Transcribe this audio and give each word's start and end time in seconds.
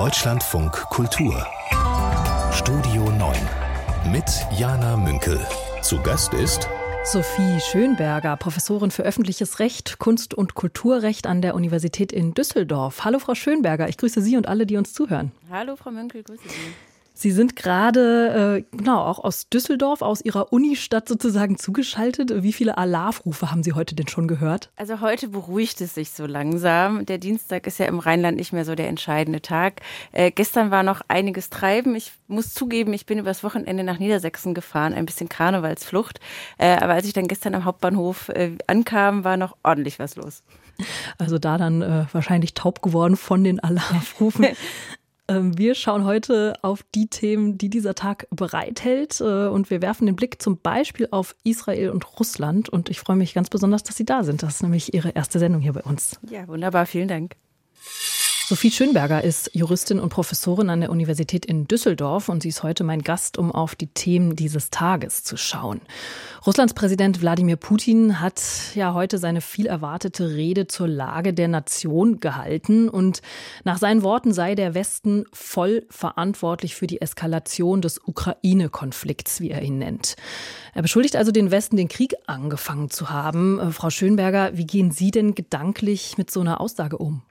Deutschlandfunk 0.00 0.72
Kultur 0.72 1.46
Studio 2.52 3.10
9 3.10 3.36
mit 4.10 4.24
Jana 4.58 4.96
Münkel. 4.96 5.38
Zu 5.82 6.00
Gast 6.00 6.32
ist 6.32 6.70
Sophie 7.04 7.60
Schönberger, 7.60 8.38
Professorin 8.38 8.90
für 8.90 9.02
öffentliches 9.02 9.58
Recht, 9.58 9.98
Kunst- 9.98 10.32
und 10.32 10.54
Kulturrecht 10.54 11.26
an 11.26 11.42
der 11.42 11.54
Universität 11.54 12.12
in 12.12 12.32
Düsseldorf. 12.32 13.04
Hallo 13.04 13.18
Frau 13.18 13.34
Schönberger, 13.34 13.90
ich 13.90 13.98
grüße 13.98 14.22
Sie 14.22 14.38
und 14.38 14.48
alle, 14.48 14.64
die 14.64 14.78
uns 14.78 14.94
zuhören. 14.94 15.32
Hallo 15.50 15.76
Frau 15.76 15.90
Münkel, 15.90 16.22
grüße 16.22 16.48
Sie. 16.48 16.89
Sie 17.20 17.32
sind 17.32 17.54
gerade, 17.54 18.64
äh, 18.72 18.76
genau, 18.78 19.04
auch 19.04 19.18
aus 19.18 19.50
Düsseldorf, 19.50 20.00
aus 20.00 20.22
Ihrer 20.22 20.54
Unistadt 20.54 21.06
sozusagen 21.06 21.58
zugeschaltet. 21.58 22.42
Wie 22.42 22.54
viele 22.54 22.78
Alarvrufe 22.78 23.50
haben 23.50 23.62
Sie 23.62 23.74
heute 23.74 23.94
denn 23.94 24.08
schon 24.08 24.26
gehört? 24.26 24.70
Also 24.76 25.02
heute 25.02 25.28
beruhigt 25.28 25.82
es 25.82 25.94
sich 25.94 26.12
so 26.12 26.24
langsam. 26.24 27.04
Der 27.04 27.18
Dienstag 27.18 27.66
ist 27.66 27.78
ja 27.78 27.84
im 27.84 27.98
Rheinland 27.98 28.38
nicht 28.38 28.54
mehr 28.54 28.64
so 28.64 28.74
der 28.74 28.88
entscheidende 28.88 29.42
Tag. 29.42 29.82
Äh, 30.12 30.30
gestern 30.30 30.70
war 30.70 30.82
noch 30.82 31.02
einiges 31.08 31.50
Treiben. 31.50 31.94
Ich 31.94 32.12
muss 32.26 32.54
zugeben, 32.54 32.94
ich 32.94 33.04
bin 33.04 33.18
übers 33.18 33.44
Wochenende 33.44 33.84
nach 33.84 33.98
Niedersachsen 33.98 34.54
gefahren, 34.54 34.94
ein 34.94 35.04
bisschen 35.04 35.28
Karnevalsflucht. 35.28 36.20
Äh, 36.56 36.78
aber 36.78 36.94
als 36.94 37.04
ich 37.04 37.12
dann 37.12 37.28
gestern 37.28 37.54
am 37.54 37.66
Hauptbahnhof 37.66 38.30
äh, 38.30 38.56
ankam, 38.66 39.24
war 39.24 39.36
noch 39.36 39.58
ordentlich 39.62 39.98
was 39.98 40.16
los. 40.16 40.42
Also 41.18 41.38
da 41.38 41.58
dann 41.58 41.82
äh, 41.82 42.06
wahrscheinlich 42.12 42.54
taub 42.54 42.80
geworden 42.80 43.16
von 43.16 43.44
den 43.44 43.60
Alarmrufen. 43.62 44.46
Ähm, 45.30 45.56
wir 45.56 45.76
schauen 45.76 46.04
heute 46.04 46.54
auf 46.62 46.82
die 46.92 47.06
Themen, 47.06 47.56
die 47.56 47.70
dieser 47.70 47.94
Tag 47.94 48.26
bereithält 48.30 49.20
äh, 49.20 49.46
und 49.46 49.70
wir 49.70 49.80
werfen 49.80 50.06
den 50.06 50.16
Blick 50.16 50.42
zum 50.42 50.58
Beispiel 50.58 51.06
auf 51.12 51.36
Israel 51.44 51.90
und 51.90 52.18
Russland 52.18 52.68
und 52.68 52.90
ich 52.90 52.98
freue 52.98 53.16
mich 53.16 53.32
ganz 53.32 53.48
besonders, 53.48 53.84
dass 53.84 53.96
Sie 53.96 54.04
da 54.04 54.24
sind. 54.24 54.42
Das 54.42 54.56
ist 54.56 54.62
nämlich 54.62 54.92
Ihre 54.92 55.10
erste 55.10 55.38
Sendung 55.38 55.60
hier 55.60 55.72
bei 55.72 55.82
uns. 55.82 56.18
Ja, 56.28 56.48
wunderbar, 56.48 56.84
vielen 56.84 57.06
Dank. 57.06 57.36
Sophie 58.50 58.72
Schönberger 58.72 59.22
ist 59.22 59.52
Juristin 59.54 60.00
und 60.00 60.08
Professorin 60.08 60.70
an 60.70 60.80
der 60.80 60.90
Universität 60.90 61.46
in 61.46 61.68
Düsseldorf 61.68 62.28
und 62.28 62.42
sie 62.42 62.48
ist 62.48 62.64
heute 62.64 62.82
mein 62.82 63.02
Gast, 63.02 63.38
um 63.38 63.52
auf 63.52 63.76
die 63.76 63.86
Themen 63.86 64.34
dieses 64.34 64.70
Tages 64.70 65.22
zu 65.22 65.36
schauen. 65.36 65.80
Russlands 66.44 66.74
Präsident 66.74 67.20
Wladimir 67.20 67.54
Putin 67.54 68.18
hat 68.18 68.42
ja 68.74 68.92
heute 68.92 69.18
seine 69.18 69.40
viel 69.40 69.66
erwartete 69.66 70.30
Rede 70.30 70.66
zur 70.66 70.88
Lage 70.88 71.32
der 71.32 71.46
Nation 71.46 72.18
gehalten 72.18 72.88
und 72.88 73.22
nach 73.62 73.78
seinen 73.78 74.02
Worten 74.02 74.32
sei 74.32 74.56
der 74.56 74.74
Westen 74.74 75.26
voll 75.32 75.86
verantwortlich 75.88 76.74
für 76.74 76.88
die 76.88 77.00
Eskalation 77.00 77.82
des 77.82 78.00
Ukraine-Konflikts, 78.04 79.40
wie 79.40 79.52
er 79.52 79.62
ihn 79.62 79.78
nennt. 79.78 80.16
Er 80.74 80.82
beschuldigt 80.82 81.14
also 81.14 81.30
den 81.30 81.52
Westen, 81.52 81.76
den 81.76 81.86
Krieg 81.86 82.16
angefangen 82.26 82.90
zu 82.90 83.10
haben. 83.10 83.60
Äh, 83.60 83.70
Frau 83.70 83.90
Schönberger, 83.90 84.50
wie 84.54 84.66
gehen 84.66 84.90
Sie 84.90 85.12
denn 85.12 85.36
gedanklich 85.36 86.18
mit 86.18 86.32
so 86.32 86.40
einer 86.40 86.60
Aussage 86.60 86.98
um? 86.98 87.22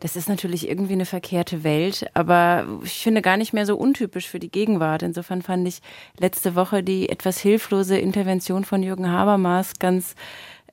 Das 0.00 0.14
ist 0.14 0.28
natürlich 0.28 0.68
irgendwie 0.68 0.92
eine 0.92 1.06
verkehrte 1.06 1.64
Welt, 1.64 2.06
aber 2.14 2.66
ich 2.84 3.02
finde 3.02 3.20
gar 3.20 3.36
nicht 3.36 3.52
mehr 3.52 3.66
so 3.66 3.76
untypisch 3.76 4.28
für 4.28 4.38
die 4.38 4.50
Gegenwart. 4.50 5.02
Insofern 5.02 5.42
fand 5.42 5.66
ich 5.66 5.80
letzte 6.18 6.54
Woche 6.54 6.82
die 6.82 7.08
etwas 7.08 7.38
hilflose 7.38 7.98
Intervention 7.98 8.64
von 8.64 8.82
Jürgen 8.82 9.10
Habermas 9.10 9.78
ganz 9.78 10.14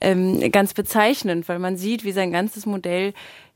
ähm, 0.01 0.51
ganz 0.51 0.73
bezeichnend, 0.73 1.47
weil 1.47 1.59
man 1.59 1.77
sieht, 1.77 2.03
wie 2.03 2.11
sein 2.11 2.31
ganzes 2.31 2.65
Modell 2.65 3.13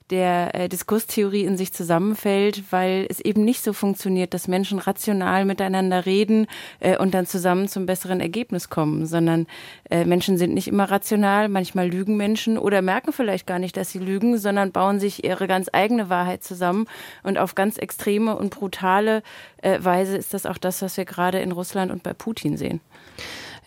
der 0.09 0.55
äh, 0.55 0.69
Diskurstheorie 0.69 1.43
in 1.43 1.57
sich 1.57 1.71
zusammenfällt, 1.71 2.63
weil 2.71 3.05
es 3.09 3.19
eben 3.19 3.45
nicht 3.45 3.63
so 3.63 3.73
funktioniert, 3.73 4.33
dass 4.33 4.47
Menschen 4.47 4.79
rational 4.79 5.45
miteinander 5.45 6.05
reden 6.05 6.47
äh, 6.79 6.97
und 6.97 7.13
dann 7.13 7.25
zusammen 7.25 7.67
zum 7.67 7.85
besseren 7.85 8.19
Ergebnis 8.19 8.69
kommen, 8.69 9.05
sondern 9.05 9.47
äh, 9.89 10.05
Menschen 10.05 10.37
sind 10.37 10.53
nicht 10.53 10.67
immer 10.67 10.89
rational, 10.89 11.49
manchmal 11.49 11.89
lügen 11.89 12.17
Menschen 12.17 12.57
oder 12.57 12.81
merken 12.81 13.13
vielleicht 13.13 13.45
gar 13.45 13.59
nicht, 13.59 13.77
dass 13.77 13.91
sie 13.91 13.99
lügen, 13.99 14.37
sondern 14.37 14.71
bauen 14.71 14.99
sich 14.99 15.23
ihre 15.23 15.47
ganz 15.47 15.69
eigene 15.71 16.09
Wahrheit 16.09 16.43
zusammen 16.43 16.87
und 17.23 17.37
auf 17.37 17.55
ganz 17.55 17.77
extreme 17.77 18.35
und 18.35 18.49
brutale 18.49 19.21
äh, 19.61 19.77
Weise 19.83 20.17
ist 20.17 20.33
das 20.33 20.45
auch 20.45 20.57
das, 20.57 20.81
was 20.81 20.97
wir 20.97 21.05
gerade 21.05 21.39
in 21.39 21.51
Russland 21.51 21.91
und 21.91 22.03
bei 22.03 22.13
Putin 22.13 22.57
sehen. 22.57 22.81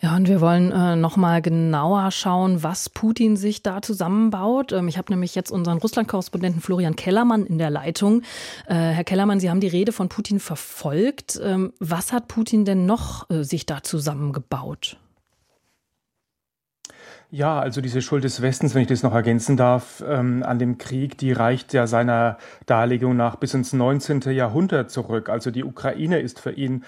Ja, 0.03 0.17
und 0.17 0.27
wir 0.27 0.41
wollen 0.41 0.73
äh, 0.73 0.97
noch 0.97 1.15
mal 1.15 1.41
genauer 1.41 2.11
schauen, 2.11 2.61
was 2.61 2.89
Putin 2.89 3.37
sich 3.37 3.63
da 3.63 3.81
zusammenbaut. 3.81 4.73
Ähm, 4.73 4.89
ich 4.89 4.97
habe 4.97 5.13
nämlich 5.13 5.33
jetzt 5.33 5.49
unseren 5.49 5.77
Russland-Korrespondenten 5.77 6.61
Florian 6.61 6.97
Kellermann 6.97 7.45
in 7.45 7.57
der 7.57 7.69
Leitung. 7.69 8.21
Äh, 8.67 8.73
Herr 8.73 9.05
Kellermann, 9.05 9.39
Sie 9.39 9.49
haben 9.49 9.61
die 9.61 9.69
Rede 9.69 9.93
von 9.93 10.09
Putin 10.09 10.41
verfolgt. 10.41 11.39
Ähm, 11.41 11.71
was 11.79 12.11
hat 12.11 12.27
Putin 12.27 12.65
denn 12.65 12.85
noch 12.85 13.29
äh, 13.29 13.43
sich 13.45 13.65
da 13.65 13.81
zusammengebaut? 13.81 14.97
Ja, 17.31 17.61
also 17.61 17.79
diese 17.79 18.01
Schuld 18.01 18.25
des 18.25 18.41
Westens, 18.41 18.75
wenn 18.75 18.81
ich 18.81 18.89
das 18.89 19.03
noch 19.03 19.13
ergänzen 19.13 19.55
darf, 19.55 20.03
ähm, 20.05 20.43
an 20.43 20.59
dem 20.59 20.77
Krieg, 20.77 21.17
die 21.17 21.31
reicht 21.31 21.71
ja 21.71 21.87
seiner 21.87 22.37
Darlegung 22.65 23.15
nach 23.15 23.37
bis 23.37 23.53
ins 23.53 23.71
19. 23.71 24.19
Jahrhundert 24.33 24.91
zurück. 24.91 25.29
Also 25.29 25.49
die 25.49 25.63
Ukraine 25.63 26.19
ist 26.19 26.41
für 26.41 26.51
ihn 26.51 26.83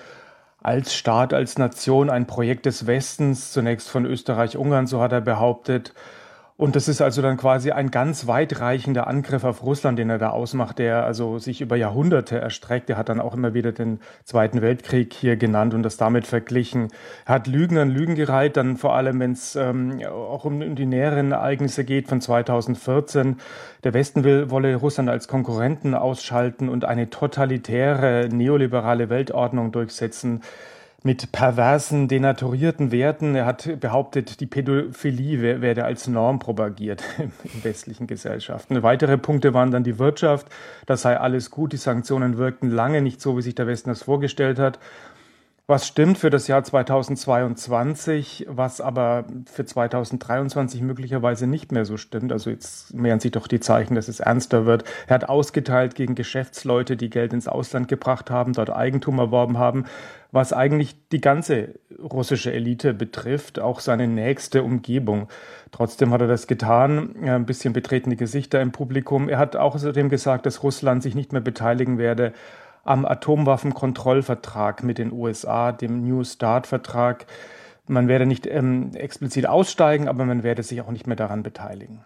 als 0.65 0.95
Staat, 0.95 1.31
als 1.31 1.59
Nation 1.59 2.09
ein 2.09 2.25
Projekt 2.25 2.65
des 2.65 2.87
Westens, 2.87 3.51
zunächst 3.51 3.87
von 3.87 4.03
Österreich-Ungarn, 4.03 4.87
so 4.87 4.99
hat 4.99 5.11
er 5.11 5.21
behauptet. 5.21 5.93
Und 6.57 6.77
das 6.77 6.87
ist 6.87 7.01
also 7.01 7.21
dann 7.21 7.35
quasi 7.35 7.71
ein 7.71 7.91
ganz 7.91 8.27
weitreichender 8.27 9.07
Angriff 9.07 9.43
auf 9.43 9.61
Russland, 9.61 9.99
den 9.99 10.09
er 10.09 10.17
da 10.17 10.29
ausmacht, 10.29 10.79
der 10.79 11.03
also 11.03 11.37
sich 11.37 11.59
über 11.59 11.75
Jahrhunderte 11.75 12.39
erstreckt. 12.39 12.89
Er 12.89 12.95
hat 12.95 13.09
dann 13.09 13.19
auch 13.19 13.33
immer 13.33 13.53
wieder 13.53 13.73
den 13.73 13.99
Zweiten 14.23 14.61
Weltkrieg 14.61 15.13
hier 15.13 15.35
genannt 15.35 15.73
und 15.73 15.83
das 15.83 15.97
damit 15.97 16.25
verglichen. 16.25 16.87
Er 17.25 17.35
hat 17.35 17.47
Lügen 17.47 17.77
an 17.77 17.89
Lügen 17.89 18.15
gereiht, 18.15 18.55
dann 18.55 18.77
vor 18.77 18.95
allem, 18.95 19.19
wenn 19.19 19.33
es 19.33 19.57
ähm, 19.57 20.01
auch 20.05 20.45
um 20.45 20.77
die 20.77 20.85
näheren 20.85 21.33
Ereignisse 21.33 21.83
geht 21.83 22.07
von 22.07 22.21
2014. 22.21 23.35
Der 23.83 23.93
Westen 23.93 24.23
will, 24.23 24.49
wolle 24.49 24.75
Russland 24.75 25.09
als 25.09 25.27
Konkurrenten 25.27 25.93
ausschalten 25.93 26.69
und 26.69 26.85
eine 26.85 27.09
totalitäre 27.09 28.29
neoliberale 28.31 29.09
Weltordnung 29.09 29.73
durchsetzen 29.73 30.41
mit 31.05 31.31
perversen, 31.31 32.07
denaturierten 32.07 32.91
Werten. 32.91 33.35
Er 33.35 33.45
hat 33.45 33.79
behauptet, 33.79 34.39
die 34.39 34.47
Pädophilie 34.47 35.61
werde 35.61 35.85
als 35.85 36.07
Norm 36.07 36.39
propagiert 36.39 37.03
in 37.43 37.63
westlichen 37.63 38.07
Gesellschaften. 38.07 38.81
Weitere 38.81 39.19
Punkte 39.19 39.53
waren 39.53 39.69
dann 39.69 39.83
die 39.83 39.99
Wirtschaft. 39.99 40.47
Das 40.87 41.03
sei 41.03 41.15
alles 41.19 41.51
gut. 41.51 41.73
Die 41.73 41.77
Sanktionen 41.77 42.39
wirkten 42.39 42.71
lange 42.71 43.03
nicht 43.03 43.21
so, 43.21 43.37
wie 43.37 43.43
sich 43.43 43.53
der 43.53 43.67
Westen 43.67 43.89
das 43.89 44.01
vorgestellt 44.01 44.57
hat 44.57 44.79
was 45.67 45.87
stimmt 45.87 46.19
für 46.19 46.29
das 46.29 46.47
Jahr 46.47 46.63
2022, 46.63 48.45
was 48.47 48.81
aber 48.81 49.25
für 49.51 49.65
2023 49.65 50.81
möglicherweise 50.81 51.47
nicht 51.47 51.71
mehr 51.71 51.85
so 51.85 51.97
stimmt. 51.97 52.31
Also 52.31 52.51
jetzt 52.51 52.93
mehren 52.93 53.19
sich 53.19 53.31
doch 53.31 53.47
die 53.47 53.59
Zeichen, 53.59 53.95
dass 53.95 54.07
es 54.07 54.19
ernster 54.19 54.67
wird. 54.67 54.83
Er 55.07 55.15
hat 55.15 55.27
ausgeteilt 55.27 55.95
gegen 55.95 56.13
Geschäftsleute, 56.13 56.97
die 56.97 57.09
Geld 57.09 57.33
ins 57.33 57.47
Ausland 57.47 57.87
gebracht 57.87 58.29
haben, 58.29 58.53
dort 58.53 58.69
Eigentum 58.69 59.17
erworben 59.17 59.57
haben, 59.57 59.85
was 60.31 60.53
eigentlich 60.53 61.09
die 61.09 61.21
ganze 61.21 61.79
russische 61.99 62.53
Elite 62.53 62.93
betrifft, 62.93 63.59
auch 63.59 63.79
seine 63.79 64.07
nächste 64.07 64.61
Umgebung. 64.61 65.29
Trotzdem 65.71 66.11
hat 66.11 66.21
er 66.21 66.27
das 66.27 66.45
getan, 66.45 67.15
ein 67.23 67.47
bisschen 67.47 67.73
betretene 67.73 68.17
Gesichter 68.17 68.61
im 68.61 68.71
Publikum. 68.71 69.29
Er 69.29 69.39
hat 69.39 69.55
außerdem 69.55 70.09
gesagt, 70.09 70.45
dass 70.45 70.61
Russland 70.61 71.01
sich 71.01 71.15
nicht 71.15 71.31
mehr 71.31 71.41
beteiligen 71.41 71.97
werde 71.97 72.33
am 72.85 73.05
Atomwaffenkontrollvertrag 73.05 74.83
mit 74.83 74.97
den 74.97 75.11
USA, 75.11 75.73
dem 75.73 76.01
New 76.07 76.23
START-Vertrag. 76.23 77.25
Man 77.87 78.07
werde 78.07 78.25
nicht 78.25 78.47
ähm, 78.47 78.91
explizit 78.93 79.47
aussteigen, 79.47 80.07
aber 80.07 80.23
man 80.25 80.43
werde 80.43 80.63
sich 80.63 80.79
auch 80.81 80.91
nicht 80.91 81.07
mehr 81.07 81.17
daran 81.17 81.43
beteiligen. 81.43 82.05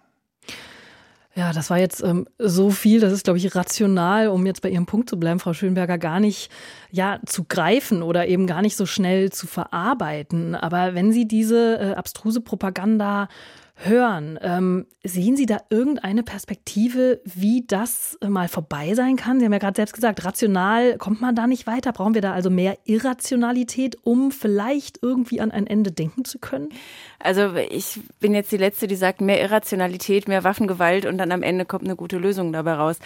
Ja, 1.35 1.53
das 1.53 1.69
war 1.69 1.77
jetzt 1.77 2.03
ähm, 2.03 2.27
so 2.37 2.69
viel, 2.69 2.99
das 2.99 3.13
ist, 3.13 3.23
glaube 3.23 3.37
ich, 3.37 3.55
rational, 3.55 4.27
um 4.29 4.45
jetzt 4.45 4.61
bei 4.61 4.69
Ihrem 4.69 4.87
Punkt 4.87 5.09
zu 5.09 5.19
bleiben, 5.19 5.39
Frau 5.39 5.53
Schönberger, 5.53 5.97
gar 5.97 6.19
nicht 6.19 6.51
ja, 6.91 7.19
zu 7.25 7.45
greifen 7.45 8.01
oder 8.01 8.27
eben 8.27 8.47
gar 8.47 8.61
nicht 8.61 8.75
so 8.75 8.85
schnell 8.85 9.31
zu 9.31 9.47
verarbeiten. 9.47 10.55
Aber 10.55 10.95
wenn 10.95 11.11
Sie 11.11 11.27
diese 11.27 11.79
äh, 11.79 11.93
abstruse 11.93 12.41
Propaganda 12.41 13.29
hören. 13.81 14.37
Ähm, 14.41 14.85
sehen 15.03 15.37
Sie 15.37 15.45
da 15.45 15.59
irgendeine 15.69 16.23
Perspektive, 16.23 17.21
wie 17.23 17.63
das 17.65 18.17
äh, 18.21 18.27
mal 18.27 18.49
vorbei 18.49 18.93
sein 18.93 19.15
kann? 19.15 19.39
Sie 19.39 19.45
haben 19.45 19.53
ja 19.53 19.59
gerade 19.59 19.77
selbst 19.77 19.93
gesagt, 19.93 20.25
rational 20.25 20.97
kommt 20.97 21.21
man 21.21 21.35
da 21.35 21.47
nicht 21.47 21.65
weiter. 21.65 21.93
Brauchen 21.93 22.13
wir 22.13 22.21
da 22.21 22.33
also 22.33 22.49
mehr 22.49 22.77
Irrationalität, 22.83 23.97
um 24.03 24.31
vielleicht 24.31 24.99
irgendwie 25.01 25.39
an 25.39 25.51
ein 25.51 25.65
Ende 25.65 25.91
denken 25.91 26.25
zu 26.25 26.39
können? 26.39 26.69
Also 27.19 27.55
ich 27.55 27.99
bin 28.19 28.33
jetzt 28.33 28.51
die 28.51 28.57
Letzte, 28.57 28.87
die 28.87 28.95
sagt, 28.95 29.21
mehr 29.21 29.41
Irrationalität, 29.41 30.27
mehr 30.27 30.43
Waffengewalt 30.43 31.05
und 31.05 31.17
dann 31.17 31.31
am 31.31 31.43
Ende 31.43 31.65
kommt 31.65 31.85
eine 31.85 31.95
gute 31.95 32.17
Lösung 32.17 32.51
dabei 32.51 32.73
raus. 32.73 32.99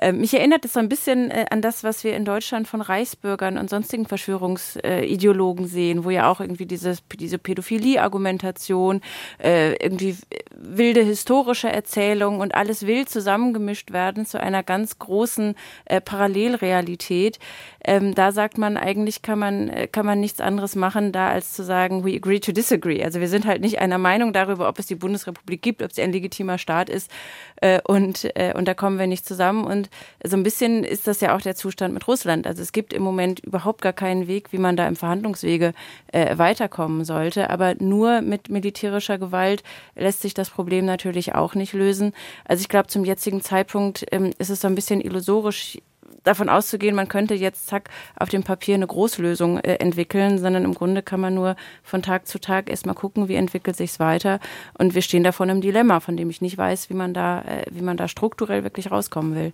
Äh, 0.00 0.12
mich 0.12 0.32
erinnert 0.34 0.64
es 0.64 0.74
so 0.74 0.80
ein 0.80 0.88
bisschen 0.88 1.30
äh, 1.30 1.46
an 1.50 1.60
das, 1.60 1.82
was 1.82 2.04
wir 2.04 2.14
in 2.14 2.24
Deutschland 2.24 2.68
von 2.68 2.80
Reichsbürgern 2.80 3.58
und 3.58 3.68
sonstigen 3.68 4.06
Verschwörungsideologen 4.06 5.66
sehen, 5.66 6.04
wo 6.04 6.10
ja 6.10 6.30
auch 6.30 6.40
irgendwie 6.40 6.66
dieses, 6.66 7.02
diese 7.18 7.38
Pädophilie-Argumentation 7.38 9.00
äh, 9.42 9.74
irgendwie 9.74 10.19
wilde 10.54 11.02
historische 11.02 11.68
Erzählung 11.68 12.40
und 12.40 12.54
alles 12.54 12.86
wild 12.86 13.08
zusammengemischt 13.08 13.92
werden 13.92 14.26
zu 14.26 14.40
einer 14.40 14.62
ganz 14.62 14.98
großen 14.98 15.54
äh, 15.86 16.00
Parallelrealität. 16.00 17.38
Ähm, 17.82 18.14
da 18.14 18.30
sagt 18.30 18.58
man, 18.58 18.76
eigentlich 18.76 19.22
kann 19.22 19.38
man, 19.38 19.68
äh, 19.70 19.86
kann 19.86 20.04
man 20.04 20.20
nichts 20.20 20.40
anderes 20.40 20.76
machen, 20.76 21.12
da 21.12 21.30
als 21.30 21.54
zu 21.54 21.62
sagen, 21.64 22.04
we 22.04 22.14
agree 22.14 22.38
to 22.38 22.52
disagree. 22.52 23.02
Also 23.02 23.20
wir 23.20 23.28
sind 23.28 23.46
halt 23.46 23.62
nicht 23.62 23.78
einer 23.78 23.96
Meinung 23.96 24.34
darüber, 24.34 24.68
ob 24.68 24.78
es 24.78 24.86
die 24.86 24.94
Bundesrepublik 24.94 25.62
gibt, 25.62 25.82
ob 25.82 25.92
sie 25.92 26.02
ein 26.02 26.12
legitimer 26.12 26.58
Staat 26.58 26.90
ist. 26.90 27.10
Äh, 27.56 27.80
und, 27.86 28.30
äh, 28.36 28.52
und 28.54 28.68
da 28.68 28.74
kommen 28.74 28.98
wir 28.98 29.06
nicht 29.06 29.24
zusammen. 29.24 29.64
Und 29.64 29.88
so 30.22 30.36
ein 30.36 30.42
bisschen 30.42 30.84
ist 30.84 31.06
das 31.06 31.22
ja 31.22 31.34
auch 31.34 31.40
der 31.40 31.54
Zustand 31.54 31.94
mit 31.94 32.06
Russland. 32.06 32.46
Also 32.46 32.60
es 32.60 32.72
gibt 32.72 32.92
im 32.92 33.02
Moment 33.02 33.40
überhaupt 33.40 33.80
gar 33.80 33.94
keinen 33.94 34.28
Weg, 34.28 34.52
wie 34.52 34.58
man 34.58 34.76
da 34.76 34.86
im 34.86 34.96
Verhandlungswege 34.96 35.72
äh, 36.12 36.36
weiterkommen 36.36 37.04
sollte. 37.06 37.48
Aber 37.48 37.74
nur 37.78 38.20
mit 38.20 38.50
militärischer 38.50 39.16
Gewalt 39.16 39.62
lässt 39.94 40.09
sich 40.18 40.34
das 40.34 40.50
Problem 40.50 40.84
natürlich 40.84 41.34
auch 41.34 41.54
nicht 41.54 41.72
lösen. 41.72 42.12
Also 42.44 42.62
ich 42.62 42.68
glaube, 42.68 42.88
zum 42.88 43.04
jetzigen 43.04 43.40
Zeitpunkt 43.40 44.06
ähm, 44.10 44.32
ist 44.38 44.50
es 44.50 44.60
so 44.60 44.68
ein 44.68 44.74
bisschen 44.74 45.00
illusorisch, 45.00 45.78
davon 46.24 46.48
auszugehen, 46.48 46.94
man 46.94 47.08
könnte 47.08 47.34
jetzt 47.34 47.66
zack 47.66 47.88
auf 48.16 48.28
dem 48.28 48.42
Papier 48.42 48.74
eine 48.74 48.86
Großlösung 48.86 49.58
äh, 49.58 49.76
entwickeln, 49.76 50.38
sondern 50.38 50.64
im 50.64 50.74
Grunde 50.74 51.02
kann 51.02 51.20
man 51.20 51.34
nur 51.34 51.56
von 51.82 52.02
Tag 52.02 52.26
zu 52.26 52.38
Tag 52.38 52.68
erstmal 52.68 52.94
gucken, 52.94 53.28
wie 53.28 53.36
entwickelt 53.36 53.76
sich's 53.76 54.00
weiter. 54.00 54.40
Und 54.78 54.94
wir 54.94 55.02
stehen 55.02 55.24
da 55.24 55.32
vor 55.32 55.44
einem 55.44 55.60
Dilemma, 55.60 56.00
von 56.00 56.16
dem 56.16 56.30
ich 56.30 56.40
nicht 56.40 56.58
weiß, 56.58 56.90
wie 56.90 56.94
man 56.94 57.14
da, 57.14 57.42
äh, 57.42 57.64
wie 57.70 57.82
man 57.82 57.96
da 57.96 58.08
strukturell 58.08 58.64
wirklich 58.64 58.90
rauskommen 58.90 59.34
will 59.34 59.52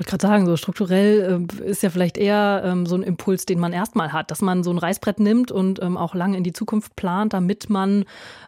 wollte 0.00 0.10
gerade 0.10 0.26
sagen, 0.26 0.46
so 0.46 0.56
strukturell 0.56 1.46
äh, 1.60 1.64
ist 1.64 1.82
ja 1.82 1.90
vielleicht 1.90 2.16
eher 2.16 2.62
ähm, 2.64 2.86
so 2.86 2.94
ein 2.94 3.02
Impuls, 3.02 3.44
den 3.44 3.60
man 3.60 3.74
erstmal 3.74 4.14
hat, 4.14 4.30
dass 4.30 4.40
man 4.40 4.64
so 4.64 4.70
ein 4.70 4.78
Reißbrett 4.78 5.20
nimmt 5.20 5.52
und 5.52 5.82
ähm, 5.82 5.98
auch 5.98 6.14
lange 6.14 6.38
in 6.38 6.42
die 6.42 6.54
Zukunft 6.54 6.96
plant, 6.96 7.34
damit 7.34 7.68
man 7.68 8.06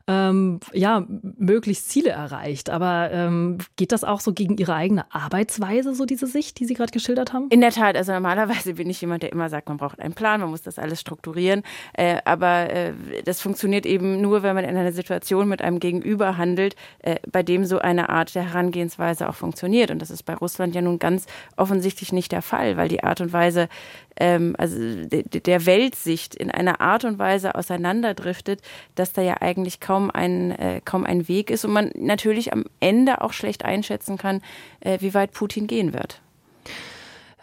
ähm, 0.08 0.60
ja 0.72 1.04
möglichst 1.36 1.90
Ziele 1.90 2.08
erreicht. 2.08 2.70
Aber 2.70 3.10
ähm, 3.12 3.58
geht 3.76 3.92
das 3.92 4.02
auch 4.02 4.20
so 4.20 4.32
gegen 4.32 4.56
Ihre 4.56 4.74
eigene 4.74 5.04
Arbeitsweise, 5.14 5.94
so 5.94 6.06
diese 6.06 6.26
Sicht, 6.26 6.58
die 6.58 6.64
Sie 6.64 6.72
gerade 6.72 6.90
geschildert 6.90 7.34
haben? 7.34 7.48
In 7.50 7.60
der 7.60 7.70
Tat, 7.70 7.96
also 7.96 8.12
normalerweise 8.12 8.74
bin 8.74 8.88
ich 8.88 9.02
jemand, 9.02 9.22
der 9.22 9.30
immer 9.30 9.50
sagt, 9.50 9.68
man 9.68 9.76
braucht 9.76 10.00
einen 10.00 10.14
Plan, 10.14 10.40
man 10.40 10.48
muss 10.48 10.62
das 10.62 10.78
alles 10.78 11.02
strukturieren. 11.02 11.64
Äh, 11.92 12.16
aber 12.24 12.70
äh, 12.70 12.94
das 13.26 13.42
funktioniert 13.42 13.84
eben 13.84 14.22
nur, 14.22 14.42
wenn 14.42 14.54
man 14.54 14.64
in 14.64 14.74
einer 14.74 14.92
Situation 14.92 15.50
mit 15.50 15.60
einem 15.60 15.80
Gegenüber 15.80 16.38
handelt, 16.38 16.76
äh, 17.00 17.16
bei 17.30 17.42
dem 17.42 17.66
so 17.66 17.78
eine 17.78 18.08
Art 18.08 18.34
der 18.34 18.44
Herangehensweise 18.44 19.28
auch 19.28 19.34
funktioniert. 19.34 19.90
Und 19.90 20.00
das 20.00 20.10
ist 20.10 20.22
bei 20.22 20.34
Russland 20.34 20.74
ja 20.74 20.80
nun 20.80 20.98
ganz 20.98 21.26
offensichtlich 21.56 22.12
nicht 22.12 22.32
der 22.32 22.42
Fall, 22.42 22.76
weil 22.76 22.88
die 22.88 23.02
Art 23.02 23.20
und 23.20 23.32
Weise, 23.32 23.68
ähm, 24.16 24.54
also 24.58 24.76
de, 24.78 25.22
der 25.22 25.66
Weltsicht 25.66 26.34
in 26.34 26.50
einer 26.50 26.80
Art 26.80 27.04
und 27.04 27.18
Weise 27.18 27.54
auseinanderdriftet, 27.54 28.60
dass 28.94 29.12
da 29.12 29.22
ja 29.22 29.36
eigentlich 29.40 29.80
kaum 29.80 30.10
ein, 30.10 30.52
äh, 30.52 30.80
kaum 30.84 31.04
ein 31.04 31.28
Weg 31.28 31.50
ist 31.50 31.64
und 31.64 31.72
man 31.72 31.90
natürlich 31.96 32.52
am 32.52 32.64
Ende 32.80 33.20
auch 33.20 33.32
schlecht 33.32 33.64
einschätzen 33.64 34.18
kann, 34.18 34.40
äh, 34.80 34.98
wie 35.00 35.14
weit 35.14 35.32
Putin 35.32 35.66
gehen 35.66 35.92
wird. 35.92 36.20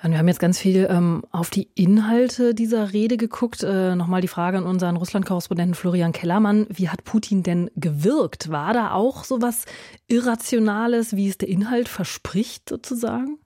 Wir 0.01 0.17
haben 0.17 0.29
jetzt 0.29 0.39
ganz 0.39 0.57
viel 0.57 0.87
ähm, 0.89 1.23
auf 1.31 1.49
die 1.49 1.67
Inhalte 1.75 2.55
dieser 2.55 2.93
Rede 2.93 3.17
geguckt. 3.17 3.63
Äh, 3.63 3.95
Nochmal 3.95 4.21
die 4.21 4.29
Frage 4.29 4.57
an 4.57 4.63
unseren 4.63 4.95
Russland-Korrespondenten 4.95 5.75
Florian 5.75 6.13
Kellermann. 6.13 6.67
Wie 6.69 6.87
hat 6.87 7.03
Putin 7.03 7.43
denn 7.43 7.69
gewirkt? 7.75 8.49
War 8.49 8.73
da 8.73 8.91
auch 8.91 9.25
so 9.25 9.41
was 9.41 9.65
Irrationales, 10.07 11.17
wie 11.17 11.27
es 11.27 11.37
der 11.37 11.49
Inhalt 11.49 11.89
verspricht, 11.89 12.69
sozusagen? 12.69 13.39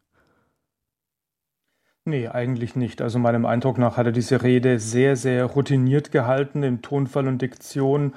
Nee, 2.06 2.28
eigentlich 2.28 2.76
nicht. 2.76 3.02
Also 3.02 3.18
meinem 3.18 3.46
Eindruck 3.46 3.78
nach 3.78 3.96
hat 3.96 4.06
er 4.08 4.12
diese 4.12 4.44
Rede 4.44 4.78
sehr, 4.78 5.16
sehr 5.16 5.46
routiniert 5.46 6.12
gehalten 6.12 6.62
im 6.62 6.82
Tonfall 6.82 7.30
und 7.30 7.42
Diktion 7.42 8.14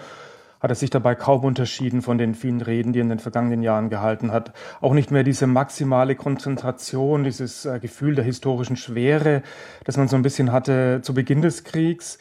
hat 0.60 0.70
er 0.72 0.74
sich 0.74 0.90
dabei 0.90 1.14
kaum 1.14 1.44
unterschieden 1.44 2.02
von 2.02 2.18
den 2.18 2.34
vielen 2.34 2.60
Reden, 2.62 2.92
die 2.92 2.98
er 2.98 3.02
in 3.02 3.10
den 3.10 3.20
vergangenen 3.20 3.62
Jahren 3.62 3.88
gehalten 3.88 4.32
hat. 4.32 4.52
Auch 4.80 4.92
nicht 4.92 5.12
mehr 5.12 5.22
diese 5.22 5.46
maximale 5.46 6.16
Konzentration, 6.16 7.22
dieses 7.22 7.64
äh, 7.64 7.78
Gefühl 7.78 8.16
der 8.16 8.24
historischen 8.24 8.76
Schwere, 8.76 9.42
das 9.84 9.96
man 9.96 10.08
so 10.08 10.16
ein 10.16 10.22
bisschen 10.22 10.50
hatte 10.50 11.00
zu 11.02 11.14
Beginn 11.14 11.42
des 11.42 11.62
Kriegs. 11.62 12.18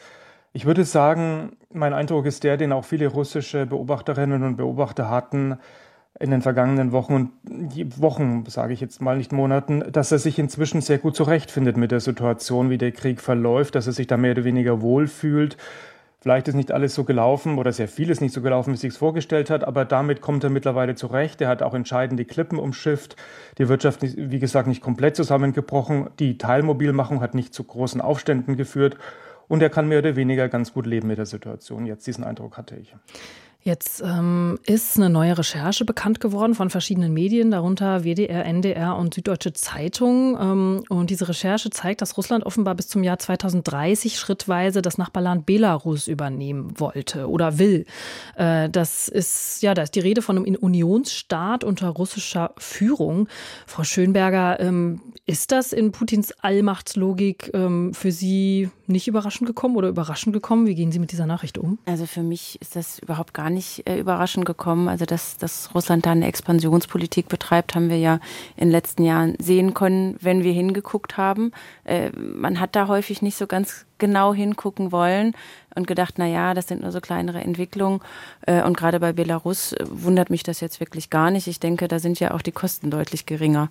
Ich 0.52 0.66
würde 0.66 0.84
sagen, 0.84 1.56
mein 1.72 1.94
Eindruck 1.94 2.26
ist 2.26 2.44
der, 2.44 2.56
den 2.56 2.72
auch 2.72 2.84
viele 2.84 3.08
russische 3.08 3.66
Beobachterinnen 3.66 4.44
und 4.44 4.56
Beobachter 4.56 5.10
hatten, 5.10 5.58
in 6.18 6.30
den 6.30 6.42
vergangenen 6.42 6.92
Wochen 6.92 7.14
und 7.14 8.00
Wochen, 8.00 8.44
sage 8.46 8.72
ich 8.72 8.80
jetzt 8.80 9.02
mal 9.02 9.18
nicht 9.18 9.32
Monaten, 9.32 9.84
dass 9.92 10.12
er 10.12 10.18
sich 10.18 10.38
inzwischen 10.38 10.80
sehr 10.80 10.98
gut 10.98 11.14
zurechtfindet 11.16 11.76
mit 11.76 11.90
der 11.90 12.00
Situation, 12.00 12.70
wie 12.70 12.78
der 12.78 12.92
Krieg 12.92 13.20
verläuft, 13.20 13.74
dass 13.74 13.86
er 13.86 13.92
sich 13.92 14.06
da 14.06 14.16
mehr 14.16 14.32
oder 14.32 14.44
weniger 14.44 14.80
wohlfühlt. 14.80 15.56
Vielleicht 16.20 16.48
ist 16.48 16.54
nicht 16.54 16.72
alles 16.72 16.94
so 16.94 17.04
gelaufen 17.04 17.58
oder 17.58 17.72
sehr 17.72 17.86
vieles 17.86 18.20
nicht 18.20 18.32
so 18.32 18.40
gelaufen, 18.42 18.70
wie 18.70 18.74
es 18.74 18.80
sich 18.80 18.94
vorgestellt 18.94 19.50
hat, 19.50 19.62
aber 19.62 19.84
damit 19.84 20.20
kommt 20.20 20.42
er 20.42 20.50
mittlerweile 20.50 20.94
zurecht. 20.94 21.40
Er 21.40 21.48
hat 21.48 21.62
auch 21.62 21.74
entscheidend 21.74 22.18
die 22.18 22.24
Klippen 22.24 22.58
umschifft. 22.58 23.14
Die 23.58 23.68
Wirtschaft 23.68 24.00
wie 24.02 24.38
gesagt, 24.38 24.66
nicht 24.66 24.80
komplett 24.80 25.14
zusammengebrochen. 25.14 26.08
Die 26.18 26.36
Teilmobilmachung 26.38 27.20
hat 27.20 27.34
nicht 27.34 27.54
zu 27.54 27.62
großen 27.62 28.00
Aufständen 28.00 28.56
geführt. 28.56 28.96
Und 29.46 29.62
er 29.62 29.70
kann 29.70 29.86
mehr 29.86 30.00
oder 30.00 30.16
weniger 30.16 30.48
ganz 30.48 30.72
gut 30.72 30.86
leben 30.86 31.06
mit 31.06 31.18
der 31.18 31.26
Situation. 31.26 31.86
Jetzt 31.86 32.06
diesen 32.08 32.24
Eindruck 32.24 32.56
hatte 32.56 32.74
ich. 32.74 32.92
Jetzt 33.66 34.00
ähm, 34.00 34.60
ist 34.64 34.96
eine 34.96 35.10
neue 35.10 35.36
Recherche 35.36 35.84
bekannt 35.84 36.20
geworden 36.20 36.54
von 36.54 36.70
verschiedenen 36.70 37.12
Medien, 37.12 37.50
darunter 37.50 38.04
WDR, 38.04 38.44
NDR 38.44 38.96
und 38.96 39.14
Süddeutsche 39.14 39.54
Zeitung. 39.54 40.38
Ähm, 40.40 40.84
und 40.88 41.10
diese 41.10 41.28
Recherche 41.28 41.70
zeigt, 41.70 42.00
dass 42.00 42.16
Russland 42.16 42.46
offenbar 42.46 42.76
bis 42.76 42.86
zum 42.86 43.02
Jahr 43.02 43.18
2030 43.18 44.20
schrittweise 44.20 44.82
das 44.82 44.98
Nachbarland 44.98 45.46
Belarus 45.46 46.06
übernehmen 46.06 46.78
wollte 46.78 47.28
oder 47.28 47.58
will. 47.58 47.86
Äh, 48.36 48.70
das 48.70 49.08
ist, 49.08 49.60
ja, 49.62 49.74
da 49.74 49.82
ist 49.82 49.96
die 49.96 50.00
Rede 50.00 50.22
von 50.22 50.36
einem 50.36 50.54
Unionsstaat 50.54 51.64
unter 51.64 51.88
russischer 51.88 52.52
Führung. 52.58 53.28
Frau 53.66 53.82
Schönberger, 53.82 54.60
ähm, 54.60 55.00
ist 55.26 55.50
das 55.50 55.72
in 55.72 55.90
Putins 55.90 56.30
Allmachtslogik 56.40 57.50
ähm, 57.52 57.92
für 57.94 58.12
Sie 58.12 58.70
nicht 58.86 59.08
überraschend 59.08 59.48
gekommen 59.48 59.74
oder 59.74 59.88
überraschend 59.88 60.32
gekommen? 60.32 60.68
Wie 60.68 60.76
gehen 60.76 60.92
Sie 60.92 61.00
mit 61.00 61.10
dieser 61.10 61.26
Nachricht 61.26 61.58
um? 61.58 61.80
Also 61.84 62.06
für 62.06 62.22
mich 62.22 62.60
ist 62.60 62.76
das 62.76 63.00
überhaupt 63.00 63.34
gar 63.34 63.50
nicht 63.50 63.55
nicht 63.56 63.88
äh, 63.88 63.98
überraschend 63.98 64.46
gekommen. 64.46 64.88
Also 64.88 65.04
dass, 65.04 65.36
dass 65.36 65.74
Russland 65.74 66.06
da 66.06 66.12
eine 66.12 66.28
Expansionspolitik 66.28 67.28
betreibt, 67.28 67.74
haben 67.74 67.90
wir 67.90 67.98
ja 67.98 68.20
in 68.56 68.68
den 68.68 68.70
letzten 68.70 69.02
Jahren 69.02 69.34
sehen 69.40 69.74
können, 69.74 70.16
wenn 70.20 70.44
wir 70.44 70.52
hingeguckt 70.52 71.16
haben. 71.16 71.50
Äh, 71.84 72.10
man 72.10 72.60
hat 72.60 72.76
da 72.76 72.86
häufig 72.86 73.22
nicht 73.22 73.36
so 73.36 73.48
ganz 73.48 73.86
genau 73.98 74.32
hingucken 74.32 74.92
wollen 74.92 75.34
und 75.74 75.86
gedacht, 75.86 76.14
na 76.18 76.26
ja, 76.26 76.54
das 76.54 76.68
sind 76.68 76.82
nur 76.82 76.92
so 76.92 77.00
kleinere 77.00 77.40
Entwicklungen. 77.40 78.00
Äh, 78.42 78.62
und 78.62 78.76
gerade 78.76 79.00
bei 79.00 79.12
Belarus 79.12 79.74
wundert 79.84 80.30
mich 80.30 80.44
das 80.44 80.60
jetzt 80.60 80.78
wirklich 80.78 81.10
gar 81.10 81.30
nicht. 81.30 81.48
Ich 81.48 81.58
denke, 81.58 81.88
da 81.88 81.98
sind 81.98 82.20
ja 82.20 82.32
auch 82.32 82.42
die 82.42 82.52
Kosten 82.52 82.90
deutlich 82.90 83.26
geringer. 83.26 83.70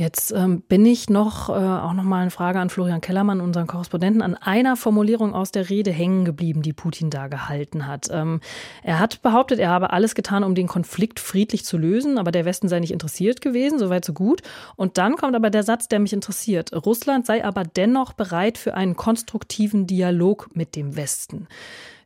Jetzt 0.00 0.32
ähm, 0.32 0.62
bin 0.62 0.86
ich 0.86 1.10
noch, 1.10 1.50
äh, 1.50 1.52
auch 1.52 1.92
noch 1.92 2.04
mal 2.04 2.22
eine 2.22 2.30
Frage 2.30 2.58
an 2.58 2.70
Florian 2.70 3.02
Kellermann, 3.02 3.42
unseren 3.42 3.66
Korrespondenten, 3.66 4.22
an 4.22 4.34
einer 4.34 4.76
Formulierung 4.76 5.34
aus 5.34 5.52
der 5.52 5.68
Rede 5.68 5.90
hängen 5.90 6.24
geblieben, 6.24 6.62
die 6.62 6.72
Putin 6.72 7.10
da 7.10 7.28
gehalten 7.28 7.86
hat. 7.86 8.08
Ähm, 8.10 8.40
er 8.82 8.98
hat 8.98 9.20
behauptet, 9.20 9.58
er 9.58 9.68
habe 9.68 9.90
alles 9.90 10.14
getan, 10.14 10.42
um 10.42 10.54
den 10.54 10.68
Konflikt 10.68 11.20
friedlich 11.20 11.66
zu 11.66 11.76
lösen, 11.76 12.16
aber 12.16 12.32
der 12.32 12.46
Westen 12.46 12.66
sei 12.70 12.80
nicht 12.80 12.94
interessiert 12.94 13.42
gewesen, 13.42 13.78
soweit 13.78 14.06
so 14.06 14.14
gut. 14.14 14.40
Und 14.74 14.96
dann 14.96 15.16
kommt 15.16 15.36
aber 15.36 15.50
der 15.50 15.64
Satz, 15.64 15.86
der 15.86 16.00
mich 16.00 16.14
interessiert. 16.14 16.72
Russland 16.72 17.26
sei 17.26 17.44
aber 17.44 17.64
dennoch 17.64 18.14
bereit 18.14 18.56
für 18.56 18.72
einen 18.72 18.96
konstruktiven 18.96 19.86
Dialog 19.86 20.48
mit 20.54 20.76
dem 20.76 20.96
Westen. 20.96 21.46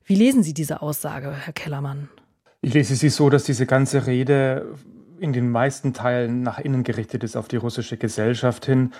Wie 0.04 0.16
lesen 0.16 0.42
Sie 0.42 0.52
diese 0.52 0.82
Aussage, 0.82 1.30
Herr 1.30 1.52
Kellermann? 1.52 2.08
Ich 2.60 2.74
lese 2.74 2.96
sie 2.96 3.10
so, 3.10 3.30
dass 3.30 3.44
diese 3.44 3.66
ganze 3.66 4.08
Rede 4.08 4.74
in 5.18 5.32
den 5.32 5.50
meisten 5.50 5.92
Teilen 5.92 6.42
nach 6.42 6.58
innen 6.58 6.82
gerichtet 6.82 7.24
ist 7.24 7.36
auf 7.36 7.48
die 7.48 7.56
russische 7.56 7.96
Gesellschaft 7.96 8.66
hin. 8.66 8.92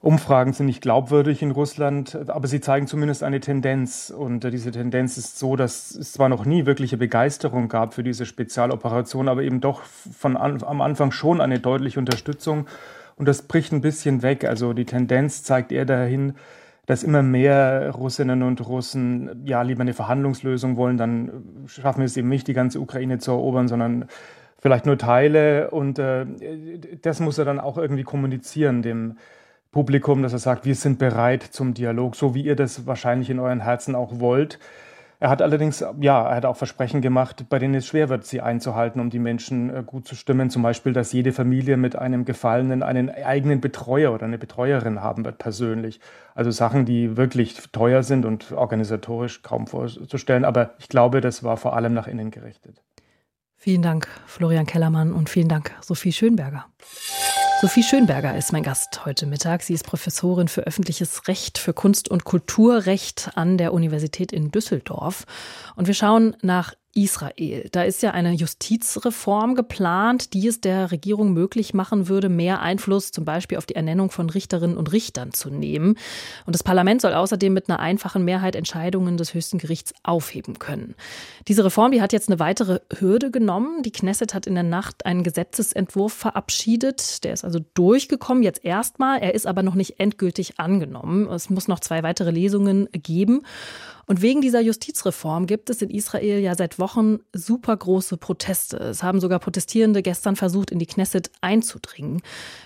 Umfragen 0.00 0.52
sind 0.52 0.66
nicht 0.66 0.82
glaubwürdig 0.82 1.42
in 1.42 1.52
Russland, 1.52 2.18
aber 2.28 2.48
sie 2.48 2.60
zeigen 2.60 2.88
zumindest 2.88 3.22
eine 3.22 3.38
Tendenz. 3.38 4.10
Und 4.10 4.42
diese 4.42 4.72
Tendenz 4.72 5.16
ist 5.16 5.38
so, 5.38 5.54
dass 5.54 5.92
es 5.92 6.12
zwar 6.12 6.28
noch 6.28 6.44
nie 6.44 6.66
wirkliche 6.66 6.96
Begeisterung 6.96 7.68
gab 7.68 7.94
für 7.94 8.02
diese 8.02 8.26
Spezialoperation, 8.26 9.28
aber 9.28 9.42
eben 9.42 9.60
doch 9.60 9.82
von 9.82 10.36
an, 10.36 10.60
am 10.64 10.80
Anfang 10.80 11.12
schon 11.12 11.40
eine 11.40 11.60
deutliche 11.60 12.00
Unterstützung. 12.00 12.66
Und 13.14 13.28
das 13.28 13.42
bricht 13.42 13.72
ein 13.72 13.80
bisschen 13.80 14.22
weg. 14.22 14.44
Also 14.44 14.72
die 14.72 14.86
Tendenz 14.86 15.44
zeigt 15.44 15.70
eher 15.70 15.84
dahin, 15.84 16.34
dass 16.86 17.04
immer 17.04 17.22
mehr 17.22 17.92
Russinnen 17.94 18.42
und 18.42 18.66
Russen 18.66 19.44
ja 19.44 19.62
lieber 19.62 19.82
eine 19.82 19.94
Verhandlungslösung 19.94 20.76
wollen. 20.76 20.96
Dann 20.96 21.64
schaffen 21.66 22.00
wir 22.00 22.06
es 22.06 22.16
eben 22.16 22.28
nicht, 22.28 22.48
die 22.48 22.54
ganze 22.54 22.80
Ukraine 22.80 23.18
zu 23.18 23.30
erobern, 23.30 23.68
sondern 23.68 24.06
vielleicht 24.62 24.86
nur 24.86 24.96
Teile 24.96 25.70
und 25.70 25.98
äh, 25.98 26.24
das 27.02 27.20
muss 27.20 27.36
er 27.36 27.44
dann 27.44 27.60
auch 27.60 27.76
irgendwie 27.76 28.04
kommunizieren 28.04 28.80
dem 28.80 29.18
Publikum, 29.72 30.22
dass 30.22 30.32
er 30.32 30.38
sagt, 30.38 30.64
wir 30.64 30.76
sind 30.76 30.98
bereit 30.98 31.42
zum 31.42 31.74
Dialog, 31.74 32.14
so 32.14 32.34
wie 32.34 32.42
ihr 32.42 32.56
das 32.56 32.86
wahrscheinlich 32.86 33.28
in 33.28 33.40
euren 33.40 33.60
Herzen 33.60 33.94
auch 33.94 34.20
wollt. 34.20 34.58
Er 35.18 35.30
hat 35.30 35.40
allerdings, 35.40 35.84
ja, 36.00 36.28
er 36.28 36.36
hat 36.36 36.44
auch 36.44 36.56
Versprechen 36.56 37.00
gemacht, 37.00 37.46
bei 37.48 37.58
denen 37.58 37.74
es 37.74 37.86
schwer 37.86 38.08
wird, 38.08 38.24
sie 38.24 38.40
einzuhalten, 38.40 39.00
um 39.00 39.08
die 39.08 39.18
Menschen 39.18 39.70
äh, 39.74 39.82
gut 39.84 40.06
zu 40.06 40.14
stimmen. 40.14 40.50
Zum 40.50 40.62
Beispiel, 40.62 40.92
dass 40.92 41.12
jede 41.12 41.32
Familie 41.32 41.76
mit 41.76 41.96
einem 41.96 42.24
Gefallenen 42.24 42.82
einen 42.82 43.08
eigenen 43.08 43.60
Betreuer 43.60 44.12
oder 44.12 44.26
eine 44.26 44.38
Betreuerin 44.38 45.00
haben 45.00 45.24
wird, 45.24 45.38
persönlich. 45.38 46.00
Also 46.34 46.50
Sachen, 46.50 46.84
die 46.84 47.16
wirklich 47.16 47.54
teuer 47.72 48.02
sind 48.02 48.24
und 48.24 48.52
organisatorisch 48.52 49.42
kaum 49.42 49.66
vorzustellen. 49.66 50.44
Aber 50.44 50.74
ich 50.78 50.88
glaube, 50.88 51.20
das 51.20 51.42
war 51.42 51.56
vor 51.56 51.76
allem 51.76 51.94
nach 51.94 52.08
innen 52.08 52.30
gerichtet. 52.30 52.82
Vielen 53.62 53.82
Dank, 53.82 54.08
Florian 54.26 54.66
Kellermann, 54.66 55.12
und 55.12 55.30
vielen 55.30 55.46
Dank, 55.46 55.70
Sophie 55.82 56.10
Schönberger. 56.10 56.66
Sophie 57.60 57.84
Schönberger 57.84 58.36
ist 58.36 58.52
mein 58.52 58.64
Gast 58.64 59.06
heute 59.06 59.24
Mittag. 59.24 59.62
Sie 59.62 59.72
ist 59.72 59.86
Professorin 59.86 60.48
für 60.48 60.62
öffentliches 60.62 61.28
Recht, 61.28 61.58
für 61.58 61.72
Kunst- 61.72 62.08
und 62.08 62.24
Kulturrecht 62.24 63.30
an 63.36 63.58
der 63.58 63.72
Universität 63.72 64.32
in 64.32 64.50
Düsseldorf. 64.50 65.26
Und 65.76 65.86
wir 65.86 65.94
schauen 65.94 66.36
nach 66.42 66.74
Israel. 66.94 67.68
Da 67.72 67.82
ist 67.84 68.02
ja 68.02 68.10
eine 68.10 68.32
Justizreform 68.32 69.54
geplant, 69.54 70.34
die 70.34 70.46
es 70.46 70.60
der 70.60 70.90
Regierung 70.90 71.32
möglich 71.32 71.72
machen 71.72 72.08
würde, 72.08 72.28
mehr 72.28 72.60
Einfluss 72.60 73.12
zum 73.12 73.24
Beispiel 73.24 73.56
auf 73.56 73.64
die 73.64 73.76
Ernennung 73.76 74.10
von 74.10 74.28
Richterinnen 74.28 74.76
und 74.76 74.92
Richtern 74.92 75.32
zu 75.32 75.48
nehmen. 75.48 75.96
Und 76.44 76.54
das 76.54 76.62
Parlament 76.62 77.00
soll 77.00 77.14
außerdem 77.14 77.52
mit 77.52 77.68
einer 77.68 77.80
einfachen 77.80 78.24
Mehrheit 78.24 78.54
Entscheidungen 78.56 79.16
des 79.16 79.32
höchsten 79.32 79.58
Gerichts 79.58 79.94
aufheben 80.02 80.58
können. 80.58 80.94
Diese 81.48 81.64
Reform, 81.64 81.92
die 81.92 82.02
hat 82.02 82.12
jetzt 82.12 82.28
eine 82.28 82.38
weitere 82.38 82.80
Hürde 82.98 83.30
genommen. 83.30 83.82
Die 83.82 83.92
Knesset 83.92 84.34
hat 84.34 84.46
in 84.46 84.54
der 84.54 84.62
Nacht 84.62 85.06
einen 85.06 85.22
Gesetzesentwurf 85.22 86.12
verabschiedet. 86.12 87.24
Der 87.24 87.32
ist 87.32 87.44
also 87.44 87.60
durchgekommen, 87.74 88.42
jetzt 88.42 88.64
erstmal. 88.64 89.20
Er 89.20 89.34
ist 89.34 89.46
aber 89.46 89.62
noch 89.62 89.74
nicht 89.74 89.98
endgültig 89.98 90.58
angenommen. 90.58 91.26
Es 91.28 91.48
muss 91.48 91.68
noch 91.68 91.80
zwei 91.80 92.02
weitere 92.02 92.30
Lesungen 92.30 92.88
geben. 92.92 93.42
Und 94.06 94.22
wegen 94.22 94.40
dieser 94.40 94.60
Justizreform 94.60 95.46
gibt 95.46 95.70
es 95.70 95.82
in 95.82 95.90
Israel 95.90 96.40
ja 96.40 96.54
seit 96.54 96.78
Wochen 96.78 97.20
super 97.32 97.76
große 97.76 98.16
Proteste. 98.16 98.76
Es 98.78 99.02
haben 99.02 99.20
sogar 99.20 99.38
Protestierende 99.38 100.02
gestern 100.02 100.36
versucht, 100.36 100.70
in 100.70 100.78
die 100.78 100.86
Knesset 100.86 101.30
einzudringen. 101.40 102.22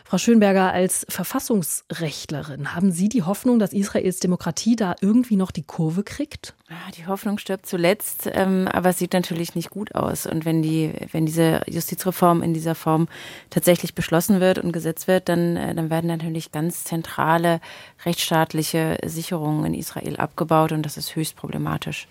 Frau 0.08 0.18
Schönberger, 0.18 0.72
als 0.72 1.04
Verfassungsrechtlerin, 1.08 2.76
haben 2.76 2.92
Sie 2.92 3.08
die 3.08 3.24
Hoffnung, 3.24 3.58
dass 3.58 3.72
Israels 3.72 4.20
Demokratie 4.20 4.76
da 4.76 4.94
irgendwie 5.00 5.34
noch 5.34 5.50
die 5.50 5.64
Kurve 5.64 6.04
kriegt? 6.04 6.54
Die 6.96 7.06
Hoffnung 7.06 7.38
stirbt 7.38 7.66
zuletzt, 7.66 8.30
ähm, 8.32 8.68
aber 8.68 8.90
es 8.90 8.98
sieht 8.98 9.12
natürlich 9.12 9.56
nicht 9.56 9.68
gut 9.70 9.96
aus. 9.96 10.26
Und 10.26 10.44
wenn 10.44 10.62
die, 10.62 10.92
wenn 11.10 11.26
diese 11.26 11.60
Justizreform 11.66 12.42
in 12.42 12.54
dieser 12.54 12.76
Form 12.76 13.08
tatsächlich 13.50 13.96
beschlossen 13.96 14.38
wird 14.40 14.58
und 14.58 14.70
gesetzt 14.70 15.08
wird, 15.08 15.28
dann, 15.28 15.56
äh, 15.56 15.74
dann 15.74 15.90
werden 15.90 16.06
natürlich 16.06 16.52
ganz 16.52 16.84
zentrale 16.84 17.60
rechtsstaatliche 18.04 18.98
Sicherungen 19.04 19.64
in 19.66 19.74
Israel 19.74 20.16
abgebaut 20.18 20.70
und 20.70 20.84
das 20.84 20.96
ist 20.96 21.16
höchst 21.16 21.26
höchst 21.26 21.36
problematisch. 21.36 22.06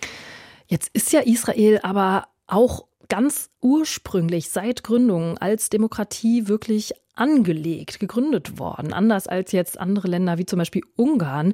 Jetzt 0.67 0.89
ist 0.93 1.13
ja 1.13 1.21
Israel 1.21 1.79
aber 1.83 2.27
auch 2.47 2.85
ganz 3.09 3.49
ursprünglich 3.61 4.49
seit 4.49 4.83
Gründung 4.83 5.37
als 5.37 5.69
Demokratie 5.69 6.47
wirklich 6.47 6.93
angelegt, 7.15 7.99
gegründet 7.99 8.59
worden, 8.59 8.93
anders 8.93 9.27
als 9.27 9.51
jetzt 9.53 9.79
andere 9.79 10.07
Länder 10.07 10.37
wie 10.37 10.45
zum 10.45 10.59
Beispiel 10.59 10.83
Ungarn. 10.95 11.53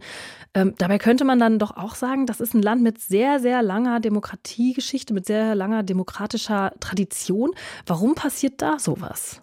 Ähm, 0.53 0.73
dabei 0.77 0.97
könnte 0.97 1.23
man 1.23 1.39
dann 1.39 1.59
doch 1.59 1.77
auch 1.77 1.95
sagen, 1.95 2.25
das 2.25 2.41
ist 2.41 2.53
ein 2.53 2.61
Land 2.61 2.81
mit 2.81 2.99
sehr, 2.99 3.39
sehr 3.39 3.61
langer 3.61 3.99
Demokratiegeschichte, 3.99 5.13
mit 5.13 5.27
sehr 5.27 5.55
langer 5.55 5.83
demokratischer 5.83 6.73
Tradition. 6.79 7.51
Warum 7.85 8.15
passiert 8.15 8.61
da 8.61 8.79
sowas? 8.79 9.41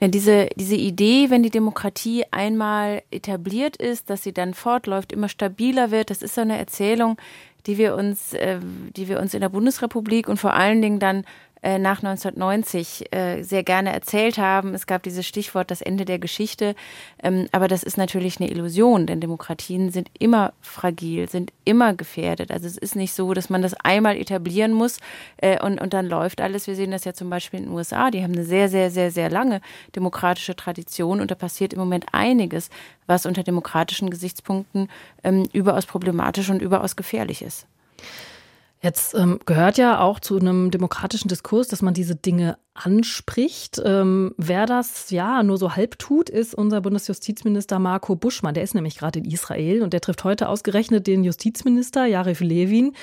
Ja, 0.00 0.08
diese, 0.08 0.48
diese 0.56 0.76
Idee, 0.76 1.30
wenn 1.30 1.42
die 1.42 1.50
Demokratie 1.50 2.24
einmal 2.30 3.02
etabliert 3.10 3.76
ist, 3.76 4.10
dass 4.10 4.22
sie 4.22 4.32
dann 4.32 4.54
fortläuft, 4.54 5.12
immer 5.12 5.28
stabiler 5.28 5.90
wird, 5.90 6.10
das 6.10 6.22
ist 6.22 6.34
so 6.34 6.40
eine 6.40 6.58
Erzählung, 6.58 7.18
die 7.66 7.76
wir 7.76 7.94
uns, 7.94 8.32
äh, 8.32 8.60
die 8.96 9.08
wir 9.08 9.20
uns 9.20 9.34
in 9.34 9.40
der 9.40 9.50
Bundesrepublik 9.50 10.28
und 10.28 10.38
vor 10.38 10.54
allen 10.54 10.80
Dingen 10.80 10.98
dann 10.98 11.24
äh, 11.62 11.78
nach 11.78 12.02
1990 12.02 13.12
äh, 13.12 13.42
sehr 13.42 13.64
gerne 13.64 13.92
erzählt 13.92 14.38
haben. 14.38 14.74
Es 14.74 14.86
gab 14.86 15.02
dieses 15.02 15.26
Stichwort 15.26 15.70
das 15.70 15.80
Ende 15.80 16.04
der 16.04 16.18
Geschichte. 16.18 16.74
Ähm, 17.22 17.48
aber 17.52 17.66
das 17.66 17.82
ist 17.82 17.96
natürlich 17.96 18.40
eine 18.40 18.50
Illusion, 18.50 19.06
denn 19.06 19.20
Demokratien 19.20 19.90
sind 19.90 20.08
immer 20.18 20.52
fragil, 20.60 21.28
sind 21.28 21.52
immer 21.64 21.94
gefährdet. 21.94 22.50
Also 22.50 22.66
es 22.66 22.76
ist 22.76 22.94
nicht 22.94 23.12
so, 23.12 23.34
dass 23.34 23.50
man 23.50 23.62
das 23.62 23.74
einmal 23.74 24.16
etablieren 24.16 24.72
muss 24.72 24.98
äh, 25.38 25.60
und, 25.60 25.80
und 25.80 25.94
dann 25.94 26.06
läuft 26.06 26.40
alles. 26.40 26.66
Wir 26.66 26.76
sehen 26.76 26.92
das 26.92 27.04
ja 27.04 27.12
zum 27.12 27.28
Beispiel 27.28 27.58
in 27.60 27.66
den 27.66 27.74
USA. 27.74 28.10
Die 28.10 28.22
haben 28.22 28.34
eine 28.34 28.44
sehr, 28.44 28.68
sehr, 28.68 28.90
sehr, 28.90 29.10
sehr 29.10 29.30
lange 29.30 29.60
demokratische 29.96 30.54
Tradition 30.54 31.20
und 31.20 31.30
da 31.30 31.34
passiert 31.34 31.72
im 31.72 31.80
Moment 31.80 32.06
einiges, 32.12 32.70
was 33.06 33.26
unter 33.26 33.42
demokratischen 33.42 34.10
Gesichtspunkten 34.10 34.88
ähm, 35.24 35.48
überaus 35.52 35.86
problematisch 35.86 36.50
und 36.50 36.62
überaus 36.62 36.94
gefährlich 36.94 37.42
ist. 37.42 37.66
Jetzt 38.80 39.14
ähm, 39.14 39.40
gehört 39.44 39.76
ja 39.76 40.00
auch 40.00 40.20
zu 40.20 40.38
einem 40.38 40.70
demokratischen 40.70 41.26
Diskurs, 41.26 41.66
dass 41.66 41.82
man 41.82 41.94
diese 41.94 42.14
Dinge 42.14 42.58
anspricht. 42.74 43.80
Ähm, 43.84 44.34
wer 44.36 44.66
das 44.66 45.10
ja 45.10 45.42
nur 45.42 45.58
so 45.58 45.74
halb 45.74 45.98
tut, 45.98 46.30
ist 46.30 46.54
unser 46.54 46.80
Bundesjustizminister 46.80 47.80
Marco 47.80 48.14
Buschmann. 48.14 48.54
Der 48.54 48.62
ist 48.62 48.76
nämlich 48.76 48.96
gerade 48.96 49.18
in 49.18 49.24
Israel 49.24 49.82
und 49.82 49.92
der 49.92 50.00
trifft 50.00 50.22
heute 50.22 50.48
ausgerechnet 50.48 51.08
den 51.08 51.24
Justizminister 51.24 52.06
Jarif 52.06 52.40
Levin. 52.40 52.94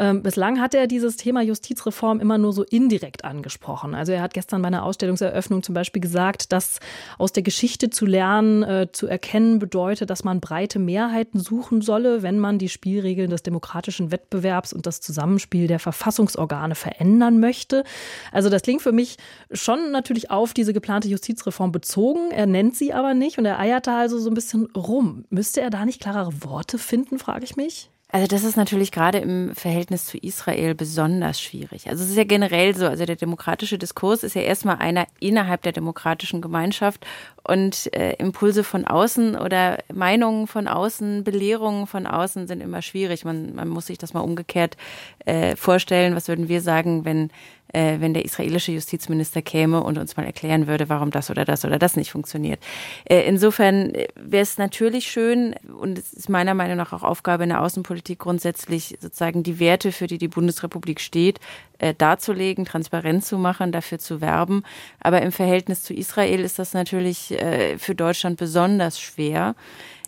Ähm, 0.00 0.22
bislang 0.22 0.58
hat 0.58 0.74
er 0.74 0.86
dieses 0.86 1.18
Thema 1.18 1.42
Justizreform 1.42 2.20
immer 2.20 2.38
nur 2.38 2.54
so 2.54 2.62
indirekt 2.62 3.22
angesprochen. 3.22 3.94
Also 3.94 4.12
er 4.12 4.22
hat 4.22 4.32
gestern 4.32 4.62
bei 4.62 4.68
einer 4.68 4.82
Ausstellungseröffnung 4.82 5.62
zum 5.62 5.74
Beispiel 5.74 6.00
gesagt, 6.00 6.52
dass 6.52 6.80
aus 7.18 7.32
der 7.32 7.42
Geschichte 7.42 7.90
zu 7.90 8.06
lernen, 8.06 8.62
äh, 8.62 8.88
zu 8.90 9.06
erkennen 9.06 9.58
bedeutet, 9.58 10.08
dass 10.08 10.24
man 10.24 10.40
breite 10.40 10.78
Mehrheiten 10.78 11.38
suchen 11.38 11.82
solle, 11.82 12.22
wenn 12.22 12.38
man 12.38 12.58
die 12.58 12.70
Spielregeln 12.70 13.28
des 13.28 13.42
demokratischen 13.42 14.10
Wettbewerbs 14.10 14.72
und 14.72 14.86
das 14.86 15.02
Zusammenspiel 15.02 15.66
der 15.66 15.78
Verfassungsorgane 15.78 16.76
verändern 16.76 17.38
möchte. 17.38 17.84
Also 18.32 18.48
das 18.48 18.62
klingt 18.62 18.80
für 18.80 18.92
mich 18.92 19.18
schon 19.52 19.90
natürlich 19.90 20.30
auf 20.30 20.54
diese 20.54 20.72
geplante 20.72 21.08
Justizreform 21.08 21.72
bezogen. 21.72 22.30
Er 22.30 22.46
nennt 22.46 22.74
sie 22.74 22.94
aber 22.94 23.12
nicht 23.12 23.36
und 23.36 23.44
er 23.44 23.58
eiert 23.58 23.86
da 23.86 23.98
also 23.98 24.18
so 24.18 24.30
ein 24.30 24.34
bisschen 24.34 24.64
rum. 24.74 25.26
Müsste 25.28 25.60
er 25.60 25.68
da 25.68 25.84
nicht 25.84 26.00
klarere 26.00 26.32
Worte 26.42 26.78
finden, 26.78 27.18
frage 27.18 27.44
ich 27.44 27.56
mich? 27.56 27.90
Also 28.12 28.26
das 28.26 28.42
ist 28.42 28.56
natürlich 28.56 28.90
gerade 28.90 29.18
im 29.18 29.54
Verhältnis 29.54 30.06
zu 30.06 30.18
Israel 30.18 30.74
besonders 30.74 31.40
schwierig. 31.40 31.88
Also 31.88 32.02
es 32.02 32.10
ist 32.10 32.16
ja 32.16 32.24
generell 32.24 32.76
so, 32.76 32.86
also 32.86 33.04
der 33.04 33.14
demokratische 33.14 33.78
Diskurs 33.78 34.24
ist 34.24 34.34
ja 34.34 34.42
erstmal 34.42 34.76
einer 34.78 35.06
innerhalb 35.20 35.62
der 35.62 35.70
demokratischen 35.70 36.40
Gemeinschaft 36.40 37.06
und 37.44 37.92
äh, 37.94 38.14
Impulse 38.14 38.64
von 38.64 38.84
außen 38.84 39.36
oder 39.36 39.78
Meinungen 39.92 40.48
von 40.48 40.66
außen, 40.66 41.22
Belehrungen 41.22 41.86
von 41.86 42.06
außen 42.06 42.48
sind 42.48 42.60
immer 42.60 42.82
schwierig. 42.82 43.24
Man, 43.24 43.54
man 43.54 43.68
muss 43.68 43.86
sich 43.86 43.98
das 43.98 44.12
mal 44.12 44.20
umgekehrt 44.20 44.76
äh, 45.24 45.54
vorstellen. 45.54 46.16
Was 46.16 46.26
würden 46.26 46.48
wir 46.48 46.62
sagen, 46.62 47.04
wenn 47.04 47.30
äh, 47.72 48.00
wenn 48.00 48.14
der 48.14 48.24
israelische 48.24 48.72
Justizminister 48.72 49.42
käme 49.42 49.82
und 49.82 49.98
uns 49.98 50.16
mal 50.16 50.26
erklären 50.26 50.66
würde, 50.66 50.88
warum 50.88 51.10
das 51.10 51.30
oder 51.30 51.44
das 51.44 51.64
oder 51.64 51.78
das 51.78 51.96
nicht 51.96 52.10
funktioniert. 52.10 52.60
Äh, 53.04 53.22
insofern 53.22 53.94
äh, 53.94 54.08
wäre 54.16 54.42
es 54.42 54.58
natürlich 54.58 55.10
schön 55.10 55.54
und 55.80 55.98
es 55.98 56.12
ist 56.12 56.28
meiner 56.28 56.54
Meinung 56.54 56.76
nach 56.76 56.92
auch 56.92 57.02
Aufgabe 57.02 57.44
in 57.44 57.50
der 57.50 57.62
Außenpolitik 57.62 58.18
grundsätzlich 58.18 58.98
sozusagen 59.00 59.42
die 59.42 59.58
Werte, 59.58 59.92
für 59.92 60.06
die 60.06 60.18
die 60.18 60.28
Bundesrepublik 60.28 61.00
steht, 61.00 61.40
äh, 61.78 61.94
darzulegen, 61.94 62.64
transparent 62.64 63.24
zu 63.24 63.38
machen, 63.38 63.72
dafür 63.72 63.98
zu 63.98 64.20
werben. 64.20 64.62
Aber 65.00 65.22
im 65.22 65.32
Verhältnis 65.32 65.82
zu 65.82 65.94
Israel 65.94 66.40
ist 66.40 66.58
das 66.58 66.74
natürlich 66.74 67.32
äh, 67.32 67.78
für 67.78 67.94
Deutschland 67.94 68.38
besonders 68.38 69.00
schwer. 69.00 69.54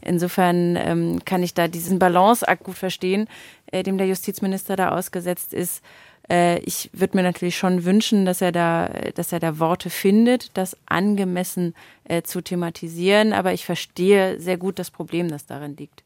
Insofern 0.05 0.77
ähm, 0.77 1.25
kann 1.25 1.43
ich 1.43 1.55
da 1.55 1.69
diesen 1.69 1.99
Balanceakt 1.99 2.65
gut 2.65 2.77
verstehen, 2.77 3.29
äh, 3.71 3.83
dem 3.83 3.99
der 3.99 4.07
Justizminister 4.09 4.77
da 4.77 4.91
ausgesetzt 4.91 5.55
ist. 5.55 5.83
Äh, 6.31 6.59
ich 6.61 6.91
würde 6.93 7.17
mir 7.17 7.23
natürlich 7.23 7.57
schon 7.57 7.85
wünschen, 7.85 8.25
dass 8.25 8.41
er 8.41 8.53
da, 8.53 8.89
dass 9.15 9.33
er 9.33 9.41
da 9.41 9.59
Worte 9.59 9.91
findet, 9.91 10.57
das 10.57 10.77
angemessen 10.87 11.75
äh, 12.05 12.23
zu 12.23 12.43
thematisieren. 12.43 13.33
Aber 13.33 13.53
ich 13.53 13.65
verstehe 13.65 14.39
sehr 14.41 14.57
gut 14.57 14.79
das 14.79 14.91
Problem, 14.91 15.29
das 15.29 15.47
darin 15.47 15.77
liegt. 15.77 16.03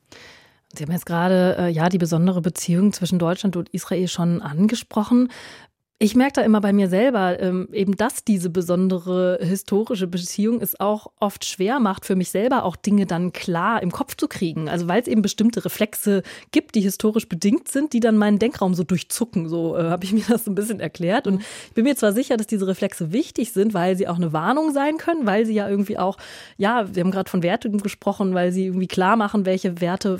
Sie 0.74 0.84
haben 0.84 0.92
jetzt 0.92 1.06
gerade 1.06 1.56
äh, 1.58 1.68
ja 1.68 1.88
die 1.88 1.98
besondere 1.98 2.42
Beziehung 2.42 2.92
zwischen 2.92 3.18
Deutschland 3.18 3.56
und 3.56 3.68
Israel 3.70 4.08
schon 4.08 4.42
angesprochen. 4.42 5.30
Ich 5.98 6.14
merke 6.14 6.34
da 6.34 6.40
immer 6.42 6.60
bei 6.60 6.74
mir 6.74 6.90
selber, 6.90 7.40
ähm, 7.40 7.68
eben, 7.72 7.96
dass 7.96 8.22
diese 8.22 8.50
besondere 8.50 9.38
historische 9.40 10.06
Beziehung 10.06 10.60
es 10.60 10.78
auch 10.78 11.06
oft 11.20 11.46
schwer 11.46 11.80
macht, 11.80 12.04
für 12.04 12.16
mich 12.16 12.30
selber 12.30 12.64
auch 12.64 12.76
Dinge 12.76 13.06
dann 13.06 13.32
klar 13.32 13.82
im 13.82 13.90
Kopf 13.90 14.14
zu 14.14 14.28
kriegen. 14.28 14.68
Also 14.68 14.88
weil 14.88 15.00
es 15.00 15.08
eben 15.08 15.22
bestimmte 15.22 15.64
Reflexe 15.64 16.22
gibt, 16.50 16.74
die 16.74 16.82
historisch 16.82 17.30
bedingt 17.30 17.68
sind, 17.68 17.94
die 17.94 18.00
dann 18.00 18.18
meinen 18.18 18.38
Denkraum 18.38 18.74
so 18.74 18.84
durchzucken. 18.84 19.48
So 19.48 19.74
äh, 19.74 19.84
habe 19.84 20.04
ich 20.04 20.12
mir 20.12 20.24
das 20.28 20.44
so 20.44 20.50
ein 20.50 20.54
bisschen 20.54 20.80
erklärt. 20.80 21.26
Und 21.26 21.40
ich 21.40 21.72
bin 21.72 21.84
mir 21.84 21.96
zwar 21.96 22.12
sicher, 22.12 22.36
dass 22.36 22.46
diese 22.46 22.66
Reflexe 22.66 23.12
wichtig 23.12 23.52
sind, 23.52 23.72
weil 23.72 23.96
sie 23.96 24.06
auch 24.06 24.16
eine 24.16 24.34
Warnung 24.34 24.74
sein 24.74 24.98
können, 24.98 25.24
weil 25.24 25.46
sie 25.46 25.54
ja 25.54 25.66
irgendwie 25.66 25.98
auch, 25.98 26.18
ja, 26.58 26.94
wir 26.94 27.02
haben 27.02 27.10
gerade 27.10 27.30
von 27.30 27.42
Werten 27.42 27.78
gesprochen, 27.78 28.34
weil 28.34 28.52
sie 28.52 28.66
irgendwie 28.66 28.86
klar 28.86 29.16
machen, 29.16 29.46
welche 29.46 29.80
Werte 29.80 30.18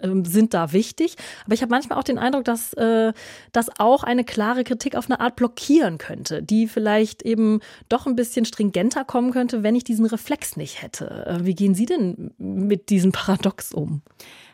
äh, 0.00 0.08
sind 0.24 0.54
da 0.54 0.72
wichtig. 0.72 1.16
Aber 1.44 1.52
ich 1.52 1.60
habe 1.60 1.68
manchmal 1.68 1.98
auch 1.98 2.04
den 2.04 2.16
Eindruck, 2.16 2.44
dass 2.44 2.72
äh, 2.72 3.12
das 3.52 3.68
auch 3.78 4.04
eine 4.04 4.24
klare 4.24 4.64
Kritik 4.64 4.96
auf 4.96 5.04
eine 5.04 5.17
Art 5.20 5.36
blockieren 5.36 5.98
könnte, 5.98 6.42
die 6.42 6.68
vielleicht 6.68 7.22
eben 7.22 7.60
doch 7.88 8.06
ein 8.06 8.16
bisschen 8.16 8.44
stringenter 8.44 9.04
kommen 9.04 9.32
könnte, 9.32 9.62
wenn 9.62 9.74
ich 9.74 9.84
diesen 9.84 10.06
Reflex 10.06 10.56
nicht 10.56 10.82
hätte. 10.82 11.26
Äh, 11.26 11.44
wie 11.44 11.54
gehen 11.54 11.74
Sie 11.74 11.86
denn 11.86 12.32
mit 12.38 12.90
diesem 12.90 13.12
Paradox 13.12 13.72
um? 13.72 14.02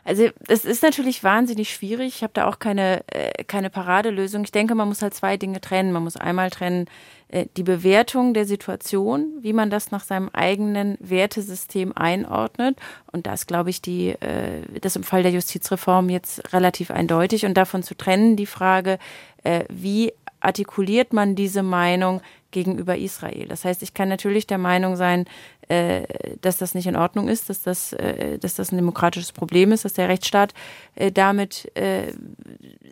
Also 0.03 0.29
es 0.47 0.65
ist 0.65 0.83
natürlich 0.83 1.23
wahnsinnig 1.23 1.73
schwierig. 1.73 2.15
Ich 2.17 2.23
habe 2.23 2.33
da 2.33 2.47
auch 2.47 2.59
keine, 2.59 3.03
äh, 3.07 3.43
keine 3.43 3.71
Paradelösung. 3.71 4.43
Ich 4.43 4.51
denke, 4.51 4.75
man 4.75 4.87
muss 4.87 5.01
halt 5.01 5.15
zwei 5.15 5.35
Dinge 5.35 5.61
trennen. 5.61 5.91
Man 5.91 6.03
muss 6.03 6.15
einmal 6.15 6.51
trennen 6.51 6.85
äh, 7.27 7.47
die 7.57 7.63
Bewertung 7.63 8.35
der 8.35 8.45
Situation, 8.45 9.33
wie 9.41 9.53
man 9.53 9.71
das 9.71 9.89
nach 9.89 10.03
seinem 10.03 10.29
eigenen 10.29 10.97
Wertesystem 10.99 11.91
einordnet. 11.95 12.77
Und 13.11 13.25
das 13.25 13.47
glaube 13.47 13.71
ich, 13.71 13.81
die, 13.81 14.15
das 14.81 14.95
im 14.95 15.03
Fall 15.03 15.23
der 15.23 15.31
Justizreform 15.31 16.09
jetzt 16.09 16.53
relativ 16.53 16.91
eindeutig. 16.91 17.45
Und 17.45 17.55
davon 17.55 17.81
zu 17.81 17.95
trennen 17.95 18.35
die 18.35 18.45
Frage, 18.45 18.99
wie 19.69 20.11
artikuliert 20.45 21.11
man 21.11 21.35
diese 21.35 21.63
Meinung 21.63 22.21
gegenüber 22.51 22.97
Israel. 22.97 23.47
Das 23.47 23.65
heißt, 23.65 23.83
ich 23.83 23.93
kann 23.93 24.07
natürlich 24.07 24.47
der 24.47 24.57
Meinung 24.57 24.95
sein, 24.95 25.25
äh, 25.67 26.03
dass 26.39 26.57
das 26.57 26.73
nicht 26.73 26.87
in 26.87 26.95
Ordnung 26.95 27.27
ist, 27.27 27.49
dass 27.49 27.61
das, 27.61 27.91
äh, 27.93 28.39
dass 28.39 28.55
das 28.55 28.71
ein 28.71 28.77
demokratisches 28.77 29.33
Problem 29.33 29.71
ist, 29.71 29.83
dass 29.83 29.93
der 29.93 30.07
Rechtsstaat 30.07 30.53
äh, 30.95 31.11
damit 31.11 31.71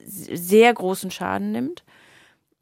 sehr 0.06 0.74
großen 0.74 1.12
Schaden 1.12 1.52
nimmt. 1.52 1.84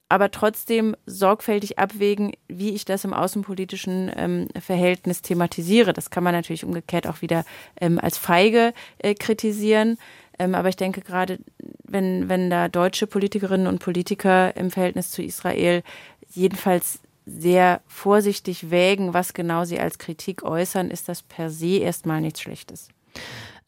aber 0.09 0.29
trotzdem 0.29 0.93
sorgfältig 1.05 1.79
abwägen, 1.79 2.33
wie 2.49 2.71
ich 2.71 2.83
das 2.83 3.05
im 3.05 3.13
außenpolitischen 3.13 4.11
ähm, 4.17 4.47
Verhältnis 4.59 5.21
thematisiere. 5.21 5.93
Das 5.93 6.09
kann 6.09 6.25
man 6.25 6.33
natürlich 6.33 6.65
umgekehrt 6.65 7.07
auch 7.07 7.21
wieder 7.21 7.45
ähm, 7.79 7.97
als 7.97 8.17
feige 8.17 8.73
kritisieren. 9.19 9.97
Ähm, 10.39 10.55
aber 10.55 10.69
ich 10.69 10.75
denke 10.75 11.01
gerade, 11.01 11.39
wenn, 11.83 12.29
wenn 12.29 12.49
da 12.49 12.67
deutsche 12.67 13.07
Politikerinnen 13.07 13.67
und 13.67 13.79
Politiker 13.79 14.55
im 14.55 14.71
Verhältnis 14.71 15.11
zu 15.11 15.21
Israel 15.21 15.83
jedenfalls 16.29 16.99
sehr 17.25 17.81
vorsichtig 17.87 18.71
wägen, 18.71 19.13
was 19.13 19.33
genau 19.33 19.65
sie 19.65 19.79
als 19.79 19.97
Kritik 19.99 20.43
äußern, 20.43 20.89
ist 20.89 21.09
das 21.09 21.21
per 21.21 21.49
se 21.49 21.77
erstmal 21.77 22.21
nichts 22.21 22.41
Schlechtes. 22.41 22.89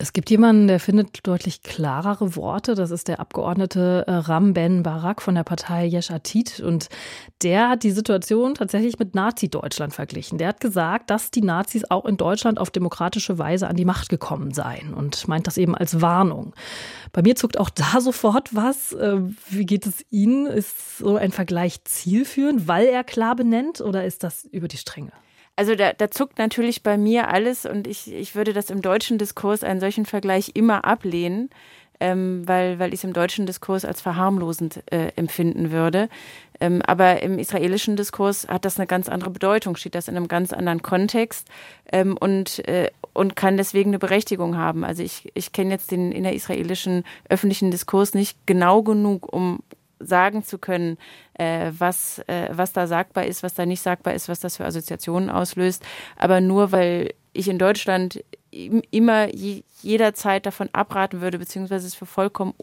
Es 0.04 0.12
gibt 0.12 0.30
jemanden, 0.30 0.68
der 0.68 0.82
findet 0.82 1.26
deutlich 1.26 1.62
klarere 1.62 2.36
Worte. 2.36 2.76
Das 2.76 2.92
ist 2.92 3.08
der 3.08 3.22
Abgeordnete 3.22 4.04
äh, 4.06 4.12
Ram 4.12 4.54
Ben 4.54 4.84
Barak 4.84 5.22
von 5.22 5.34
der 5.34 5.46
Partei 5.46 5.86
Yesh 5.86 6.12
Atid. 6.12 6.60
Und 6.60 6.90
der 7.42 7.70
hat 7.70 7.84
die 7.84 7.92
Situation 7.92 8.54
tatsächlich 8.54 9.00
mit 9.00 9.16
Nazi-Deutschland 9.16 9.94
verglichen. 9.94 10.38
Der 10.38 10.50
hat 10.50 10.60
gesagt, 10.60 11.10
dass 11.10 11.32
die 11.32 11.42
Nazis 11.42 11.90
auch 11.90 12.04
in 12.04 12.18
Deutschland 12.18 12.60
auf 12.60 12.70
demokratische 12.70 13.38
Weise 13.38 13.70
an 13.70 13.78
die 13.78 13.86
Macht 13.86 14.10
gekommen 14.10 14.54
seien 14.54 14.94
und 14.94 15.26
meint 15.30 15.48
das 15.48 15.56
eben 15.56 15.74
als 15.74 16.02
Warnung. 16.02 16.54
Bei 17.14 17.22
mir 17.22 17.38
zuckt 17.38 17.58
auch 17.58 17.70
da 17.70 18.00
sofort 18.02 18.54
was. 18.54 18.92
Äh, 18.92 19.22
wie 19.50 19.66
geht 19.66 19.86
es 19.86 20.04
Ihnen? 20.10 20.48
Ist 20.48 20.98
so 20.98 21.16
ein 21.16 21.32
Vergleich 21.32 21.82
zielführend, 21.86 22.68
weil 22.68 22.88
er 22.88 23.06
klar 23.06 23.38
benennt 23.38 23.80
oder 23.80 24.04
ist 24.04 24.26
das 24.26 24.44
über 24.44 24.68
die 24.68 24.76
Stränge? 24.76 25.14
Also 25.56 25.76
da, 25.76 25.94
da 25.94 26.10
zuckt 26.10 26.40
natürlich 26.40 26.82
bei 26.82 26.98
mir 26.98 27.30
alles 27.30 27.66
und 27.66 27.88
ich, 27.88 28.12
ich 28.12 28.36
würde 28.36 28.54
das 28.54 28.72
im 28.72 28.82
deutschen 28.82 29.20
Diskurs 29.20 29.64
einen 29.64 29.80
solchen 29.80 30.06
Vergleich 30.06 30.52
immer 30.56 30.84
ablehnen, 30.84 31.52
ähm, 32.00 32.42
weil, 32.48 32.80
weil 32.80 32.90
ich 32.90 33.02
es 33.02 33.04
im 33.04 33.14
deutschen 33.14 33.46
Diskurs 33.46 33.86
als 33.86 34.02
verharmlosend 34.02 34.82
äh, 34.92 35.12
empfinden 35.16 35.72
würde. 35.72 36.10
Ähm, 36.60 36.82
aber 36.82 37.22
im 37.22 37.38
israelischen 37.38 37.96
Diskurs 37.96 38.48
hat 38.48 38.66
das 38.66 38.80
eine 38.80 38.88
ganz 38.88 39.10
andere 39.10 39.30
Bedeutung, 39.30 39.76
steht 39.76 39.94
das 39.94 40.08
in 40.08 40.18
einem 40.18 40.28
ganz 40.28 40.54
anderen 40.54 40.82
Kontext 40.82 41.48
ähm, 41.92 42.18
und, 42.18 42.68
äh, 42.68 42.90
und 43.14 43.36
kann 43.36 43.56
deswegen 43.56 43.92
eine 43.92 44.00
Berechtigung 44.00 44.58
haben. 44.58 44.84
Also 44.84 45.04
ich, 45.04 45.32
ich 45.36 45.52
kenne 45.52 45.70
jetzt 45.70 45.92
den 45.92 46.12
innerisraelischen 46.12 47.04
öffentlichen 47.30 47.70
Diskurs 47.70 48.16
nicht 48.16 48.38
genau 48.48 48.82
genug, 48.82 49.32
um 49.32 49.60
sagen 50.00 50.44
zu 50.44 50.58
können, 50.58 50.98
äh, 51.34 51.72
was, 51.78 52.20
äh, 52.28 52.50
was 52.52 52.74
da 52.74 52.88
sagbar 52.88 53.26
ist, 53.26 53.44
was 53.44 53.54
da 53.54 53.66
nicht 53.66 53.82
sagbar 53.82 54.14
ist, 54.14 54.30
was 54.30 54.40
das 54.40 54.58
für 54.58 54.66
Assoziationen 54.66 55.30
auslöst. 55.30 55.84
Aber 56.18 56.42
nur 56.42 56.72
weil 56.72 57.14
ich 57.34 57.48
in 57.48 57.60
Deutschland 57.60 58.24
immer 58.92 59.34
je, 59.34 59.64
jederzeit 59.82 60.46
davon 60.46 60.70
abraten 60.74 61.22
würde, 61.22 61.40
beziehungsweise 61.40 61.88
es 61.88 61.96
für 61.96 62.06
vollkommen 62.06 62.54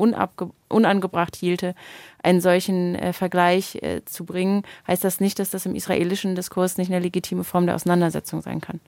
unangebracht 0.69 1.35
hielte, 1.35 1.75
einen 2.23 2.41
solchen 2.41 2.95
äh, 2.95 3.13
Vergleich 3.13 3.77
äh, 3.83 4.05
zu 4.05 4.25
bringen, 4.25 4.63
heißt 4.87 5.03
das 5.03 5.21
nicht, 5.21 5.39
dass 5.39 5.51
das 5.51 5.67
im 5.67 5.75
israelischen 5.75 6.37
Diskurs 6.37 6.79
nicht 6.79 6.91
eine 6.91 7.01
legitime 7.01 7.45
Form 7.45 7.67
der 7.67 7.75
Auseinandersetzung 7.75 8.41
sein 8.41 8.61
kann. 8.61 8.81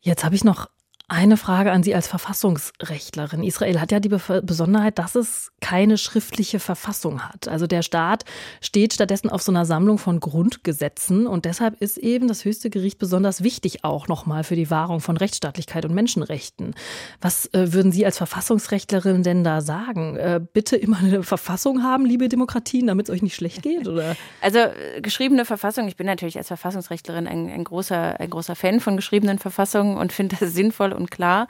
Jetzt 0.00 0.24
habe 0.24 0.34
ich 0.34 0.44
noch 0.44 0.68
eine 1.08 1.36
Frage 1.36 1.70
an 1.70 1.84
Sie 1.84 1.94
als 1.94 2.08
Verfassungsrechtlerin. 2.08 3.44
Israel 3.44 3.80
hat 3.80 3.92
ja 3.92 4.00
die 4.00 4.08
Besonderheit, 4.08 4.98
dass 4.98 5.14
es 5.14 5.52
keine 5.60 5.98
schriftliche 5.98 6.58
Verfassung 6.58 7.22
hat. 7.22 7.46
Also 7.46 7.68
der 7.68 7.82
Staat 7.82 8.24
steht 8.60 8.92
stattdessen 8.92 9.30
auf 9.30 9.40
so 9.40 9.52
einer 9.52 9.66
Sammlung 9.66 9.98
von 9.98 10.18
Grundgesetzen 10.18 11.28
und 11.28 11.44
deshalb 11.44 11.80
ist 11.80 11.96
eben 11.96 12.26
das 12.26 12.44
höchste 12.44 12.70
Gericht 12.70 12.98
besonders 12.98 13.44
wichtig 13.44 13.84
auch 13.84 14.08
nochmal 14.08 14.42
für 14.42 14.56
die 14.56 14.68
Wahrung 14.68 14.98
von 14.98 15.16
Rechtsstaatlichkeit 15.16 15.84
und 15.84 15.94
Menschenrechten. 15.94 16.74
Was 17.20 17.46
äh, 17.54 17.72
würden 17.72 17.92
Sie 17.92 18.04
als 18.04 18.18
Verfassungsrechtlerin 18.18 19.22
denn 19.22 19.44
da 19.44 19.60
sagen? 19.60 20.16
Äh, 20.16 20.40
bitte 20.52 20.74
immer 20.74 20.98
eine 20.98 21.22
Verfassung 21.22 21.84
haben, 21.84 22.04
liebe 22.04 22.28
Demokratien, 22.28 22.88
damit 22.88 23.08
es 23.08 23.14
euch 23.14 23.22
nicht 23.22 23.36
schlecht 23.36 23.62
geht? 23.62 23.86
Oder? 23.86 24.16
Also 24.40 24.58
äh, 24.58 25.00
geschriebene 25.00 25.44
Verfassung, 25.44 25.88
ich 25.88 25.96
bin 25.96 26.06
natürlich 26.06 26.36
als 26.36 26.48
Verfassungsrechtlerin 26.48 27.26
ein, 27.26 27.48
ein 27.48 27.64
großer, 27.64 28.20
ein 28.20 28.30
großer 28.30 28.54
Fan 28.54 28.80
von 28.80 28.96
geschriebenen 28.96 29.38
Verfassungen 29.38 29.96
und 29.96 30.12
finde 30.12 30.36
das 30.38 30.52
sinnvoll 30.52 30.92
und 30.96 31.10
klar. 31.10 31.48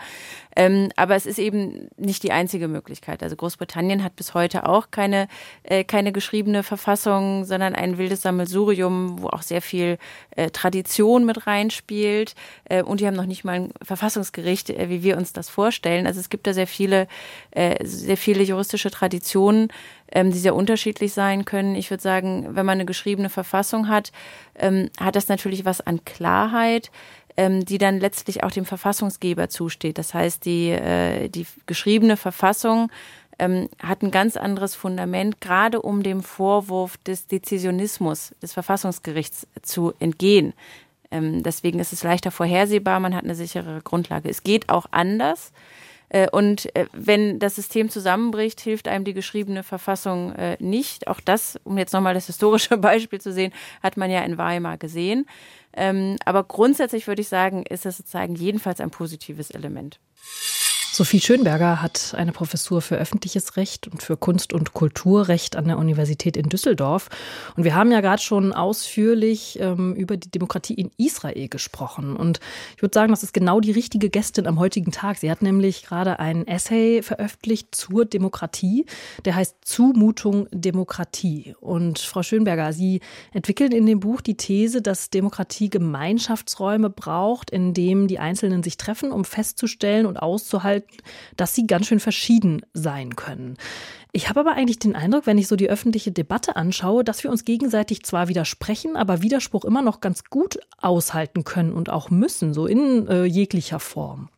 Ähm, 0.57 0.91
aber 0.97 1.15
es 1.15 1.27
ist 1.27 1.39
eben 1.39 1.89
nicht 1.99 2.23
die 2.23 2.33
einzige 2.33 2.67
Möglichkeit. 2.67 3.23
Also 3.23 3.37
Großbritannien 3.37 4.03
hat 4.03 4.17
bis 4.17 4.33
heute 4.33 4.67
auch 4.67 4.91
keine, 4.91 5.29
äh, 5.65 5.85
keine 5.85 6.13
geschriebene 6.13 6.63
Verfassung, 6.63 7.45
sondern 7.45 7.75
ein 7.75 7.99
wildes 7.99 8.23
Sammelsurium, 8.23 9.23
wo 9.23 9.29
auch 9.29 9.43
sehr 9.43 9.61
viel 9.61 9.99
äh, 10.31 10.51
Tradition 10.51 11.27
mit 11.27 11.47
reinspielt. 11.47 12.35
Äh, 12.65 12.83
und 12.83 13.01
die 13.01 13.07
haben 13.07 13.17
noch 13.17 13.27
nicht 13.27 13.45
mal 13.45 13.53
ein 13.53 13.73
Verfassungsgericht, 13.83 14.71
äh, 14.71 14.89
wie 14.89 15.03
wir 15.03 15.19
uns 15.19 15.35
das 15.35 15.51
vorstellen. 15.51 16.07
Also 16.07 16.21
es 16.21 16.31
gibt 16.31 16.47
da 16.47 16.55
sehr 16.55 16.67
viele, 16.67 17.07
äh, 17.51 17.85
sehr 17.85 18.17
viele 18.17 18.43
juristische 18.43 18.91
Traditionen, 18.91 19.69
ähm, 20.11 20.33
die 20.33 20.39
sehr 20.39 20.55
unterschiedlich 20.55 21.13
sein 21.13 21.45
können. 21.45 21.75
Ich 21.75 21.91
würde 21.91 22.03
sagen, 22.03 22.49
wenn 22.57 22.65
man 22.65 22.79
eine 22.79 22.87
geschriebene 22.87 23.29
Verfassung 23.29 23.89
hat, 23.89 24.11
ähm, 24.59 24.89
hat 24.99 25.17
das 25.17 25.29
natürlich 25.29 25.67
was 25.67 25.83
an 25.83 26.05
Klarheit 26.07 26.91
ähm, 27.37 27.65
die 27.65 27.79
dann 27.79 28.01
letztlich 28.01 28.43
auch 28.43 28.51
dem 28.51 28.65
Verfassungsgeber 28.65 29.49
zusteht. 29.49 29.99
Das 29.99 30.15
heißt, 30.15 30.45
die, 30.45 30.71
äh, 30.71 31.29
die 31.29 31.47
geschriebene 31.67 32.17
Verfassung 32.17 32.91
ähm, 33.39 33.69
hat 33.83 34.03
ein 34.03 34.11
ganz 34.11 34.37
anderes 34.37 34.75
Fundament, 34.75 35.41
gerade 35.41 35.83
um 35.83 36.03
dem 36.03 36.23
Vorwurf 36.23 36.97
des 36.99 37.27
Dezisionismus 37.27 38.35
des 38.43 38.53
Verfassungsgerichts 38.53 39.47
zu 39.63 39.93
entgehen. 39.99 40.55
Ähm, 41.11 41.43
deswegen 41.43 41.79
ist 41.79 41.93
es 41.93 42.03
leichter 42.03 42.31
vorhersehbar, 42.31 43.01
man 43.01 43.15
hat 43.15 43.25
eine 43.25 43.35
sichere 43.35 43.81
Grundlage. 43.83 44.29
Es 44.29 44.43
geht 44.43 44.69
auch 44.69 44.87
anders. 44.91 45.53
Äh, 46.09 46.29
und 46.31 46.75
äh, 46.77 46.87
wenn 46.93 47.39
das 47.39 47.57
System 47.57 47.91
zusammenbricht, 47.91 48.61
hilft 48.61 48.89
einem 48.89 49.05
die 49.05 49.15
geschriebene 49.15 49.63
Verfassung 49.63 50.33
äh, 50.33 50.57
nicht. 50.61 51.09
Auch 51.09 51.21
das, 51.21 51.59
um 51.65 51.79
jetzt 51.79 51.93
nochmal 51.93 52.15
das 52.15 52.27
historische 52.27 52.77
Beispiel 52.79 53.21
zu 53.21 53.33
sehen, 53.33 53.53
hat 53.83 53.97
man 53.97 54.11
ja 54.11 54.21
in 54.23 54.39
Weimar 54.39 54.79
gesehen. 54.79 55.27
Ähm, 55.73 56.17
aber 56.25 56.45
grundsätzlich 56.45 57.07
würde 57.07 57.23
ich 57.23 57.29
sagen, 57.29 57.65
ist 57.65 57.87
es 57.87 57.99
sozusagen 57.99 58.35
jedenfalls 58.35 58.81
ein 58.81 58.91
positives 58.91 59.51
Element. 59.51 60.01
Sophie 60.97 61.21
Schönberger 61.21 61.83
hat 61.83 62.15
eine 62.17 62.33
Professur 62.33 62.81
für 62.81 62.97
öffentliches 62.97 63.59
Recht 63.59 63.87
und 63.87 64.03
für 64.03 64.17
Kunst- 64.17 64.55
und 64.55 64.73
Kulturrecht 64.73 65.55
an 65.55 65.67
der 65.67 65.77
Universität 65.77 66.39
in 66.39 66.49
Düsseldorf. 66.49 67.11
Und 67.55 67.65
wir 67.65 67.75
haben 67.75 67.93
ja 67.93 68.01
gerade 68.01 68.23
schon 68.23 68.55
ausführlich 68.55 69.59
ähm, 69.61 69.95
über 69.95 70.17
die 70.17 70.31
Demokratie 70.31 70.73
in 70.73 70.91
Israel 70.97 71.49
gesprochen. 71.49 72.17
Und 72.17 72.41
ich 72.77 72.83
würde 72.83 72.95
sagen, 72.95 73.13
das 73.13 73.23
ist 73.23 73.35
genau 73.35 73.61
die 73.61 73.73
richtige 73.73 74.09
Gästin 74.09 74.47
am 74.47 74.59
heutigen 74.59 74.91
Tag. 74.91 75.19
Sie 75.19 75.31
hat 75.31 75.43
nämlich 75.43 75.85
gerade 75.85 76.19
einen 76.19 76.47
Essay 76.47 77.03
veröffentlicht 77.03 77.75
zur 77.75 78.07
Demokratie, 78.07 78.87
der 79.27 79.35
heißt 79.35 79.57
Zumutung 79.67 80.49
Demokratie. 80.51 81.55
Und 81.61 81.99
Frau 81.99 82.23
Schönberger, 82.23 82.73
Sie 82.73 83.03
entwickeln 83.35 83.73
in 83.73 83.85
dem 83.85 84.01
Buch 84.01 84.23
die 84.23 84.39
These, 84.39 84.81
dass 84.81 85.11
Demokratie 85.11 85.69
Gemeinschaftsräume 85.69 86.89
braucht, 86.89 87.51
in 87.51 87.75
denen 87.75 88.09
die 88.09 88.19
Einzelnen 88.19 88.63
sich 88.63 88.79
treffen, 88.79 89.13
um 89.13 89.27
festzustellen 89.27 90.07
und 90.07 90.17
auszuhalten, 90.17 90.86
dass 91.37 91.55
sie 91.55 91.67
ganz 91.67 91.87
schön 91.87 92.01
verschieden 92.01 92.63
sein 92.73 93.17
können. 93.17 93.57
Ich 94.13 94.29
habe 94.29 94.41
aber 94.41 94.53
eigentlich 94.53 94.79
den 94.79 94.97
Eindruck, 94.97 95.27
wenn 95.27 95.39
ich 95.39 95.47
so 95.47 95.57
die 95.57 95.69
öffentliche 95.69 96.11
Debatte 96.11 96.57
anschaue, 96.57 97.05
dass 97.05 97.23
wir 97.23 97.31
uns 97.31 97.45
gegenseitig 97.45 98.03
zwar 98.03 98.29
widersprechen, 98.29 98.97
aber 98.97 99.21
Widerspruch 99.21 99.65
immer 99.65 99.83
noch 99.83 100.01
ganz 100.01 100.25
gut 100.25 100.59
aushalten 100.79 101.45
können 101.45 101.73
und 101.73 101.91
auch 101.91 102.09
müssen, 102.09 102.55
so 102.55 102.67
in 102.67 103.07
äh, 103.09 103.25
jeglicher 103.25 103.79
Form. 103.79 104.31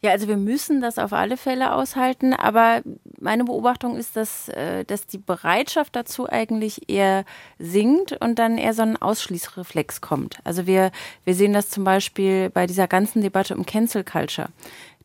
Ja, 0.00 0.10
also 0.10 0.28
wir 0.28 0.36
müssen 0.36 0.80
das 0.80 0.98
auf 0.98 1.12
alle 1.12 1.36
Fälle 1.36 1.72
aushalten, 1.72 2.34
aber 2.34 2.82
meine 3.20 3.44
Beobachtung 3.44 3.96
ist, 3.96 4.16
dass, 4.16 4.48
äh, 4.50 4.84
dass 4.84 5.06
die 5.06 5.18
Bereitschaft 5.18 5.96
dazu 5.96 6.28
eigentlich 6.28 6.88
eher 6.88 7.24
sinkt 7.58 8.12
und 8.20 8.38
dann 8.38 8.58
eher 8.58 8.74
so 8.74 8.82
ein 8.82 9.00
Ausschließreflex 9.00 10.00
kommt. 10.00 10.38
Also 10.44 10.66
wir, 10.66 10.90
wir 11.24 11.34
sehen 11.34 11.52
das 11.52 11.70
zum 11.70 11.84
Beispiel 11.84 12.50
bei 12.50 12.66
dieser 12.66 12.88
ganzen 12.88 13.22
Debatte 13.22 13.56
um 13.56 13.66
Cancel 13.66 14.04
Culture 14.04 14.48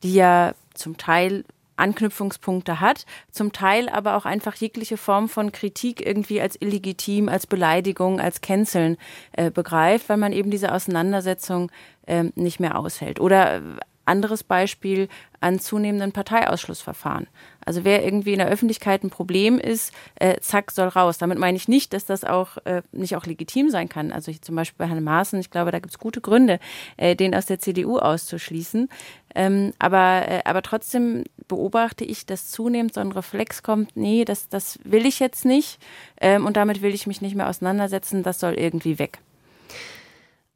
die 0.04 0.14
ja 0.14 0.54
zum 0.74 0.98
Teil 0.98 1.44
Anknüpfungspunkte 1.80 2.80
hat, 2.80 3.06
zum 3.32 3.52
Teil 3.52 3.90
aber 3.90 4.16
auch 4.18 4.26
einfach 4.26 4.56
jegliche 4.56 4.98
Form 4.98 5.30
von 5.30 5.52
Kritik 5.52 6.06
irgendwie 6.06 6.42
als 6.42 6.58
illegitim, 6.60 7.30
als 7.30 7.48
Beleidigung, 7.48 8.20
als 8.20 8.42
Canceln 8.42 8.98
äh, 9.32 9.50
begreift, 9.50 10.10
weil 10.10 10.18
man 10.18 10.34
eben 10.34 10.52
diese 10.52 10.74
Auseinandersetzung 10.74 11.72
äh, 12.06 12.26
nicht 12.36 12.60
mehr 12.60 12.78
aushält. 12.78 13.20
Oder 13.20 13.58
äh, 13.58 13.62
anderes 14.10 14.44
Beispiel 14.44 15.08
an 15.42 15.60
zunehmenden 15.60 16.12
Parteiausschlussverfahren. 16.12 17.28
Also 17.66 17.86
wer 17.86 18.04
irgendwie 18.04 18.34
in 18.34 18.40
der 18.40 18.50
Öffentlichkeit 18.50 19.04
ein 19.04 19.10
Problem 19.10 19.60
ist, 19.60 19.94
äh, 20.16 20.40
zack, 20.42 20.72
soll 20.72 20.88
raus. 20.88 21.18
Damit 21.18 21.38
meine 21.38 21.56
ich 21.56 21.68
nicht, 21.68 21.94
dass 21.94 22.06
das 22.06 22.24
auch 22.24 22.58
äh, 22.66 22.82
nicht 22.92 23.16
auch 23.16 23.26
legitim 23.26 23.70
sein 23.70 23.88
kann. 23.88 24.12
Also 24.12 24.32
zum 24.34 24.56
Beispiel 24.56 24.86
bei 24.86 24.92
Herrn 24.92 25.04
Maaßen, 25.04 25.40
ich 25.40 25.52
glaube, 25.52 25.72
da 25.72 25.80
gibt 25.80 25.94
es 25.94 26.00
gute 26.00 26.20
Gründe, 26.20 26.60
äh, 26.98 27.16
den 27.16 27.34
aus 27.36 27.46
der 27.46 27.60
CDU 27.60 28.00
auszuschließen. 28.00 28.90
Ähm, 29.36 29.74
aber, 29.80 30.28
äh, 30.28 30.42
aber 30.46 30.62
trotzdem 30.62 31.24
beobachte 31.48 32.04
ich, 32.04 32.26
dass 32.26 32.50
zunehmend 32.50 32.94
so 32.94 33.02
ein 33.02 33.12
Reflex 33.12 33.64
kommt, 33.64 33.96
nee, 33.96 34.26
das, 34.26 34.50
das 34.50 34.80
will 34.84 35.06
ich 35.06 35.20
jetzt 35.20 35.46
nicht 35.46 35.80
ähm, 36.20 36.46
und 36.46 36.58
damit 36.58 36.82
will 36.82 36.94
ich 36.94 37.08
mich 37.08 37.22
nicht 37.22 37.36
mehr 37.36 37.48
auseinandersetzen, 37.48 38.24
das 38.24 38.40
soll 38.40 38.54
irgendwie 38.54 38.98
weg. 38.98 39.20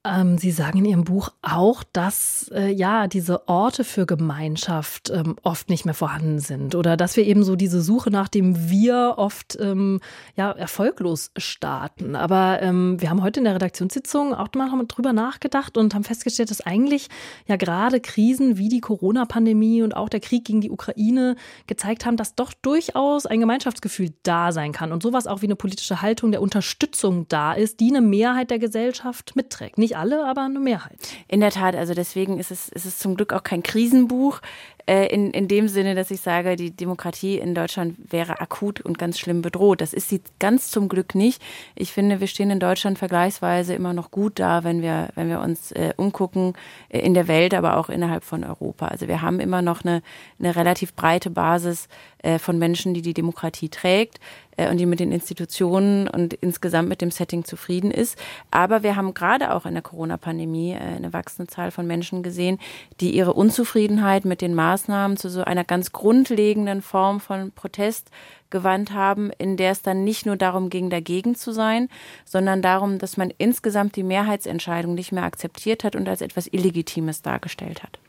Ähm, 0.05 0.37
Sie 0.37 0.51
sagen 0.51 0.79
in 0.79 0.85
Ihrem 0.85 1.05
Buch 1.05 1.29
auch, 1.41 1.81
dass 1.93 2.51
äh, 2.53 2.69
ja 2.69 3.07
diese 3.07 3.47
Orte 3.47 3.85
für 3.85 4.05
Gemeinschaft 4.05 5.09
ähm, 5.09 5.37
oft 5.43 5.69
nicht 5.69 5.85
mehr 5.85 5.93
vorhanden 5.93 6.39
sind 6.39 6.75
oder 6.75 6.97
dass 6.97 7.15
wir 7.15 7.25
eben 7.25 7.45
so 7.45 7.55
diese 7.55 7.81
Suche 7.81 8.11
nach 8.11 8.27
dem 8.27 8.69
Wir 8.69 9.13
oft 9.15 9.57
ähm, 9.61 10.01
ja 10.35 10.51
erfolglos 10.51 11.31
starten. 11.37 12.17
Aber 12.17 12.61
ähm, 12.61 12.99
wir 12.99 13.09
haben 13.09 13.23
heute 13.23 13.39
in 13.39 13.45
der 13.45 13.55
Redaktionssitzung 13.55 14.33
auch 14.33 14.49
mal 14.55 14.69
drüber 14.87 15.13
nachgedacht 15.13 15.77
und 15.77 15.95
haben 15.95 16.03
festgestellt, 16.03 16.51
dass 16.51 16.59
eigentlich 16.59 17.07
ja 17.47 17.55
gerade 17.55 18.01
Krisen 18.01 18.57
wie 18.57 18.67
die 18.67 18.81
Corona-Pandemie 18.81 19.83
und 19.83 19.95
auch 19.95 20.09
der 20.09 20.19
Krieg 20.19 20.43
gegen 20.43 20.59
die 20.59 20.69
Ukraine 20.69 21.37
gezeigt 21.65 22.05
haben, 22.05 22.17
dass 22.17 22.35
doch 22.35 22.51
durchaus 22.61 23.25
ein 23.25 23.39
Gemeinschaftsgefühl 23.39 24.09
da 24.23 24.51
sein 24.51 24.73
kann 24.73 24.91
und 24.91 25.01
sowas 25.01 25.27
auch 25.27 25.41
wie 25.41 25.47
eine 25.47 25.55
politische 25.55 26.01
Haltung 26.01 26.31
der 26.31 26.41
Unterstützung 26.41 27.25
da 27.29 27.53
ist, 27.53 27.79
die 27.79 27.89
eine 27.89 28.01
Mehrheit 28.01 28.51
der 28.51 28.59
Gesellschaft 28.59 29.37
mitträgt. 29.37 29.77
Nicht 29.77 29.92
alle, 29.95 30.25
aber 30.25 30.41
eine 30.41 30.59
Mehrheit. 30.59 30.97
In 31.27 31.39
der 31.39 31.51
Tat, 31.51 31.75
also 31.75 31.93
deswegen 31.93 32.39
ist 32.39 32.51
es, 32.51 32.69
ist 32.69 32.85
es 32.85 32.99
zum 32.99 33.15
Glück 33.15 33.33
auch 33.33 33.43
kein 33.43 33.63
Krisenbuch 33.63 34.39
äh, 34.85 35.05
in, 35.07 35.31
in 35.31 35.47
dem 35.47 35.67
Sinne, 35.69 35.95
dass 35.95 36.11
ich 36.11 36.19
sage, 36.19 36.57
die 36.57 36.71
Demokratie 36.71 37.37
in 37.37 37.55
Deutschland 37.55 37.95
wäre 38.11 38.41
akut 38.41 38.81
und 38.81 38.97
ganz 38.97 39.17
schlimm 39.17 39.41
bedroht. 39.41 39.79
Das 39.79 39.93
ist 39.93 40.09
sie 40.09 40.21
ganz 40.39 40.71
zum 40.71 40.89
Glück 40.89 41.15
nicht. 41.15 41.41
Ich 41.75 41.93
finde, 41.93 42.19
wir 42.19 42.27
stehen 42.27 42.51
in 42.51 42.59
Deutschland 42.59 42.99
vergleichsweise 42.99 43.73
immer 43.73 43.93
noch 43.93 44.11
gut 44.11 44.39
da, 44.39 44.65
wenn 44.65 44.81
wir, 44.81 45.09
wenn 45.15 45.29
wir 45.29 45.39
uns 45.39 45.71
äh, 45.71 45.93
umgucken 45.95 46.53
äh, 46.89 46.99
in 46.99 47.13
der 47.13 47.29
Welt, 47.29 47.53
aber 47.53 47.77
auch 47.77 47.89
innerhalb 47.89 48.25
von 48.25 48.43
Europa. 48.43 48.87
Also 48.87 49.07
wir 49.07 49.21
haben 49.21 49.39
immer 49.39 49.61
noch 49.61 49.85
eine, 49.85 50.01
eine 50.39 50.55
relativ 50.55 50.93
breite 50.93 51.29
Basis 51.29 51.87
äh, 52.19 52.37
von 52.37 52.57
Menschen, 52.57 52.93
die 52.93 53.01
die 53.01 53.13
Demokratie 53.13 53.69
trägt 53.69 54.19
äh, 54.57 54.69
und 54.69 54.77
die 54.77 54.85
mit 54.85 54.99
den 54.99 55.13
Institutionen 55.13 56.09
und 56.09 56.33
insgesamt 56.33 56.89
mit 56.89 57.01
dem 57.01 57.11
Setting 57.11 57.45
zufrieden 57.45 57.89
ist. 57.89 58.17
Aber 58.51 58.83
wir 58.83 58.97
haben 58.97 59.13
gerade 59.13 59.53
auch 59.53 59.65
in 59.65 59.73
der 59.73 59.81
Corona-Pandemie 59.81 60.75
eine 60.75 61.13
wachsende 61.13 61.49
Zahl 61.49 61.71
von 61.71 61.87
Menschen 61.87 62.21
gesehen, 62.21 62.59
die 62.99 63.15
ihre 63.15 63.33
Unzufriedenheit 63.33 64.25
mit 64.25 64.41
den 64.41 64.53
Maßnahmen 64.53 64.72
zu 64.77 65.29
so 65.29 65.43
einer 65.43 65.63
ganz 65.63 65.91
grundlegenden 65.91 66.81
Form 66.81 67.19
von 67.19 67.51
Protest 67.51 68.09
gewandt 68.49 68.91
haben, 68.91 69.31
in 69.37 69.57
der 69.57 69.71
es 69.71 69.81
dann 69.81 70.03
nicht 70.03 70.25
nur 70.25 70.37
darum 70.37 70.69
ging, 70.69 70.89
dagegen 70.89 71.35
zu 71.35 71.51
sein, 71.51 71.89
sondern 72.25 72.61
darum, 72.61 72.99
dass 72.99 73.17
man 73.17 73.31
insgesamt 73.37 73.95
die 73.95 74.03
Mehrheitsentscheidung 74.03 74.93
nicht 74.93 75.11
mehr 75.11 75.23
akzeptiert 75.23 75.83
hat 75.83 75.95
und 75.95 76.07
als 76.07 76.21
etwas 76.21 76.47
Illegitimes 76.47 77.21
dargestellt 77.21 77.83
hat. 77.83 77.99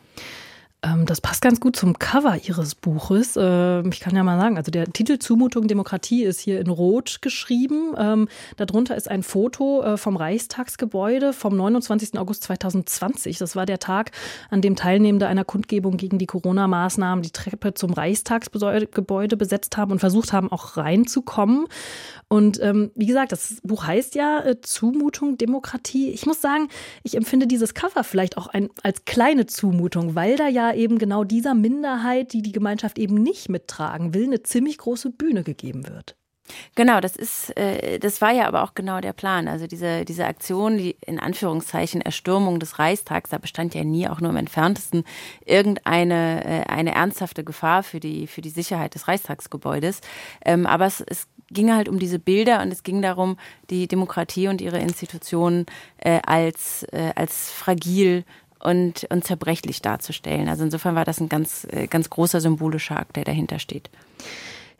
Ähm, 0.85 1.07
das 1.07 1.20
passt 1.20 1.40
ganz 1.40 1.61
gut 1.61 1.77
zum 1.77 1.99
Cover 1.99 2.37
Ihres 2.37 2.75
Buches. 2.75 3.38
Ähm, 3.40 3.90
ich 3.92 4.01
kann 4.01 4.14
ja 4.14 4.23
mal 4.23 4.38
sagen, 4.38 4.57
also 4.57 4.70
der 4.70 4.92
Titel 4.92 5.18
Zumutung 5.18 5.66
Demokratie 5.66 6.25
ist 6.25 6.40
hier 6.40 6.61
in 6.61 6.68
Rot 6.68 7.23
geschrieben. 7.23 7.94
Ähm, 7.97 8.29
darunter 8.57 8.97
ist 8.97 9.11
ein 9.11 9.23
Foto 9.23 9.83
äh, 9.83 9.97
vom 9.97 10.16
Reichstagsgebäude 10.16 11.33
vom 11.33 11.57
29. 11.57 12.18
August 12.18 12.44
2020. 12.44 13.38
Das 13.38 13.57
war 13.57 13.66
der 13.66 13.79
Tag, 13.79 14.11
an 14.51 14.61
dem 14.61 14.77
Teilnehmende 14.77 15.27
einer 15.27 15.44
Kundgebung 15.44 15.97
gegen 15.97 16.18
die 16.18 16.27
Corona-Maßnahmen 16.27 17.23
die 17.23 17.31
Treppe 17.31 17.75
zum 17.75 17.92
Reichstagsgebäude 17.92 19.37
besetzt 19.37 19.77
haben 19.77 19.92
und 19.92 20.01
versucht 20.01 20.33
haben, 20.33 20.53
auch 20.53 20.77
reinzukommen. 20.77 21.66
Und 22.29 22.61
wie 22.94 23.07
gesagt, 23.07 23.33
das 23.33 23.59
Buch 23.62 23.87
heißt 23.87 24.14
ja 24.14 24.40
äh, 24.40 24.61
Zumutung 24.61 25.38
Demokratie. 25.38 26.11
Ich 26.11 26.27
muss 26.27 26.40
sagen, 26.40 26.68
ich 27.03 27.16
empfinde 27.16 27.47
dieses 27.47 27.75
Cover 27.75 28.03
vielleicht 28.05 28.37
auch 28.37 28.49
ein, 28.49 28.70
als 28.83 29.05
kleine 29.05 29.47
Zumutung, 29.47 30.14
weil 30.14 30.37
da 30.37 30.49
ja 30.49 30.73
eben 30.74 30.98
genau 30.98 31.24
dieser 31.24 31.54
Minderheit, 31.54 32.32
die 32.32 32.42
die 32.42 32.52
Gemeinschaft 32.52 32.98
eben 32.98 33.14
nicht 33.22 33.48
mittragen 33.48 34.14
will, 34.14 34.24
eine 34.24 34.42
ziemlich 34.42 34.78
große 34.78 35.10
Bühne 35.10 35.42
gegeben 35.42 35.87
wird. 35.88 36.16
Genau, 36.74 37.00
das 37.00 37.16
ist, 37.16 37.56
äh, 37.56 37.98
das 37.98 38.20
war 38.20 38.32
ja 38.32 38.46
aber 38.46 38.62
auch 38.64 38.74
genau 38.74 39.00
der 39.00 39.14
Plan. 39.14 39.48
Also 39.48 39.66
diese, 39.66 40.04
diese 40.04 40.26
Aktion, 40.26 40.76
die 40.76 40.96
in 41.06 41.18
Anführungszeichen 41.18 42.02
Erstürmung 42.02 42.60
des 42.60 42.78
Reichstags, 42.78 43.30
da 43.30 43.38
bestand 43.38 43.74
ja 43.74 43.82
nie 43.82 44.08
auch 44.08 44.20
nur 44.20 44.30
im 44.30 44.37
entferntesten 44.37 45.04
irgendeine 45.46 46.44
äh, 46.44 46.70
eine 46.70 46.94
ernsthafte 46.94 47.44
Gefahr 47.44 47.82
für 47.82 47.98
die, 47.98 48.26
für 48.26 48.42
die 48.42 48.50
Sicherheit 48.50 48.94
des 48.94 49.08
Reichstagsgebäudes. 49.08 50.00
Ähm, 50.44 50.66
aber 50.66 50.84
es, 50.84 51.00
es 51.00 51.28
ging 51.50 51.72
halt 51.72 51.88
um 51.88 51.98
diese 51.98 52.18
Bilder 52.18 52.60
und 52.60 52.72
es 52.72 52.82
ging 52.82 53.00
darum, 53.00 53.38
die 53.70 53.88
Demokratie 53.88 54.48
und 54.48 54.60
ihre 54.60 54.78
Institutionen 54.78 55.66
äh, 55.98 56.20
als, 56.26 56.82
äh, 56.92 57.12
als 57.14 57.50
fragil 57.50 58.24
und, 58.64 59.07
und 59.11 59.24
zerbrechlich 59.24 59.83
darzustellen. 59.83 60.48
Also 60.48 60.64
insofern 60.64 60.94
war 60.94 61.05
das 61.05 61.20
ein 61.20 61.29
ganz, 61.29 61.66
äh, 61.70 61.87
ganz 61.87 62.11
großer 62.11 62.40
symbolischer 62.40 62.98
Akt, 62.98 63.16
der 63.16 63.24
dahinter 63.24 63.59
steht. 63.59 63.90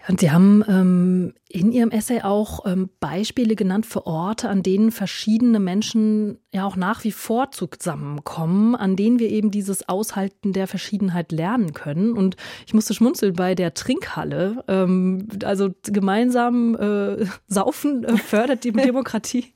Und 0.07 0.20
Sie 0.20 0.31
haben 0.31 0.62
ähm, 0.68 1.33
in 1.49 1.73
Ihrem 1.73 1.90
Essay 1.90 2.20
auch 2.20 2.66
ähm, 2.66 2.90
Beispiele 3.01 3.57
genannt 3.57 3.87
für 3.87 4.07
Orte, 4.07 4.51
an 4.51 4.62
denen 4.62 4.90
verschiedene 4.90 5.59
Menschen 5.61 6.38
ja 6.53 6.66
auch 6.66 6.77
nach 6.77 7.05
wie 7.05 7.12
vor 7.12 7.53
zusammenkommen, 7.53 8.75
an 8.75 8.97
denen 8.97 9.18
wir 9.18 9.31
eben 9.31 9.51
dieses 9.51 9.88
Aushalten 9.88 10.53
der 10.53 10.66
Verschiedenheit 10.66 11.33
lernen 11.33 11.73
können. 11.73 12.12
Und 12.12 12.37
ich 12.66 12.75
musste 12.75 12.92
schmunzeln 12.92 13.33
bei 13.33 13.55
der 13.55 13.73
Trinkhalle. 13.73 14.62
Ähm, 14.68 15.29
also 15.42 15.70
gemeinsam 15.85 16.75
äh, 16.75 17.25
saufen 17.47 18.05
äh, 18.05 18.18
fördert 18.18 18.64
die 18.64 18.73
Demokratie. 18.73 19.55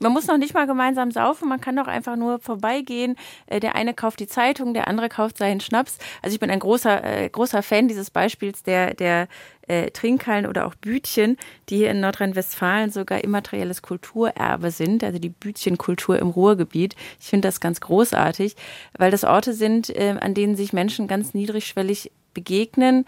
Man 0.00 0.12
muss 0.12 0.26
noch 0.26 0.38
nicht 0.38 0.54
mal 0.54 0.66
gemeinsam 0.66 1.10
saufen, 1.10 1.48
man 1.48 1.60
kann 1.60 1.76
doch 1.76 1.86
einfach 1.86 2.16
nur 2.16 2.38
vorbeigehen. 2.38 3.16
Äh, 3.46 3.60
der 3.60 3.74
eine 3.74 3.94
kauft 3.94 4.20
die 4.20 4.26
Zeitung, 4.26 4.74
der 4.74 4.88
andere 4.88 5.08
kauft 5.08 5.38
seinen 5.38 5.60
Schnaps. 5.60 5.98
Also 6.22 6.34
ich 6.34 6.40
bin 6.40 6.50
ein 6.50 6.60
großer, 6.60 7.04
äh, 7.04 7.28
großer 7.28 7.62
Fan 7.62 7.88
dieses 7.88 8.10
Beispiels 8.10 8.62
der, 8.62 8.94
der 8.94 9.28
äh, 9.66 9.90
Trinkhallen 9.90 10.46
oder 10.46 10.66
auch 10.66 10.74
Bütchen, 10.74 11.36
die 11.68 11.76
hier 11.76 11.90
in 11.90 12.00
Nordrhein-Westfalen 12.00 12.90
sogar 12.90 13.22
immaterielles 13.22 13.82
Kulturerbe 13.82 14.70
sind, 14.70 15.04
also 15.04 15.18
die 15.18 15.28
Bütchenkultur 15.28 16.18
im 16.18 16.28
Ruhrgebiet. 16.28 16.96
Ich 17.20 17.26
finde 17.26 17.48
das 17.48 17.60
ganz 17.60 17.80
großartig, 17.80 18.56
weil 18.96 19.10
das 19.10 19.24
Orte 19.24 19.52
sind, 19.52 19.90
äh, 19.90 20.16
an 20.20 20.34
denen 20.34 20.56
sich 20.56 20.72
Menschen 20.72 21.06
ganz 21.06 21.34
niedrigschwellig 21.34 22.10
begegnen 22.34 23.04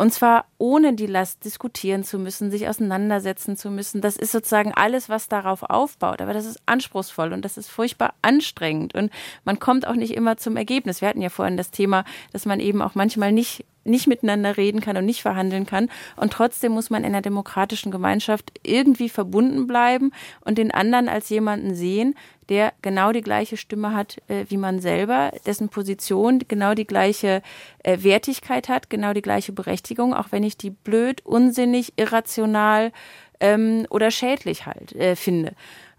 und 0.00 0.12
zwar 0.12 0.46
ohne 0.58 0.94
die 0.94 1.06
Last 1.06 1.44
diskutieren 1.44 2.04
zu 2.04 2.20
müssen, 2.20 2.52
sich 2.52 2.68
auseinandersetzen 2.68 3.56
zu 3.56 3.68
müssen. 3.68 4.00
Das 4.00 4.16
ist 4.16 4.30
sozusagen 4.30 4.72
alles, 4.72 5.08
was 5.08 5.26
darauf 5.26 5.64
aufbaut. 5.64 6.22
Aber 6.22 6.32
das 6.32 6.46
ist 6.46 6.60
anspruchsvoll 6.66 7.32
und 7.32 7.44
das 7.44 7.58
ist 7.58 7.68
furchtbar 7.68 8.14
anstrengend. 8.22 8.94
Und 8.94 9.10
man 9.44 9.58
kommt 9.58 9.88
auch 9.88 9.96
nicht 9.96 10.14
immer 10.14 10.36
zum 10.36 10.56
Ergebnis. 10.56 11.00
Wir 11.00 11.08
hatten 11.08 11.20
ja 11.20 11.30
vorhin 11.30 11.56
das 11.56 11.72
Thema, 11.72 12.04
dass 12.32 12.46
man 12.46 12.60
eben 12.60 12.80
auch 12.80 12.94
manchmal 12.94 13.32
nicht 13.32 13.64
nicht 13.88 14.06
miteinander 14.06 14.56
reden 14.56 14.80
kann 14.80 14.96
und 14.96 15.04
nicht 15.04 15.22
verhandeln 15.22 15.66
kann. 15.66 15.90
Und 16.16 16.32
trotzdem 16.32 16.72
muss 16.72 16.90
man 16.90 17.02
in 17.02 17.10
einer 17.10 17.22
demokratischen 17.22 17.90
Gemeinschaft 17.90 18.52
irgendwie 18.62 19.08
verbunden 19.08 19.66
bleiben 19.66 20.12
und 20.40 20.58
den 20.58 20.70
anderen 20.70 21.08
als 21.08 21.28
jemanden 21.28 21.74
sehen, 21.74 22.14
der 22.48 22.72
genau 22.82 23.12
die 23.12 23.20
gleiche 23.20 23.56
Stimme 23.56 23.94
hat 23.94 24.18
äh, 24.28 24.44
wie 24.48 24.56
man 24.56 24.80
selber, 24.80 25.32
dessen 25.46 25.68
Position 25.68 26.40
genau 26.48 26.74
die 26.74 26.86
gleiche 26.86 27.42
äh, 27.82 27.98
Wertigkeit 28.02 28.68
hat, 28.68 28.90
genau 28.90 29.12
die 29.12 29.22
gleiche 29.22 29.52
Berechtigung, 29.52 30.14
auch 30.14 30.28
wenn 30.30 30.42
ich 30.42 30.56
die 30.56 30.70
blöd, 30.70 31.24
unsinnig, 31.24 31.92
irrational 31.96 32.92
ähm, 33.40 33.86
oder 33.90 34.10
schädlich 34.10 34.66
halt 34.66 34.94
äh, 34.94 35.16
finde. 35.16 35.52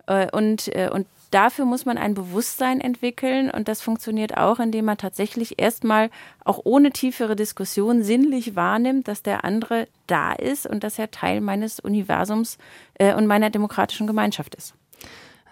Äh, 0.07 0.27
und, 0.31 0.67
äh, 0.75 0.89
und 0.91 1.07
dafür 1.31 1.65
muss 1.65 1.85
man 1.85 1.97
ein 1.97 2.13
Bewusstsein 2.13 2.81
entwickeln 2.81 3.51
und 3.51 3.67
das 3.67 3.81
funktioniert 3.81 4.37
auch, 4.37 4.59
indem 4.59 4.85
man 4.85 4.97
tatsächlich 4.97 5.59
erstmal 5.61 6.09
auch 6.43 6.59
ohne 6.63 6.91
tiefere 6.91 7.35
Diskussion 7.35 8.03
sinnlich 8.03 8.55
wahrnimmt, 8.55 9.07
dass 9.07 9.21
der 9.21 9.43
andere 9.43 9.87
da 10.07 10.33
ist 10.33 10.65
und 10.65 10.83
dass 10.83 10.99
er 10.99 11.11
Teil 11.11 11.41
meines 11.41 11.79
Universums 11.79 12.57
äh, 12.95 13.13
und 13.13 13.27
meiner 13.27 13.49
demokratischen 13.49 14.07
Gemeinschaft 14.07 14.55
ist. 14.55 14.73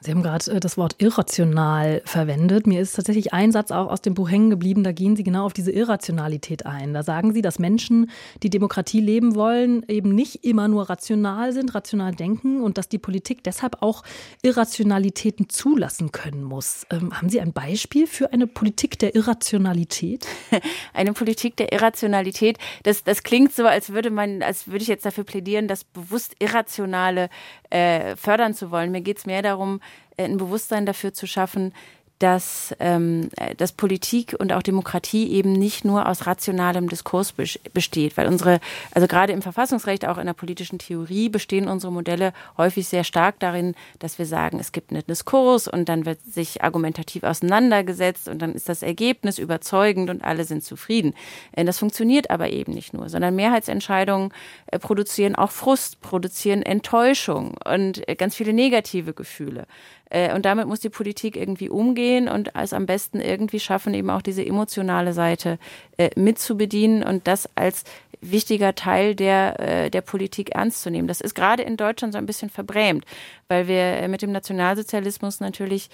Sie 0.02 0.12
haben 0.12 0.22
gerade 0.22 0.52
äh, 0.52 0.60
das 0.60 0.78
Wort 0.78 0.96
irrational 1.00 2.02
verwendet. 2.06 2.68
Mir 2.68 2.82
ist 2.82 2.94
tatsächlich 2.94 3.34
ein 3.34 3.52
Satz 3.52 3.72
auch 3.72 3.90
aus 3.90 4.02
dem 4.02 4.14
Buch 4.14 4.30
hängen 4.30 4.50
geblieben. 4.50 4.84
Da 4.84 4.92
gehen 4.92 5.16
Sie 5.16 5.24
genau 5.24 5.46
auf 5.46 5.54
diese 5.54 5.72
Irrationalität 5.72 6.66
ein. 6.66 6.94
Da 6.94 7.04
sagen 7.04 7.34
Sie, 7.34 7.42
dass 7.42 7.60
Menschen, 7.60 8.10
die 8.44 8.50
Demokratie 8.50 9.02
leben 9.02 9.36
wollen, 9.36 9.84
eben 9.88 10.14
nicht 10.14 10.44
immer 10.44 10.68
nur 10.68 10.90
rational 10.90 11.52
sind, 11.54 11.74
rational 11.74 12.14
denken 12.14 12.62
und 12.62 12.78
dass 12.78 12.90
die 12.90 13.00
Politik 13.00 13.44
deshalb 13.44 13.82
auch 13.82 14.04
Irrationalitäten 14.44 15.50
zulassen 15.50 16.12
können 16.12 16.44
muss. 16.44 16.86
Ähm, 16.92 17.18
haben 17.18 17.30
Sie 17.30 17.42
ein 17.42 17.54
Beispiel 17.54 18.08
für 18.08 18.32
eine 18.34 18.48
Politik 18.48 19.00
der 19.00 19.16
Irrationalität? 19.16 20.28
Eine 20.94 21.14
Politik 21.14 21.56
der 21.58 21.72
Irrationalität. 21.72 22.58
Das, 22.84 23.04
das 23.04 23.24
klingt 23.24 23.54
so, 23.54 23.66
als 23.66 23.92
würde 23.92 24.10
man, 24.10 24.42
als 24.42 24.68
würde 24.68 24.82
ich 24.82 24.88
jetzt 24.88 25.06
dafür 25.06 25.24
plädieren, 25.24 25.68
das 25.68 25.84
bewusst 25.84 26.36
Irrationale 26.40 27.30
äh, 27.70 28.16
fördern 28.16 28.54
zu 28.54 28.72
wollen. 28.72 28.92
Mir 28.92 29.02
geht 29.02 29.20
es 29.20 29.26
mehr 29.26 29.42
darum, 29.42 29.80
ein 30.18 30.38
Bewusstsein 30.38 30.86
dafür 30.86 31.14
zu 31.14 31.28
schaffen, 31.28 31.74
dass, 32.20 32.76
ähm, 32.80 33.30
dass 33.58 33.72
Politik 33.72 34.36
und 34.40 34.52
auch 34.52 34.64
Demokratie 34.64 35.32
eben 35.32 35.54
nicht 35.54 35.86
nur 35.86 36.08
aus 36.08 36.26
rationalem 36.26 36.90
Diskurs 36.90 37.34
besteht, 37.74 38.18
weil 38.18 38.28
unsere, 38.28 38.60
also 38.92 39.08
gerade 39.08 39.34
im 39.34 39.42
Verfassungsrecht, 39.42 40.08
auch 40.08 40.18
in 40.18 40.26
der 40.26 40.34
politischen 40.34 40.80
Theorie 40.80 41.30
bestehen 41.30 41.68
unsere 41.68 41.94
Modelle 41.94 42.34
häufig 42.58 42.88
sehr 42.88 43.04
stark 43.04 43.40
darin, 43.40 43.76
dass 44.00 44.18
wir 44.18 44.26
sagen, 44.26 44.60
es 44.60 44.72
gibt 44.72 44.92
einen 44.92 45.06
Diskurs 45.06 45.68
und 45.68 45.90
dann 45.90 46.06
wird 46.06 46.20
sich 46.22 46.64
argumentativ 46.64 47.24
auseinandergesetzt 47.24 48.28
und 48.28 48.42
dann 48.42 48.54
ist 48.54 48.68
das 48.68 48.82
Ergebnis 48.82 49.38
überzeugend 49.38 50.10
und 50.10 50.24
alle 50.24 50.44
sind 50.44 50.64
zufrieden. 50.64 51.14
Äh, 51.52 51.66
das 51.66 51.78
funktioniert 51.78 52.32
aber 52.32 52.50
eben 52.50 52.74
nicht 52.74 52.94
nur, 52.94 53.10
sondern 53.10 53.36
Mehrheitsentscheidungen 53.36 54.34
äh, 54.68 54.80
produzieren 54.80 55.36
auch 55.36 55.52
Frust, 55.52 56.02
produzieren 56.02 56.64
Enttäuschung 56.64 57.56
und 57.64 58.08
äh, 58.08 58.16
ganz 58.16 58.36
viele 58.36 58.54
negative 58.54 59.14
Gefühle. 59.14 59.68
Äh, 60.10 60.34
und 60.34 60.46
damit 60.46 60.68
muss 60.68 60.80
die 60.80 60.90
Politik 60.90 61.36
irgendwie 61.36 61.70
umgehen 61.70 62.30
und 62.30 62.52
es 62.56 62.74
am 62.74 62.86
besten 62.86 63.20
irgendwie 63.20 63.60
schaffen, 63.60 63.94
eben 63.94 64.10
auch 64.10 64.22
diese 64.22 64.46
emotionale 64.46 65.14
Seite 65.14 65.60
äh, 65.98 66.10
mitzubedienen 66.16 67.04
und 67.04 67.28
das 67.28 67.50
als 67.56 67.84
wichtiger 68.22 68.76
Teil 68.76 69.16
der, 69.16 69.60
äh, 69.60 69.90
der 69.90 70.02
Politik 70.02 70.56
ernst 70.56 70.82
zu 70.82 70.90
nehmen. 70.90 71.08
Das 71.08 71.22
ist 71.22 71.36
gerade 71.36 71.64
in 71.64 71.78
Deutschland 71.78 72.14
so 72.14 72.18
ein 72.18 72.26
bisschen 72.26 72.50
verbrämt, 72.50 73.06
weil 73.48 73.68
wir 73.68 74.08
mit 74.08 74.22
dem 74.22 74.32
Nationalsozialismus 74.32 75.40
natürlich 75.40 75.90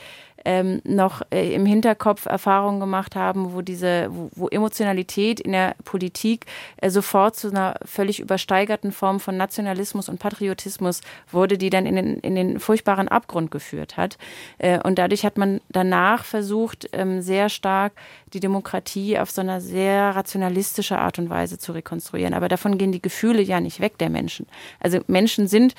ähm, 0.46 0.82
noch 0.84 1.22
äh, 1.32 1.54
im 1.54 1.66
Hinterkopf 1.66 2.26
Erfahrungen 2.26 2.80
gemacht 2.80 3.16
haben, 3.16 3.54
wo 3.54 3.62
diese, 3.62 4.08
wo, 4.10 4.30
wo 4.36 4.48
Emotionalität 4.50 5.40
in 5.40 5.54
der 5.54 5.76
Politik 5.86 6.46
äh, 6.78 6.90
sofort 6.90 7.36
zu 7.36 7.50
einer 7.50 7.76
völlig 7.86 8.20
übersteigerten 8.20 8.92
Form 8.92 9.20
von 9.20 9.38
Nationalismus 9.38 10.10
und 10.10 10.20
Patriotismus 10.20 11.02
wurde, 11.32 11.58
die 11.58 11.70
dann 11.70 11.86
in 11.86 11.96
den, 11.96 12.20
in 12.20 12.36
den 12.36 12.60
furchtbaren 12.60 13.08
Abgrund 13.08 13.52
geführt 13.52 13.98
hat. 13.98 14.18
Äh, 14.58 14.80
und 14.80 15.00
dadurch 15.00 15.26
hat 15.26 15.38
man 15.38 15.62
danach 15.70 16.26
versucht, 16.26 16.90
ähm, 16.92 17.22
sehr 17.22 17.50
stark 17.50 17.94
die 18.34 18.40
Demokratie 18.40 19.20
auf 19.20 19.32
so 19.32 19.42
einer 19.42 19.62
sehr 19.62 20.16
rationalistische 20.16 20.98
Art 20.98 21.20
und 21.20 21.30
Weise 21.30 21.58
zu 21.58 21.72
rekonstruieren. 21.72 22.13
Aber 22.34 22.48
davon 22.48 22.78
gehen 22.78 22.92
die 22.92 23.02
Gefühle 23.02 23.42
ja 23.42 23.60
nicht 23.60 23.80
weg 23.80 23.98
der 23.98 24.10
Menschen. 24.10 24.48
Also 24.80 25.00
Menschen 25.08 25.48
sind 25.48 25.76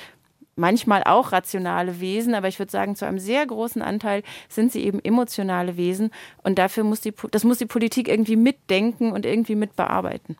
manchmal 0.55 1.03
auch 1.03 1.31
rationale 1.31 1.99
Wesen, 1.99 2.33
aber 2.33 2.47
ich 2.47 2.59
würde 2.59 2.71
sagen, 2.71 2.95
zu 2.95 3.05
einem 3.05 3.19
sehr 3.19 3.45
großen 3.45 3.81
Anteil 3.81 4.23
sind 4.49 4.71
sie 4.71 4.83
eben 4.83 4.99
emotionale 5.03 5.77
Wesen. 5.77 6.11
Und 6.43 6.57
dafür 6.57 6.83
muss 6.83 7.01
die, 7.01 7.13
das 7.31 7.43
muss 7.43 7.57
die 7.57 7.65
Politik 7.65 8.07
irgendwie 8.07 8.35
mitdenken 8.35 9.11
und 9.11 9.25
irgendwie 9.25 9.55
mitbearbeiten. 9.55 10.37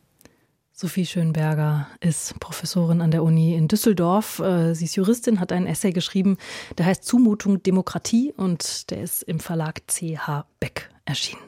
Sophie 0.78 1.06
Schönberger 1.06 1.86
ist 2.00 2.38
Professorin 2.38 3.00
an 3.00 3.10
der 3.10 3.22
Uni 3.22 3.54
in 3.54 3.66
Düsseldorf. 3.66 4.40
Äh, 4.40 4.74
sie 4.74 4.84
ist 4.84 4.94
Juristin, 4.94 5.40
hat 5.40 5.50
einen 5.50 5.66
Essay 5.66 5.92
geschrieben, 5.92 6.36
der 6.76 6.84
heißt 6.84 7.02
Zumutung 7.02 7.62
Demokratie 7.62 8.34
und 8.36 8.90
der 8.90 9.00
ist 9.00 9.22
im 9.22 9.40
Verlag 9.40 9.80
CH 9.86 10.44
Beck 10.60 10.90
erschienen. 11.06 11.45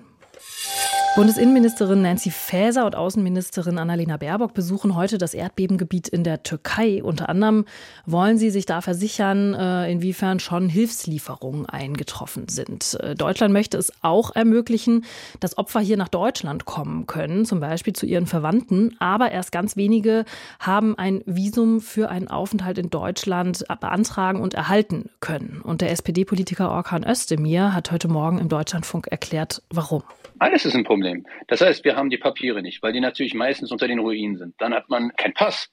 Bundesinnenministerin 1.19 2.03
Nancy 2.03 2.31
Faeser 2.31 2.87
und 2.87 2.95
Außenministerin 2.95 3.79
Annalena 3.79 4.19
Baerbock 4.19 4.55
besuchen 4.55 4.95
heute 4.95 5.19
das 5.19 5.35
Erdbebengebiet 5.35 6.07
in 6.07 6.23
der 6.23 6.45
Türkei. 6.45 7.03
Unter 7.03 7.29
anderem 7.29 7.65
wollen 8.07 8.39
sie 8.39 8.51
sich 8.51 8.67
da 8.67 8.83
versichern, 8.83 9.53
äh, 9.53 9.91
inwiefern 9.91 10.39
schon 10.39 10.69
Hilfslieferungen 10.69 11.67
eingetroffen 11.67 12.47
sind. 12.47 12.97
Äh, 13.01 13.17
Deutschland 13.17 13.53
möchte 13.53 13.79
es 13.79 13.93
auch 14.03 14.37
ermöglichen, 14.37 15.05
dass 15.41 15.59
Opfer 15.59 15.81
hier 15.81 15.97
nach 15.97 16.07
Deutschland 16.07 16.67
kommen 16.67 17.09
können, 17.09 17.45
zum 17.45 17.59
Beispiel 17.59 17.95
zu 17.95 18.07
ihren 18.07 18.27
Verwandten. 18.27 18.95
Aber 19.01 19.33
erst 19.33 19.51
ganz 19.51 19.77
wenige 19.77 20.25
haben 20.61 20.97
ein 20.97 21.23
Visum 21.27 21.81
für 21.81 22.11
einen 22.11 22.29
Aufenthalt 22.29 22.79
in 22.79 22.91
Deutschland 22.91 23.65
beantragen 23.81 24.41
und 24.41 24.55
erhalten 24.55 25.11
können. 25.19 25.63
Und 25.65 25.81
der 25.81 25.91
SPD-Politiker 25.91 26.71
Orkan 26.71 27.05
Özdemir 27.05 27.75
hat 27.75 27.91
heute 27.91 28.07
Morgen 28.07 28.39
im 28.39 28.49
Deutschlandfunk 28.49 29.09
erklärt, 29.09 29.63
warum. 29.71 30.05
Alles 30.49 30.65
ist 30.65 30.75
ein 30.75 30.85
Problem. 30.85 31.27
Das 31.47 31.61
heißt, 31.61 31.85
wir 31.85 31.95
haben 31.95 32.09
die 32.09 32.17
Papiere 32.17 32.63
nicht, 32.63 32.83
weil 32.83 32.95
die 32.95 33.01
natürlich 33.01 33.35
meistens 33.35 33.71
unter 33.71 33.87
den 33.87 33.99
Ruinen 33.99 34.39
sind. 34.39 34.55
Dann 34.57 34.73
hat 34.73 34.89
man 34.89 35.15
keinen 35.15 35.35
Pass. 35.35 35.71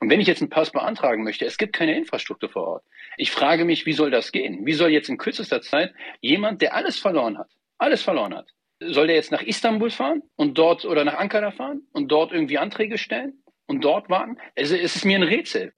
Und 0.00 0.10
wenn 0.10 0.20
ich 0.20 0.26
jetzt 0.26 0.42
einen 0.42 0.50
Pass 0.50 0.72
beantragen 0.72 1.22
möchte, 1.22 1.44
es 1.44 1.56
gibt 1.56 1.74
keine 1.74 1.96
Infrastruktur 1.96 2.48
vor 2.48 2.66
Ort. 2.66 2.84
Ich 3.18 3.30
frage 3.30 3.64
mich, 3.64 3.86
wie 3.86 3.92
soll 3.92 4.10
das 4.10 4.32
gehen? 4.32 4.66
Wie 4.66 4.72
soll 4.72 4.90
jetzt 4.90 5.08
in 5.08 5.16
kürzester 5.16 5.62
Zeit 5.62 5.94
jemand, 6.22 6.60
der 6.60 6.74
alles 6.74 6.98
verloren 6.98 7.38
hat, 7.38 7.50
alles 7.78 8.02
verloren 8.02 8.34
hat, 8.34 8.48
soll 8.80 9.06
der 9.06 9.14
jetzt 9.14 9.30
nach 9.30 9.42
Istanbul 9.42 9.90
fahren 9.90 10.24
und 10.34 10.58
dort 10.58 10.84
oder 10.84 11.04
nach 11.04 11.18
Ankara 11.18 11.52
fahren 11.52 11.82
und 11.92 12.08
dort 12.08 12.32
irgendwie 12.32 12.58
Anträge 12.58 12.98
stellen 12.98 13.44
und 13.66 13.84
dort 13.84 14.10
warten? 14.10 14.38
Also 14.58 14.74
es 14.74 14.96
ist 14.96 15.04
mir 15.04 15.18
ein 15.18 15.22
Rätsel. 15.22 15.72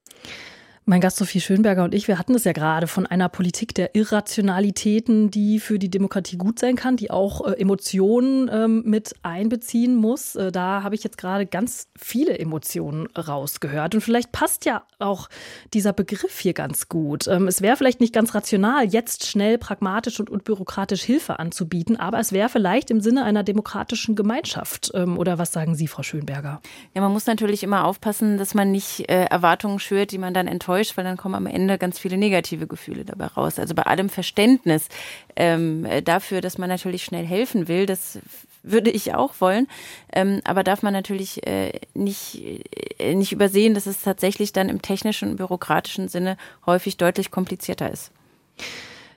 Mein 0.89 1.03
Gast 1.03 1.19
Sophie 1.19 1.43
Schönberger 1.43 1.85
und 1.85 1.95
ich, 1.95 2.09
wir 2.09 2.19
hatten 2.19 2.35
es 2.35 2.45
ja 2.45 2.53
gerade 2.53 2.87
von 2.87 3.05
einer 3.05 3.29
Politik 3.29 3.75
der 3.75 3.95
Irrationalitäten, 3.95 5.31
die 5.31 5.61
für 5.61 5.79
die 5.79 5.91
Demokratie 5.91 6.39
gut 6.39 6.59
sein 6.59 6.77
kann, 6.77 6.97
die 6.97 7.11
auch 7.11 7.47
äh, 7.47 7.61
Emotionen 7.61 8.51
ähm, 8.51 8.85
mit 8.87 9.15
einbeziehen 9.23 9.95
muss. 9.95 10.35
Äh, 10.35 10.51
da 10.51 10.83
habe 10.83 10.95
ich 10.95 11.05
jetzt 11.05 11.19
gerade 11.19 11.45
ganz 11.45 11.89
viele 11.95 12.39
Emotionen 12.39 13.07
rausgehört. 13.09 13.97
Und 13.97 14.01
vielleicht 14.01 14.33
passt 14.33 14.65
ja 14.65 14.83
auch 14.99 15.29
dieser 15.75 15.93
Begriff 15.93 16.39
hier 16.39 16.55
ganz 16.55 16.89
gut. 16.89 17.29
Ähm, 17.29 17.49
es 17.49 17.61
wäre 17.61 17.77
vielleicht 17.77 18.01
nicht 18.01 18.15
ganz 18.15 18.35
rational, 18.35 18.87
jetzt 18.87 19.27
schnell 19.27 19.59
pragmatisch 19.59 20.19
und 20.19 20.31
unbürokratisch 20.31 21.03
Hilfe 21.03 21.39
anzubieten, 21.39 22.01
aber 22.01 22.19
es 22.19 22.33
wäre 22.33 22.49
vielleicht 22.49 22.91
im 22.91 23.03
Sinne 23.03 23.25
einer 23.25 23.43
demokratischen 23.43 24.17
Gemeinschaft. 24.17 24.91
Ähm, 24.95 25.19
oder 25.19 25.37
was 25.37 25.53
sagen 25.53 25.75
Sie, 25.75 25.87
Frau 25.87 26.03
Schönberger? 26.03 26.63
Ja, 26.95 27.03
man 27.03 27.13
muss 27.13 27.27
natürlich 27.27 27.63
immer 27.63 27.85
aufpassen, 27.85 28.39
dass 28.39 28.55
man 28.55 28.73
nicht 28.73 29.11
äh, 29.11 29.25
Erwartungen 29.25 29.81
schürt, 29.81 30.13
die 30.13 30.19
man 30.19 30.33
dann 30.33 30.47
enttäuscht 30.47 30.78
enttäuscht, 30.79 30.97
weil 30.97 31.05
dann 31.05 31.17
kommen 31.17 31.35
am 31.35 31.47
Ende 31.47 31.79
ganz 31.79 31.99
viele 31.99 32.17
negative 32.17 32.67
Gefühle 32.67 33.05
dabei 33.05 33.27
raus. 33.27 33.59
Also 33.59 33.75
bei 33.75 33.83
allem 33.83 34.09
Verständnis 34.09 34.89
ähm, 35.37 35.87
dafür, 36.05 36.41
dass 36.41 36.59
man 36.59 36.69
natürlich 36.69 37.05
schnell 37.05 37.27
helfen 37.27 37.69
will, 37.69 37.87
das 37.87 38.19
würde 38.63 38.91
ich 38.91 39.15
auch 39.15 39.35
wollen. 39.41 39.67
Ähm, 40.13 40.41
aber 40.45 40.63
darf 40.63 40.83
man 40.83 40.93
natürlich 40.93 41.47
äh, 41.47 41.73
nicht, 41.95 42.43
äh, 42.99 43.15
nicht 43.15 43.33
übersehen, 43.33 43.75
dass 43.75 43.87
es 43.87 44.03
tatsächlich 44.03 44.53
dann 44.53 44.69
im 44.69 44.83
technischen 44.83 45.31
und 45.31 45.37
bürokratischen 45.37 46.09
Sinne 46.09 46.37
häufig 46.67 46.97
deutlich 46.97 47.31
komplizierter 47.31 47.91
ist. 47.91 48.11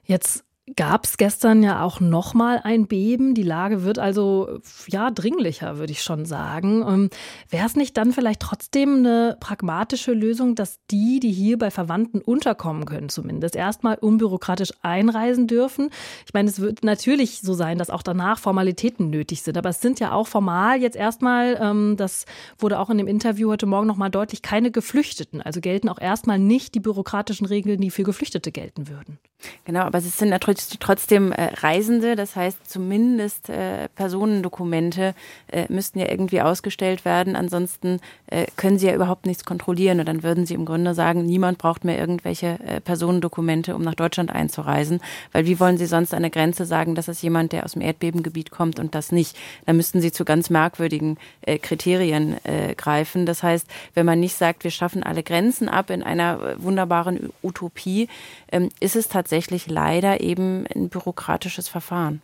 Jetzt 0.06 0.44
gab 0.76 1.06
es 1.06 1.18
gestern 1.18 1.64
ja 1.64 1.84
auch 1.84 2.00
noch 2.00 2.34
mal 2.34 2.60
ein 2.64 2.88
Beben. 2.88 3.34
Die 3.34 3.44
Lage 3.44 3.84
wird 3.84 4.00
also 4.00 4.60
ja 4.88 5.12
dringlicher, 5.12 5.78
würde 5.78 5.92
ich 5.92 6.04
schon 6.04 6.26
sagen. 6.26 6.84
Ähm, 6.88 7.10
Wäre 7.50 7.66
es 7.66 7.76
nicht 7.76 7.98
dann 7.98 8.12
vielleicht 8.12 8.40
trotzdem 8.40 8.98
eine 8.98 9.38
pragmatische 9.40 10.14
Lösung, 10.14 10.56
dass 10.56 10.80
die, 10.90 11.20
die 11.20 11.32
hier 11.32 11.58
bei 11.58 11.72
Verwandten 11.72 12.22
unterkommen 12.22 12.86
können, 12.86 13.10
zumindest 13.10 13.56
erstmal 13.56 13.96
unbürokratisch 13.96 14.74
einreisen 14.82 15.48
dürfen? 15.48 15.90
Ich 16.26 16.34
meine, 16.34 16.50
es 16.50 16.60
wird 16.60 16.84
natürlich 16.84 17.42
so 17.42 17.54
sein, 17.54 17.78
dass 17.78 17.90
auch 17.90 18.04
danach 18.04 18.40
Formalitäten 18.40 19.10
nötig 19.10 19.42
sind, 19.42 19.58
aber 19.58 19.70
es 19.70 19.82
sind 19.82 20.00
ja 20.00 20.12
auch 20.12 20.28
formal 20.28 20.82
jetzt 20.82 20.96
erstmal, 20.96 21.60
ähm, 21.62 21.96
das 21.98 22.26
wurde 22.58 22.80
auch 22.80 22.90
in 22.90 22.98
dem 22.98 23.08
Interview 23.08 23.50
heute 23.50 23.66
Morgen 23.66 23.88
noch 23.88 23.98
mal 23.98 24.10
deutlich, 24.10 24.42
keine 24.42 24.72
Geflüchteten. 24.72 25.42
Also 25.42 25.62
gelten 25.62 25.90
auch 25.90 26.00
erstmal 26.00 26.40
nicht 26.40 26.76
die 26.76 26.80
bürokratischen 26.80 27.46
Regeln, 27.46 27.82
die 27.82 27.92
für 27.92 28.04
Geflüchtete 28.04 28.52
gelten 28.52 28.88
würden. 28.88 29.20
Genau, 29.66 29.82
aber 29.82 29.98
es 29.98 30.18
sind 30.18 30.30
natürlich 30.30 30.61
trotzdem 30.80 31.32
äh, 31.32 31.54
Reisende, 31.56 32.16
das 32.16 32.36
heißt 32.36 32.70
zumindest 32.70 33.50
äh, 33.50 33.88
Personendokumente 33.96 35.14
äh, 35.52 35.66
müssten 35.70 36.00
ja 36.00 36.10
irgendwie 36.10 36.42
ausgestellt 36.42 37.06
werden. 37.06 37.36
Ansonsten 37.36 38.00
äh, 38.28 38.46
können 38.56 38.80
sie 38.80 38.88
ja 38.88 38.94
überhaupt 38.94 39.26
nichts 39.26 39.46
kontrollieren 39.46 40.00
und 40.00 40.08
dann 40.08 40.24
würden 40.24 40.46
sie 40.46 40.54
im 40.54 40.66
Grunde 40.66 40.94
sagen, 40.94 41.26
niemand 41.26 41.58
braucht 41.58 41.84
mehr 41.84 41.98
irgendwelche 41.98 42.60
äh, 42.66 42.82
Personendokumente, 42.82 43.76
um 43.76 43.82
nach 43.82 43.96
Deutschland 43.96 44.32
einzureisen, 44.32 45.02
weil 45.32 45.46
wie 45.46 45.60
wollen 45.60 45.78
sie 45.78 45.86
sonst 45.86 46.14
an 46.14 46.22
der 46.22 46.32
Grenze 46.32 46.66
sagen, 46.66 46.96
dass 46.96 47.08
es 47.08 47.22
jemand, 47.22 47.52
der 47.52 47.66
aus 47.66 47.74
dem 47.74 47.82
Erdbebengebiet 47.82 48.52
kommt 48.52 48.80
und 48.80 48.96
das 48.96 49.12
nicht? 49.12 49.38
Da 49.66 49.74
müssten 49.74 50.02
sie 50.02 50.12
zu 50.12 50.26
ganz 50.26 50.50
merkwürdigen 50.50 51.18
äh, 51.42 51.58
Kriterien 51.58 52.38
greifen. 52.78 53.26
Das 53.26 53.44
heißt, 53.44 53.68
wenn 53.94 54.06
man 54.06 54.20
nicht 54.20 54.36
sagt, 54.36 54.64
wir 54.64 54.72
schaffen 54.72 55.04
alle 55.04 55.24
Grenzen 55.24 55.70
ab 55.70 55.90
in 55.90 56.04
einer 56.04 56.62
wunderbaren 56.62 57.32
Utopie, 57.44 58.08
ähm, 58.52 58.70
ist 58.80 58.96
es 58.96 59.08
tatsächlich 59.08 59.68
leider 59.68 60.22
eben 60.22 60.51
ein 60.74 60.90
bürokratisches 60.90 61.68
Verfahren. 61.70 62.22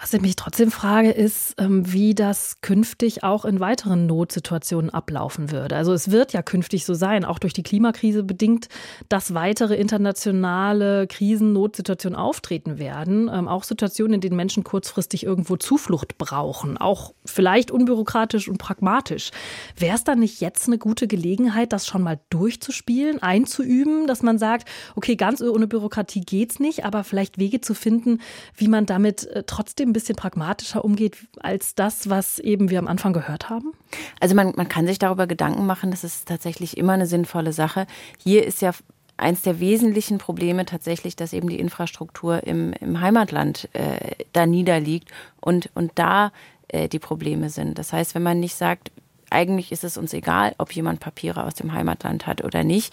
Was 0.00 0.14
ich 0.14 0.22
mich 0.22 0.34
trotzdem 0.34 0.70
frage, 0.70 1.10
ist, 1.10 1.56
ähm, 1.58 1.92
wie 1.92 2.14
das 2.14 2.62
künftig 2.62 3.22
auch 3.22 3.44
in 3.44 3.60
weiteren 3.60 4.06
Notsituationen 4.06 4.88
ablaufen 4.88 5.50
würde. 5.50 5.76
Also 5.76 5.92
es 5.92 6.10
wird 6.10 6.32
ja 6.32 6.40
künftig 6.40 6.86
so 6.86 6.94
sein, 6.94 7.22
auch 7.22 7.38
durch 7.38 7.52
die 7.52 7.62
Klimakrise 7.62 8.22
bedingt, 8.22 8.68
dass 9.10 9.34
weitere 9.34 9.74
internationale 9.74 11.06
Krisen, 11.06 11.52
Notsituationen 11.52 12.18
auftreten 12.18 12.78
werden. 12.78 13.30
Ähm, 13.30 13.46
auch 13.46 13.62
Situationen, 13.62 14.14
in 14.14 14.20
denen 14.22 14.36
Menschen 14.36 14.64
kurzfristig 14.64 15.24
irgendwo 15.26 15.56
Zuflucht 15.56 16.16
brauchen. 16.16 16.78
Auch 16.78 17.12
vielleicht 17.26 17.70
unbürokratisch 17.70 18.48
und 18.48 18.56
pragmatisch. 18.56 19.32
Wäre 19.76 19.96
es 19.96 20.04
dann 20.04 20.20
nicht 20.20 20.40
jetzt 20.40 20.66
eine 20.66 20.78
gute 20.78 21.08
Gelegenheit, 21.08 21.74
das 21.74 21.86
schon 21.86 22.02
mal 22.02 22.18
durchzuspielen, 22.30 23.22
einzuüben, 23.22 24.06
dass 24.06 24.22
man 24.22 24.38
sagt, 24.38 24.66
okay, 24.96 25.16
ganz 25.16 25.42
ohne 25.42 25.66
Bürokratie 25.66 26.22
geht's 26.22 26.58
nicht, 26.58 26.86
aber 26.86 27.04
vielleicht 27.04 27.36
Wege 27.36 27.60
zu 27.60 27.74
finden, 27.74 28.22
wie 28.56 28.68
man 28.68 28.86
damit 28.86 29.26
äh, 29.26 29.44
trotzdem 29.46 29.89
ein 29.90 29.92
bisschen 29.92 30.16
pragmatischer 30.16 30.84
umgeht 30.84 31.16
als 31.40 31.74
das, 31.74 32.08
was 32.08 32.38
eben 32.38 32.70
wir 32.70 32.78
am 32.78 32.88
Anfang 32.88 33.12
gehört 33.12 33.50
haben? 33.50 33.72
Also 34.20 34.34
man, 34.34 34.52
man 34.56 34.68
kann 34.68 34.86
sich 34.86 34.98
darüber 34.98 35.26
Gedanken 35.26 35.66
machen, 35.66 35.90
das 35.90 36.04
ist 36.04 36.28
tatsächlich 36.28 36.76
immer 36.76 36.94
eine 36.94 37.06
sinnvolle 37.06 37.52
Sache. 37.52 37.86
Hier 38.18 38.46
ist 38.46 38.62
ja 38.62 38.72
eins 39.16 39.42
der 39.42 39.60
wesentlichen 39.60 40.18
Probleme 40.18 40.64
tatsächlich, 40.64 41.14
dass 41.14 41.32
eben 41.32 41.48
die 41.48 41.60
Infrastruktur 41.60 42.46
im, 42.46 42.72
im 42.80 43.00
Heimatland 43.00 43.68
äh, 43.74 44.24
da 44.32 44.46
niederliegt 44.46 45.10
und, 45.40 45.70
und 45.74 45.92
da 45.96 46.32
äh, 46.68 46.88
die 46.88 46.98
Probleme 46.98 47.50
sind. 47.50 47.78
Das 47.78 47.92
heißt, 47.92 48.14
wenn 48.14 48.22
man 48.22 48.40
nicht 48.40 48.54
sagt, 48.54 48.90
eigentlich 49.30 49.70
ist 49.70 49.84
es 49.84 49.96
uns 49.96 50.12
egal, 50.12 50.54
ob 50.58 50.72
jemand 50.72 51.00
Papiere 51.00 51.44
aus 51.44 51.54
dem 51.54 51.72
Heimatland 51.72 52.26
hat 52.26 52.42
oder 52.42 52.64
nicht, 52.64 52.92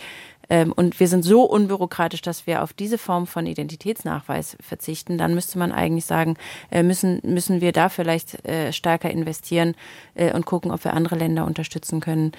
ähm, 0.49 0.71
und 0.71 0.99
wir 0.99 1.07
sind 1.07 1.23
so 1.23 1.43
unbürokratisch, 1.43 2.21
dass 2.21 2.47
wir 2.47 2.63
auf 2.63 2.73
diese 2.73 2.97
Form 2.97 3.27
von 3.27 3.45
Identitätsnachweis 3.45 4.57
verzichten, 4.62 5.17
dann 5.17 5.33
müsste 5.33 5.60
man 5.60 5.71
eigentlich 5.71 6.05
sagen, 6.05 6.38
äh, 6.71 6.83
müssen, 6.83 7.21
müssen 7.23 7.62
wir 7.62 7.71
da 7.71 7.89
vielleicht 7.89 8.45
äh, 8.45 8.71
stärker 8.71 9.10
investieren 9.10 9.75
äh, 10.15 10.33
und 10.33 10.45
gucken, 10.45 10.71
ob 10.71 10.83
wir 10.83 10.93
andere 10.93 11.15
Länder 11.15 11.45
unterstützen 11.45 11.99
können, 11.99 12.31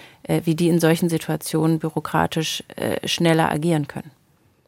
wie 0.44 0.54
die 0.54 0.68
in 0.68 0.80
solchen 0.80 1.08
Situationen 1.08 1.78
bürokratisch 1.78 2.62
schneller 3.04 3.50
agieren 3.50 3.88
können. 3.88 4.10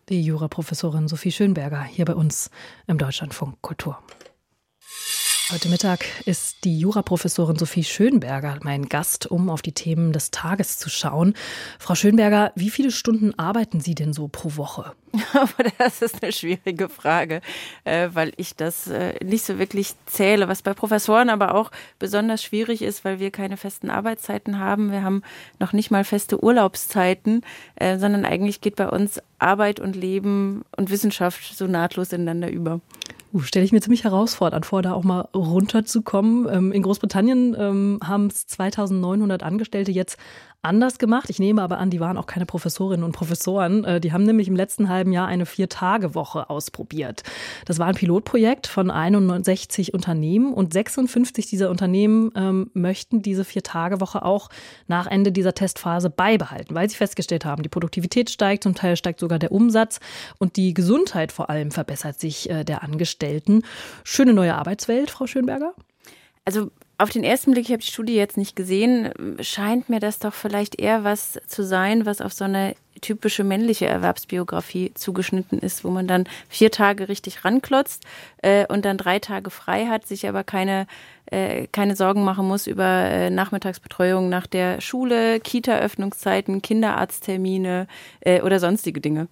Die 0.08 0.22
Juraprofessorin 0.22 1.08
Sophie 1.08 1.32
Schönberger 1.32 1.82
hier 1.82 2.04
bei 2.04 2.14
uns 2.14 2.50
im 2.86 2.98
Deutschlandfunk 2.98 3.60
Kultur. 3.60 3.98
Heute 5.52 5.68
Mittag 5.68 6.04
ist 6.26 6.64
die 6.64 6.78
Juraprofessorin 6.78 7.56
Sophie 7.56 7.82
Schönberger 7.82 8.60
mein 8.62 8.88
Gast, 8.88 9.26
um 9.26 9.50
auf 9.50 9.62
die 9.62 9.72
Themen 9.72 10.12
des 10.12 10.30
Tages 10.30 10.78
zu 10.78 10.88
schauen. 10.88 11.34
Frau 11.80 11.96
Schönberger, 11.96 12.52
wie 12.54 12.70
viele 12.70 12.92
Stunden 12.92 13.36
arbeiten 13.36 13.80
Sie 13.80 13.96
denn 13.96 14.12
so 14.12 14.28
pro 14.28 14.56
Woche? 14.56 14.92
das 15.78 16.02
ist 16.02 16.22
eine 16.22 16.30
schwierige 16.30 16.88
Frage, 16.88 17.40
äh, 17.82 18.10
weil 18.12 18.32
ich 18.36 18.54
das 18.54 18.86
äh, 18.86 19.14
nicht 19.24 19.44
so 19.44 19.58
wirklich 19.58 19.94
zähle, 20.06 20.46
was 20.46 20.62
bei 20.62 20.72
Professoren 20.72 21.30
aber 21.30 21.56
auch 21.56 21.72
besonders 21.98 22.44
schwierig 22.44 22.80
ist, 22.80 23.04
weil 23.04 23.18
wir 23.18 23.32
keine 23.32 23.56
festen 23.56 23.90
Arbeitszeiten 23.90 24.60
haben. 24.60 24.92
Wir 24.92 25.02
haben 25.02 25.22
noch 25.58 25.72
nicht 25.72 25.90
mal 25.90 26.04
feste 26.04 26.44
Urlaubszeiten, 26.44 27.44
äh, 27.74 27.98
sondern 27.98 28.24
eigentlich 28.24 28.60
geht 28.60 28.76
bei 28.76 28.88
uns 28.88 29.20
Arbeit 29.40 29.80
und 29.80 29.96
Leben 29.96 30.64
und 30.76 30.90
Wissenschaft 30.90 31.56
so 31.56 31.66
nahtlos 31.66 32.12
ineinander 32.12 32.50
über. 32.50 32.80
Uh, 33.32 33.40
Stelle 33.40 33.64
ich 33.64 33.72
mir 33.72 33.80
ziemlich 33.80 34.04
herausfordernd 34.04 34.66
vor, 34.66 34.82
da 34.82 34.92
auch 34.92 35.04
mal 35.04 35.28
runterzukommen. 35.34 36.48
Ähm, 36.52 36.72
in 36.72 36.82
Großbritannien 36.82 37.56
ähm, 37.58 38.00
haben 38.02 38.26
es 38.26 38.46
2900 38.46 39.42
Angestellte 39.42 39.92
jetzt 39.92 40.18
anders 40.62 40.98
gemacht. 40.98 41.30
Ich 41.30 41.38
nehme 41.38 41.62
aber 41.62 41.78
an, 41.78 41.90
die 41.90 42.00
waren 42.00 42.16
auch 42.16 42.26
keine 42.26 42.46
Professorinnen 42.46 43.04
und 43.04 43.12
Professoren. 43.12 43.84
Äh, 43.84 44.00
die 44.00 44.12
haben 44.12 44.24
nämlich 44.24 44.48
im 44.48 44.56
letzten 44.56 44.88
halben 44.88 45.12
Jahr 45.12 45.26
eine 45.26 45.46
Vier-Tage-Woche 45.46 46.50
ausprobiert. 46.50 47.22
Das 47.64 47.78
war 47.78 47.86
ein 47.86 47.94
Pilotprojekt 47.94 48.66
von 48.66 48.90
61 48.90 49.94
Unternehmen 49.94 50.52
und 50.52 50.72
56 50.72 51.46
dieser 51.46 51.70
Unternehmen 51.70 52.30
ähm, 52.34 52.70
möchten 52.74 53.22
diese 53.22 53.44
Vier-Tage-Woche 53.44 54.24
auch 54.24 54.48
nach 54.86 55.06
Ende 55.06 55.32
dieser 55.32 55.54
Testphase 55.54 56.10
beibehalten, 56.10 56.74
weil 56.74 56.90
sie 56.90 56.96
festgestellt 56.96 57.44
haben, 57.44 57.62
die 57.62 57.68
Produktivität 57.68 58.28
steigt, 58.28 58.64
zum 58.64 58.74
Teil 58.74 58.96
steigt 58.96 59.20
sogar 59.20 59.38
der 59.38 59.52
Umsatz 59.52 60.00
und 60.38 60.56
die 60.56 60.74
Gesundheit 60.74 61.32
vor 61.32 61.48
allem 61.48 61.70
verbessert 61.70 62.20
sich 62.20 62.50
äh, 62.50 62.64
der 62.64 62.82
Angestellten. 62.82 63.62
Schöne 64.04 64.34
neue 64.34 64.54
Arbeitswelt, 64.54 65.10
Frau 65.10 65.26
Schönberger? 65.26 65.74
Also 66.44 66.70
auf 67.00 67.10
den 67.10 67.24
ersten 67.24 67.52
Blick, 67.52 67.64
ich 67.64 67.72
habe 67.72 67.82
die 67.82 67.90
Studie 67.90 68.14
jetzt 68.14 68.36
nicht 68.36 68.54
gesehen, 68.54 69.10
scheint 69.40 69.88
mir 69.88 70.00
das 70.00 70.18
doch 70.18 70.34
vielleicht 70.34 70.78
eher 70.78 71.02
was 71.02 71.40
zu 71.46 71.64
sein, 71.64 72.04
was 72.04 72.20
auf 72.20 72.34
so 72.34 72.44
eine 72.44 72.74
typische 73.00 73.42
männliche 73.42 73.86
Erwerbsbiografie 73.86 74.92
zugeschnitten 74.94 75.58
ist, 75.58 75.82
wo 75.82 75.88
man 75.88 76.06
dann 76.06 76.24
vier 76.50 76.70
Tage 76.70 77.08
richtig 77.08 77.42
ranklotzt 77.44 78.04
äh, 78.42 78.66
und 78.66 78.84
dann 78.84 78.98
drei 78.98 79.18
Tage 79.18 79.48
frei 79.48 79.86
hat, 79.86 80.06
sich 80.06 80.28
aber 80.28 80.44
keine, 80.44 80.86
äh, 81.26 81.66
keine 81.68 81.96
Sorgen 81.96 82.22
machen 82.22 82.46
muss 82.46 82.66
über 82.66 82.84
äh, 82.84 83.30
Nachmittagsbetreuung 83.30 84.28
nach 84.28 84.46
der 84.46 84.82
Schule, 84.82 85.40
Kita-Öffnungszeiten, 85.40 86.60
Kinderarzttermine 86.60 87.86
äh, 88.20 88.42
oder 88.42 88.60
sonstige 88.60 89.00
Dinge. 89.00 89.28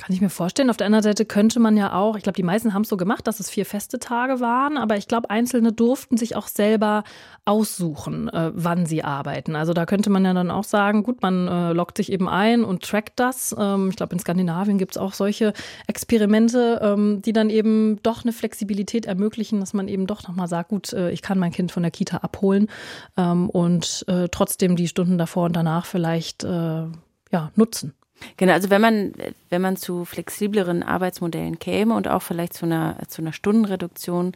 Kann 0.00 0.14
ich 0.14 0.20
mir 0.20 0.30
vorstellen. 0.30 0.70
Auf 0.70 0.76
der 0.76 0.86
anderen 0.86 1.02
Seite 1.02 1.24
könnte 1.24 1.58
man 1.58 1.76
ja 1.76 1.92
auch, 1.92 2.14
ich 2.14 2.22
glaube, 2.22 2.36
die 2.36 2.44
meisten 2.44 2.72
haben 2.72 2.82
es 2.82 2.88
so 2.88 2.96
gemacht, 2.96 3.26
dass 3.26 3.40
es 3.40 3.50
vier 3.50 3.66
feste 3.66 3.98
Tage 3.98 4.38
waren, 4.38 4.78
aber 4.78 4.96
ich 4.96 5.08
glaube, 5.08 5.28
Einzelne 5.28 5.72
durften 5.72 6.16
sich 6.16 6.36
auch 6.36 6.46
selber 6.46 7.02
aussuchen, 7.44 8.28
äh, 8.28 8.52
wann 8.54 8.86
sie 8.86 9.02
arbeiten. 9.02 9.56
Also 9.56 9.72
da 9.72 9.86
könnte 9.86 10.08
man 10.08 10.24
ja 10.24 10.32
dann 10.34 10.52
auch 10.52 10.62
sagen, 10.62 11.02
gut, 11.02 11.20
man 11.20 11.48
äh, 11.48 11.72
loggt 11.72 11.96
sich 11.96 12.12
eben 12.12 12.28
ein 12.28 12.62
und 12.62 12.84
trackt 12.84 13.18
das. 13.18 13.54
Ähm, 13.58 13.88
ich 13.90 13.96
glaube, 13.96 14.12
in 14.12 14.20
Skandinavien 14.20 14.78
gibt 14.78 14.92
es 14.92 14.98
auch 14.98 15.14
solche 15.14 15.52
Experimente, 15.88 16.78
ähm, 16.80 17.20
die 17.20 17.32
dann 17.32 17.50
eben 17.50 18.00
doch 18.04 18.22
eine 18.22 18.32
Flexibilität 18.32 19.06
ermöglichen, 19.06 19.58
dass 19.58 19.74
man 19.74 19.88
eben 19.88 20.06
doch 20.06 20.22
nochmal 20.28 20.46
sagt, 20.46 20.68
gut, 20.68 20.92
äh, 20.92 21.10
ich 21.10 21.22
kann 21.22 21.40
mein 21.40 21.50
Kind 21.50 21.72
von 21.72 21.82
der 21.82 21.90
Kita 21.90 22.18
abholen 22.18 22.68
ähm, 23.16 23.50
und 23.50 24.04
äh, 24.06 24.28
trotzdem 24.30 24.76
die 24.76 24.86
Stunden 24.86 25.18
davor 25.18 25.46
und 25.46 25.56
danach 25.56 25.86
vielleicht 25.86 26.44
äh, 26.44 26.86
ja, 27.32 27.50
nutzen. 27.56 27.97
Genau, 28.36 28.52
also 28.52 28.70
wenn 28.70 28.80
man, 28.80 29.12
wenn 29.50 29.62
man 29.62 29.76
zu 29.76 30.04
flexibleren 30.04 30.82
Arbeitsmodellen 30.82 31.58
käme 31.58 31.94
und 31.94 32.08
auch 32.08 32.22
vielleicht 32.22 32.54
zu 32.54 32.66
einer, 32.66 32.96
zu 33.08 33.22
einer 33.22 33.32
Stundenreduktion 33.32 34.32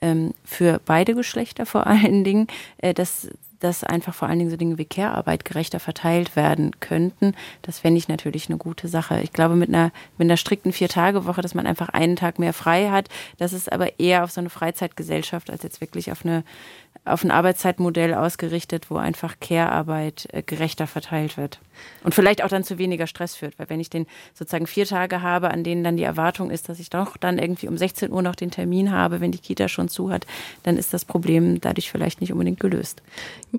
ähm, 0.00 0.34
für 0.44 0.80
beide 0.84 1.14
Geschlechter 1.14 1.66
vor 1.66 1.86
allen 1.86 2.24
Dingen, 2.24 2.48
äh, 2.78 2.94
dass, 2.94 3.28
dass 3.60 3.84
einfach 3.84 4.14
vor 4.14 4.28
allen 4.28 4.38
Dingen 4.38 4.50
so 4.50 4.56
Dinge 4.56 4.78
wie 4.78 4.84
Care-Arbeit 4.84 5.44
gerechter 5.44 5.80
verteilt 5.80 6.36
werden 6.36 6.72
könnten. 6.80 7.34
Das 7.62 7.80
fände 7.80 7.98
ich 7.98 8.08
natürlich 8.08 8.48
eine 8.48 8.58
gute 8.58 8.88
Sache. 8.88 9.20
Ich 9.22 9.32
glaube, 9.32 9.56
mit 9.56 9.68
einer, 9.68 9.92
mit 10.18 10.26
einer 10.26 10.36
strikten 10.36 10.72
Vier-Tage-Woche, 10.72 11.42
dass 11.42 11.54
man 11.54 11.66
einfach 11.66 11.88
einen 11.88 12.16
Tag 12.16 12.38
mehr 12.38 12.52
frei 12.52 12.90
hat, 12.90 13.08
das 13.38 13.52
ist 13.52 13.72
aber 13.72 13.98
eher 13.98 14.24
auf 14.24 14.30
so 14.30 14.40
eine 14.40 14.50
Freizeitgesellschaft 14.50 15.50
als 15.50 15.62
jetzt 15.62 15.80
wirklich 15.80 16.10
auf 16.12 16.24
eine 16.24 16.44
auf 17.06 17.22
ein 17.22 17.30
Arbeitszeitmodell 17.30 18.14
ausgerichtet, 18.14 18.90
wo 18.90 18.96
einfach 18.96 19.36
Care-Arbeit 19.40 20.28
äh, 20.32 20.42
gerechter 20.42 20.86
verteilt 20.86 21.36
wird. 21.36 21.60
Und 22.02 22.14
vielleicht 22.14 22.42
auch 22.42 22.48
dann 22.48 22.64
zu 22.64 22.78
weniger 22.78 23.06
Stress 23.06 23.36
führt, 23.36 23.58
weil 23.58 23.68
wenn 23.68 23.80
ich 23.80 23.90
den 23.90 24.06
sozusagen 24.34 24.66
vier 24.66 24.86
Tage 24.86 25.22
habe, 25.22 25.50
an 25.50 25.62
denen 25.62 25.84
dann 25.84 25.96
die 25.96 26.02
Erwartung 26.02 26.50
ist, 26.50 26.68
dass 26.68 26.80
ich 26.80 26.90
doch 26.90 27.16
dann 27.16 27.38
irgendwie 27.38 27.68
um 27.68 27.76
16 27.76 28.10
Uhr 28.10 28.22
noch 28.22 28.34
den 28.34 28.50
Termin 28.50 28.90
habe, 28.90 29.20
wenn 29.20 29.30
die 29.30 29.38
Kita 29.38 29.68
schon 29.68 29.88
zu 29.88 30.10
hat, 30.10 30.26
dann 30.62 30.78
ist 30.78 30.94
das 30.94 31.04
Problem 31.04 31.60
dadurch 31.60 31.90
vielleicht 31.90 32.20
nicht 32.20 32.32
unbedingt 32.32 32.60
gelöst. 32.60 33.02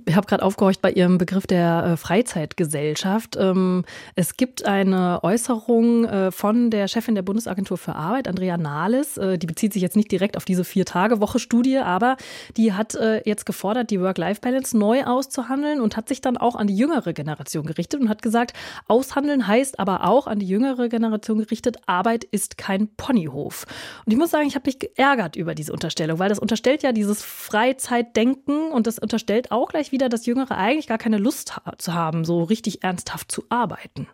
Ich 0.05 0.15
habe 0.15 0.27
gerade 0.27 0.43
aufgehorcht 0.43 0.81
bei 0.81 0.91
Ihrem 0.91 1.17
Begriff 1.17 1.47
der 1.47 1.83
äh, 1.83 1.97
Freizeitgesellschaft. 1.97 3.35
Ähm, 3.39 3.85
es 4.15 4.37
gibt 4.37 4.65
eine 4.65 5.23
Äußerung 5.23 6.05
äh, 6.05 6.31
von 6.31 6.69
der 6.69 6.87
Chefin 6.87 7.15
der 7.15 7.21
Bundesagentur 7.21 7.77
für 7.77 7.95
Arbeit, 7.95 8.27
Andrea 8.27 8.57
Nahles. 8.57 9.19
Die 9.19 9.47
bezieht 9.47 9.73
sich 9.73 9.81
jetzt 9.81 9.95
nicht 9.95 10.11
direkt 10.11 10.37
auf 10.37 10.45
diese 10.45 10.63
Vier-Tage-Woche-Studie, 10.63 11.77
aber 11.79 12.17
die 12.55 12.73
hat 12.73 12.97
jetzt 13.25 13.45
gefordert, 13.45 13.89
die 13.89 13.99
Work-Life-Balance 14.01 14.77
neu 14.77 15.03
auszuhandeln 15.03 15.81
und 15.81 15.97
hat 15.97 16.07
sich 16.07 16.21
dann 16.21 16.37
auch 16.37 16.55
an 16.55 16.67
die 16.67 16.75
jüngere 16.75 17.13
Generation 17.13 17.65
gerichtet 17.65 18.01
und 18.01 18.09
hat 18.09 18.21
gesagt, 18.21 18.53
aushandeln 18.87 19.47
heißt 19.47 19.79
aber 19.79 20.05
auch 20.07 20.27
an 20.27 20.39
die 20.39 20.47
jüngere 20.47 20.89
Generation 20.89 21.39
gerichtet, 21.39 21.77
Arbeit 21.85 22.23
ist 22.23 22.57
kein 22.57 22.87
Ponyhof. 22.95 23.65
Und 24.05 24.11
ich 24.11 24.17
muss 24.17 24.31
sagen, 24.31 24.47
ich 24.47 24.55
habe 24.55 24.67
mich 24.67 24.79
geärgert 24.79 25.35
über 25.35 25.55
diese 25.55 25.73
Unterstellung, 25.73 26.19
weil 26.19 26.29
das 26.29 26.39
unterstellt 26.39 26.83
ja 26.83 26.91
dieses 26.91 27.23
Freizeitdenken 27.23 28.71
und 28.71 28.87
das 28.87 28.99
unterstellt 28.99 29.51
auch 29.51 29.69
gleich 29.69 29.86
wieder, 29.91 30.09
dass 30.09 30.25
Jüngere 30.25 30.57
eigentlich 30.57 30.87
gar 30.87 30.97
keine 30.97 31.17
Lust 31.17 31.53
zu 31.77 31.93
haben, 31.93 32.25
so 32.25 32.43
richtig 32.43 32.83
ernsthaft 32.83 33.31
zu 33.31 33.43
arbeiten. 33.49 34.07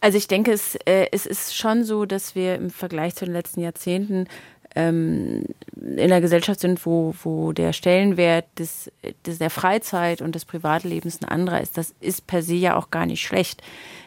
Also 0.00 0.18
ich 0.18 0.28
denke, 0.28 0.52
es, 0.52 0.74
äh, 0.86 1.06
es 1.12 1.26
ist 1.26 1.56
schon 1.56 1.84
so, 1.84 2.04
dass 2.04 2.34
wir 2.34 2.56
im 2.56 2.70
Vergleich 2.70 3.14
zu 3.14 3.24
den 3.24 3.34
letzten 3.34 3.60
Jahrzehnten 3.60 4.26
ähm, 4.74 5.44
in 5.76 5.98
einer 5.98 6.20
Gesellschaft 6.20 6.60
sind, 6.60 6.84
wo, 6.86 7.14
wo 7.22 7.52
der 7.52 7.72
Stellenwert 7.72 8.46
des, 8.58 8.90
des, 9.26 9.38
der 9.38 9.50
Freizeit 9.50 10.22
und 10.22 10.34
des 10.34 10.44
Privatlebens 10.44 11.20
ein 11.20 11.28
anderer 11.28 11.60
ist, 11.60 11.76
das 11.76 11.94
ist 12.00 12.26
per 12.26 12.42
se 12.42 12.54
ja 12.54 12.76
auch 12.76 12.90
gar 12.90 13.06
nicht 13.06 13.22
schlecht. 13.22 13.62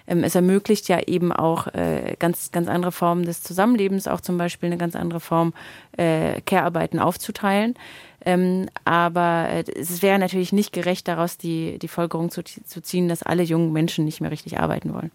Ähm, 0.08 0.24
es 0.24 0.36
ermöglicht 0.36 0.88
ja 0.88 1.00
eben 1.02 1.32
auch 1.32 1.68
äh, 1.68 2.16
ganz, 2.20 2.52
ganz 2.52 2.68
andere 2.68 2.92
Formen 2.92 3.26
des 3.26 3.44
Zusammenlebens, 3.44 4.08
auch 4.08 4.22
zum 4.22 4.38
Beispiel 4.38 4.68
eine 4.68 4.78
ganz 4.78 4.96
andere 4.96 5.20
Form, 5.20 5.54
äh, 5.98 6.42
Care-Arbeiten 6.42 7.00
aufzuteilen. 7.00 7.76
Ähm, 8.26 8.68
aber 8.84 9.50
äh, 9.50 9.64
es 9.76 10.02
wäre 10.02 10.20
natürlich 10.20 10.52
nicht 10.52 10.74
gerecht, 10.74 11.08
daraus 11.08 11.38
die, 11.38 11.80
die 11.80 11.88
Folgerung 11.88 12.32
zu, 12.32 12.44
zu 12.44 12.82
ziehen, 12.82 13.08
dass 13.08 13.24
alle 13.24 13.44
jungen 13.44 13.72
Menschen 13.72 14.06
nicht 14.06 14.20
mehr 14.20 14.32
richtig 14.32 14.60
arbeiten 14.60 14.94
wollen. 14.94 15.12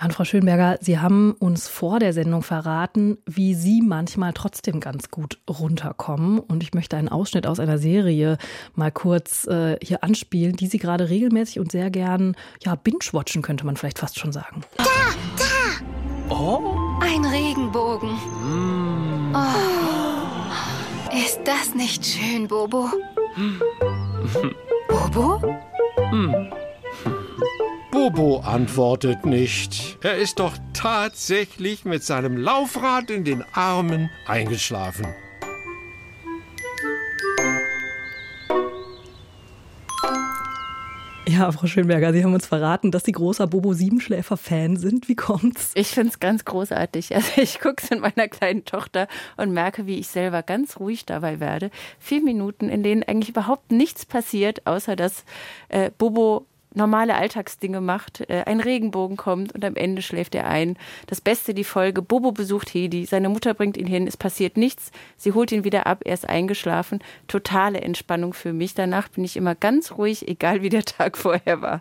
Ja, 0.00 0.06
und 0.06 0.14
Frau 0.14 0.24
Schönberger, 0.24 0.78
Sie 0.80 0.98
haben 0.98 1.32
uns 1.38 1.68
vor 1.68 1.98
der 1.98 2.14
Sendung 2.14 2.42
verraten, 2.42 3.18
wie 3.26 3.54
Sie 3.54 3.82
manchmal 3.82 4.32
trotzdem 4.32 4.80
ganz 4.80 5.10
gut 5.10 5.38
runterkommen. 5.48 6.38
Und 6.38 6.62
ich 6.62 6.72
möchte 6.72 6.96
einen 6.96 7.10
Ausschnitt 7.10 7.46
aus 7.46 7.60
einer 7.60 7.76
Serie 7.76 8.38
mal 8.74 8.90
kurz 8.90 9.46
äh, 9.46 9.76
hier 9.82 10.02
anspielen, 10.02 10.56
die 10.56 10.68
Sie 10.68 10.78
gerade 10.78 11.10
regelmäßig 11.10 11.60
und 11.60 11.70
sehr 11.70 11.90
gern 11.90 12.34
ja, 12.64 12.76
binge-watchen, 12.76 13.42
könnte 13.42 13.66
man 13.66 13.76
vielleicht 13.76 13.98
fast 13.98 14.18
schon 14.18 14.32
sagen. 14.32 14.62
Da, 14.78 14.84
da! 15.36 16.34
Oh? 16.34 16.76
Ein 17.00 17.24
Regenbogen. 17.24 18.10
Mm. 18.10 19.34
Oh. 19.34 19.79
Ist 21.12 21.40
das 21.44 21.74
nicht 21.74 22.06
schön, 22.06 22.46
Bobo? 22.46 22.88
Bobo? 24.88 25.58
Mm. 26.12 26.52
Bobo 27.90 28.40
antwortet 28.40 29.26
nicht. 29.26 29.98
Er 30.02 30.16
ist 30.16 30.38
doch 30.38 30.56
tatsächlich 30.72 31.84
mit 31.84 32.04
seinem 32.04 32.36
Laufrad 32.36 33.10
in 33.10 33.24
den 33.24 33.44
Armen 33.52 34.08
eingeschlafen. 34.26 35.06
Ja, 41.40 41.50
Frau 41.52 41.66
Schönberger, 41.66 42.12
Sie 42.12 42.22
haben 42.22 42.34
uns 42.34 42.46
verraten, 42.46 42.90
dass 42.90 43.02
Sie 43.04 43.12
großer 43.12 43.46
Bobo 43.46 43.72
Siebenschläfer-Fan 43.72 44.76
sind. 44.76 45.08
Wie 45.08 45.16
kommt's? 45.16 45.70
Ich 45.72 45.88
finde 45.88 46.10
es 46.10 46.20
ganz 46.20 46.44
großartig. 46.44 47.14
Also 47.20 47.40
ich 47.40 47.60
gucke 47.60 47.82
es 47.82 47.90
in 47.90 48.00
meiner 48.00 48.28
kleinen 48.28 48.66
Tochter 48.66 49.08
und 49.38 49.50
merke, 49.50 49.86
wie 49.86 49.98
ich 49.98 50.08
selber 50.08 50.42
ganz 50.42 50.78
ruhig 50.78 51.06
dabei 51.06 51.40
werde. 51.40 51.70
Vier 51.98 52.22
Minuten, 52.22 52.68
in 52.68 52.82
denen 52.82 53.02
eigentlich 53.02 53.30
überhaupt 53.30 53.72
nichts 53.72 54.04
passiert, 54.04 54.66
außer 54.66 54.96
dass 54.96 55.24
äh, 55.70 55.90
Bobo 55.96 56.44
normale 56.74 57.14
Alltagsdinge 57.14 57.80
macht, 57.80 58.20
äh, 58.28 58.44
ein 58.46 58.60
Regenbogen 58.60 59.16
kommt 59.16 59.54
und 59.54 59.64
am 59.64 59.76
Ende 59.76 60.02
schläft 60.02 60.34
er 60.34 60.46
ein. 60.46 60.76
Das 61.06 61.20
Beste 61.20 61.54
die 61.54 61.64
Folge, 61.64 62.02
Bobo 62.02 62.32
besucht 62.32 62.72
Hedi, 62.72 63.04
seine 63.06 63.28
Mutter 63.28 63.54
bringt 63.54 63.76
ihn 63.76 63.86
hin, 63.86 64.06
es 64.06 64.16
passiert 64.16 64.56
nichts, 64.56 64.90
sie 65.16 65.32
holt 65.32 65.52
ihn 65.52 65.64
wieder 65.64 65.86
ab, 65.86 66.02
er 66.04 66.14
ist 66.14 66.28
eingeschlafen. 66.28 67.00
Totale 67.28 67.80
Entspannung 67.80 68.32
für 68.32 68.52
mich. 68.52 68.74
Danach 68.74 69.08
bin 69.08 69.24
ich 69.24 69.36
immer 69.36 69.54
ganz 69.54 69.92
ruhig, 69.92 70.28
egal 70.28 70.62
wie 70.62 70.68
der 70.68 70.84
Tag 70.84 71.16
vorher 71.18 71.62
war. 71.62 71.80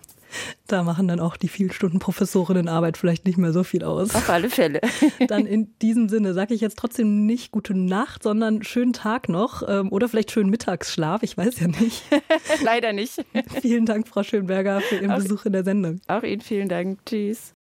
Da 0.68 0.84
machen 0.84 1.08
dann 1.08 1.20
auch 1.20 1.38
die 1.38 1.48
vielen 1.48 1.72
Stunden 1.72 2.00
Professorinnenarbeit 2.00 2.98
vielleicht 2.98 3.26
nicht 3.26 3.38
mehr 3.38 3.52
so 3.52 3.64
viel 3.64 3.84
aus. 3.84 4.14
Auf 4.16 4.30
alle 4.30 4.50
Fälle. 4.50 4.82
Dann 5.28 5.46
in 5.46 5.78
diesem 5.80 6.10
Sinne 6.10 6.34
sage 6.34 6.54
ich 6.54 6.62
jetzt 6.62 6.78
trotzdem 6.78 7.26
nicht 7.26 7.52
gute 7.52 7.74
Nacht, 7.74 8.24
sondern 8.24 8.64
schönen 8.64 8.94
Tag 8.94 9.30
noch 9.30 9.64
ähm, 9.68 9.92
oder 9.92 10.08
vielleicht 10.08 10.32
schönen 10.32 10.50
Mittagsschlaf, 10.50 11.24
ich 11.24 11.38
weiß 11.38 11.60
ja 11.60 11.68
nicht. 11.68 12.04
Leider 12.64 12.94
nicht. 12.94 13.26
Vielen 13.62 13.86
Dank, 13.86 14.08
Frau 14.08 14.24
Schönberger, 14.24 14.82
für 14.82 14.96
Ihren 14.96 15.12
auch, 15.12 15.18
Besuch 15.18 15.46
in 15.46 15.54
der 15.54 15.64
Sendung. 15.64 16.02
Auch 16.08 16.24
Ihnen 16.24 16.42
vielen 16.42 16.70
Dank. 16.70 17.06
Tschüss. 17.06 17.56